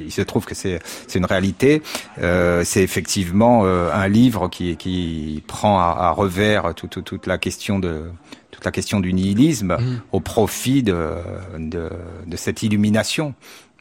il 0.00 0.10
se 0.10 0.22
trouve 0.22 0.46
que 0.46 0.56
c'est 0.56 0.80
c'est 1.06 1.20
une 1.20 1.26
réalité. 1.26 1.80
Euh, 2.20 2.64
c'est 2.64 2.82
effectivement 2.82 3.64
un 3.64 4.08
livre 4.08 4.48
qui 4.48 4.76
qui 4.76 5.44
prend 5.46 5.78
à, 5.78 5.96
à 5.96 6.10
revers 6.10 6.74
toute 6.74 7.04
toute 7.04 7.28
la 7.28 7.38
question 7.38 7.78
de 7.78 8.10
la 8.64 8.70
question 8.70 9.00
du 9.00 9.12
nihilisme 9.12 9.76
mm. 9.78 10.00
au 10.12 10.20
profit 10.20 10.82
de, 10.82 11.10
de, 11.58 11.90
de, 12.26 12.36
cette 12.36 12.62
illumination 12.62 13.34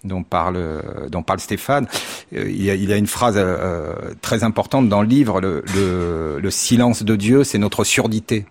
dont 0.03 0.23
parle, 0.23 0.81
dont 1.09 1.23
parle 1.23 1.39
Stéphane. 1.39 1.87
Euh, 2.33 2.49
il, 2.49 2.63
y 2.63 2.69
a, 2.69 2.75
il 2.75 2.89
y 2.89 2.93
a 2.93 2.97
une 2.97 3.07
phrase 3.07 3.35
euh, 3.37 3.93
très 4.21 4.43
importante 4.43 4.89
dans 4.89 5.01
le 5.01 5.07
livre, 5.07 5.41
le, 5.41 5.63
le, 5.75 6.39
le 6.41 6.51
silence 6.51 7.03
de 7.03 7.15
Dieu, 7.15 7.43
c'est 7.43 7.57
notre 7.57 7.83
surdité. 7.83 8.45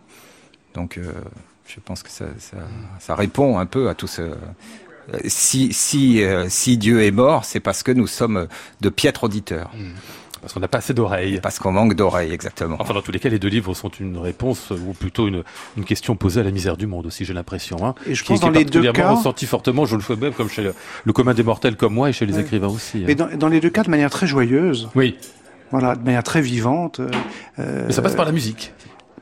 Donc 0.75 0.97
euh, 0.97 1.13
je 1.67 1.81
pense 1.85 2.03
que 2.03 2.11
ça, 2.11 2.27
ça, 2.39 2.57
ça, 3.01 3.15
répond 3.15 3.59
un 3.59 3.67
peu 3.67 3.89
à 3.89 3.95
tout 3.95 4.07
ce... 4.07 4.23
Si, 5.27 5.73
si, 5.73 6.23
si 6.49 6.79
Dieu 6.79 7.03
est 7.03 7.11
mort, 7.11 7.45
c'est 7.45 7.59
parce 7.59 7.83
que 7.83 7.91
nous 7.91 8.07
sommes 8.07 8.47
de 8.81 8.89
piètres 8.89 9.25
auditeurs. 9.25 9.71
Mm. 9.75 9.91
Parce 10.43 10.53
qu'on 10.53 10.61
n'a 10.61 10.69
pas 10.69 10.79
assez 10.79 10.93
d'oreilles. 10.93 11.39
Parce 11.41 11.61
qu'on 11.61 11.71
manque 11.71 11.95
d'oreilles, 11.95 12.33
exactement. 12.33 12.77
Enfin, 12.81 12.95
dans 12.95 13.01
tous 13.01 13.13
les 13.13 13.21
cas, 13.21 13.29
les 13.29 13.39
deux 13.39 13.49
livres 13.49 13.75
sont 13.75 13.89
une 13.89 14.19
réponse, 14.19 14.71
ou 14.71 14.93
plutôt 14.93 15.29
une, 15.29 15.45
une 15.77 15.85
question 15.85 16.17
posée 16.17 16.41
à 16.41 16.43
la 16.43 16.51
misère 16.51 16.77
du 16.77 16.89
monde 16.89 17.07
aussi, 17.07 17.25
j'ai 17.25 17.33
l'impression. 17.33 17.87
Hein, 17.87 17.95
et 18.07 18.15
je 18.17 18.25
pense 18.25 18.41
dans 18.41 18.51
les 18.51 18.65
deux 18.65 18.93
cas... 18.93 19.13
ressenti 19.13 19.47
fortement, 19.47 19.87
je 19.87 19.95
le 19.95 20.03
fais 20.03 20.17
même, 20.17 20.33
comme 20.33 20.49
chez 20.49 20.63
le, 20.63 21.13
commun 21.13 21.33
des 21.33 21.45
mortels 21.45 21.77
comme 21.77 21.95
moi 21.95 22.11
et 22.11 22.13
chez 22.13 22.27
les 22.27 22.41
écrivains 22.41 22.69
aussi. 22.69 23.05
Mais 23.07 23.13
hein. 23.13 23.29
dans, 23.31 23.39
dans, 23.39 23.49
les 23.49 23.61
deux 23.61 23.71
cas, 23.71 23.85
de 23.85 23.91
manière 23.91 24.11
très 24.11 24.27
joyeuse. 24.27 24.89
Oui. 24.97 25.17
Voilà, 25.71 25.95
de 25.95 26.05
manière 26.05 26.25
très 26.25 26.43
vivante. 26.43 27.01
Euh, 27.59 27.85
Mais 27.87 27.93
ça 27.93 28.03
passe 28.03 28.17
par 28.17 28.27
la 28.27 28.33
musique. 28.33 28.75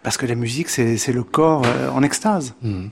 Parce 0.03 0.16
que 0.16 0.25
la 0.25 0.35
musique, 0.35 0.71
c'est 0.71 1.12
le 1.12 1.23
corps 1.23 1.62
euh, 1.66 1.91
en 1.91 2.03
extase. 2.03 2.55
Mmh. 2.62 2.87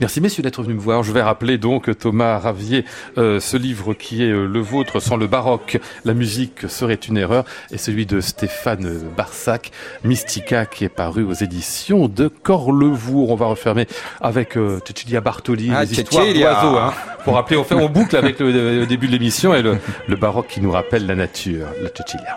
Merci 0.00 0.20
messieurs 0.20 0.42
d'être 0.42 0.62
venus 0.62 0.76
me 0.76 0.80
voir. 0.80 1.02
Je 1.02 1.12
vais 1.12 1.22
rappeler 1.22 1.58
donc 1.58 1.96
Thomas 1.98 2.38
Ravier, 2.38 2.84
euh, 3.16 3.40
ce 3.40 3.56
livre 3.56 3.94
qui 3.94 4.22
est 4.22 4.30
euh, 4.30 4.46
le 4.46 4.60
vôtre 4.60 5.00
sans 5.00 5.16
le 5.16 5.26
baroque, 5.26 5.78
la 6.04 6.14
musique 6.14 6.68
serait 6.68 6.94
une 6.94 7.16
erreur, 7.16 7.44
et 7.70 7.78
celui 7.78 8.06
de 8.06 8.20
Stéphane 8.20 9.00
Barsac, 9.16 9.70
Mystica, 10.04 10.66
qui 10.66 10.84
est 10.84 10.88
paru 10.88 11.22
aux 11.24 11.32
éditions 11.32 12.08
de 12.08 12.28
Corlevour. 12.28 13.30
On 13.30 13.34
va 13.36 13.46
refermer 13.46 13.86
avec 14.20 14.56
euh, 14.56 14.80
Cecilia 14.86 15.20
Bartoli, 15.20 15.70
Ah, 15.74 15.84
les 15.84 15.92
histoires 16.00 16.24
d'oiseaux. 16.26 16.76
Hein. 16.76 16.92
Pour 17.24 17.34
rappeler, 17.34 17.56
on 17.56 17.64
fait 17.64 17.74
on 17.74 17.88
boucle 17.88 18.16
avec 18.16 18.40
le, 18.40 18.50
le 18.50 18.86
début 18.86 19.06
de 19.06 19.12
l'émission 19.12 19.54
et 19.54 19.62
le, 19.62 19.78
le 20.06 20.16
baroque 20.16 20.48
qui 20.48 20.60
nous 20.60 20.70
rappelle 20.70 21.06
la 21.06 21.14
nature, 21.14 21.66
la 21.82 21.88
Cecilia. 21.94 22.36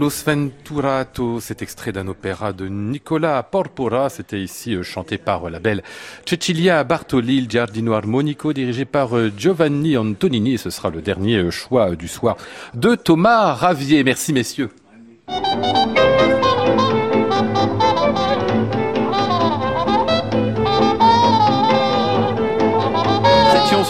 Usignolo 0.00 0.08
Sventurato, 0.10 1.40
cet 1.40 1.60
extrait 1.60 1.92
d'un 1.92 2.08
opéra 2.08 2.54
de 2.54 2.68
Nicola 2.68 3.42
Porpora, 3.42 4.08
c'était 4.08 4.40
ici 4.40 4.74
euh, 4.74 4.82
chanté 4.82 5.18
par 5.18 5.46
euh, 5.46 5.50
la 5.50 5.58
belle 5.58 5.82
Cecilia 6.24 6.82
Bartoli, 6.84 7.42
le 7.42 7.50
Giardino 7.50 7.92
Armonico, 7.92 8.54
dirigé 8.54 8.86
par 8.86 9.14
euh, 9.14 9.30
Giovanni 9.36 9.98
Antonini, 9.98 10.56
ce 10.56 10.70
sera 10.70 10.88
le 10.88 11.02
dernier 11.02 11.50
choix 11.50 11.96
du 11.96 12.08
soir 12.08 12.38
de 12.72 12.94
Thomas 12.94 13.52
Ravier. 13.52 14.02
Merci 14.02 14.32
messieurs. 14.32 14.70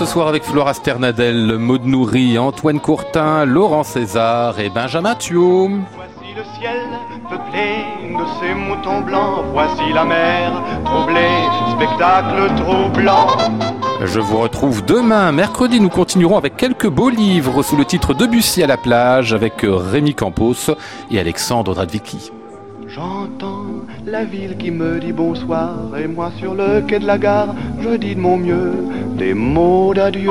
Ce 0.00 0.06
soir 0.06 0.28
avec 0.28 0.44
Flora 0.44 0.72
Sternadel, 0.72 1.58
Maud 1.58 1.84
Nourri, 1.84 2.38
Antoine 2.38 2.80
Courtin, 2.80 3.44
Laurent 3.44 3.82
César 3.82 4.58
et 4.58 4.70
Benjamin 4.70 5.14
Thio. 5.14 5.68
De 7.52 8.24
ces 8.40 8.54
moutons 8.54 9.00
blancs. 9.00 9.44
Voici 9.52 9.92
la 9.92 10.04
mer 10.04 10.52
troublée, 10.84 11.48
spectacle 11.74 12.54
troublant. 12.56 13.26
Je 14.04 14.20
vous 14.20 14.38
retrouve 14.38 14.84
demain, 14.84 15.32
mercredi. 15.32 15.80
Nous 15.80 15.88
continuerons 15.88 16.38
avec 16.38 16.56
quelques 16.56 16.86
beaux 16.86 17.10
livres 17.10 17.64
sous 17.64 17.76
le 17.76 17.84
titre 17.84 18.14
Debussy 18.14 18.62
à 18.62 18.68
la 18.68 18.76
plage 18.76 19.32
avec 19.32 19.54
Rémi 19.64 20.14
Campos 20.14 20.70
et 21.10 21.18
Alexandre 21.18 21.74
Dradvicki. 21.74 22.30
J'entends 22.86 23.66
la 24.06 24.24
ville 24.24 24.56
qui 24.56 24.70
me 24.70 25.00
dit 25.00 25.12
bonsoir. 25.12 25.74
Et 25.98 26.06
moi 26.06 26.30
sur 26.38 26.54
le 26.54 26.82
quai 26.82 27.00
de 27.00 27.06
la 27.06 27.18
gare, 27.18 27.56
je 27.80 27.96
dis 27.96 28.14
de 28.14 28.20
mon 28.20 28.36
mieux 28.36 28.74
des 29.16 29.34
mots 29.34 29.92
d'adieu. 29.92 30.30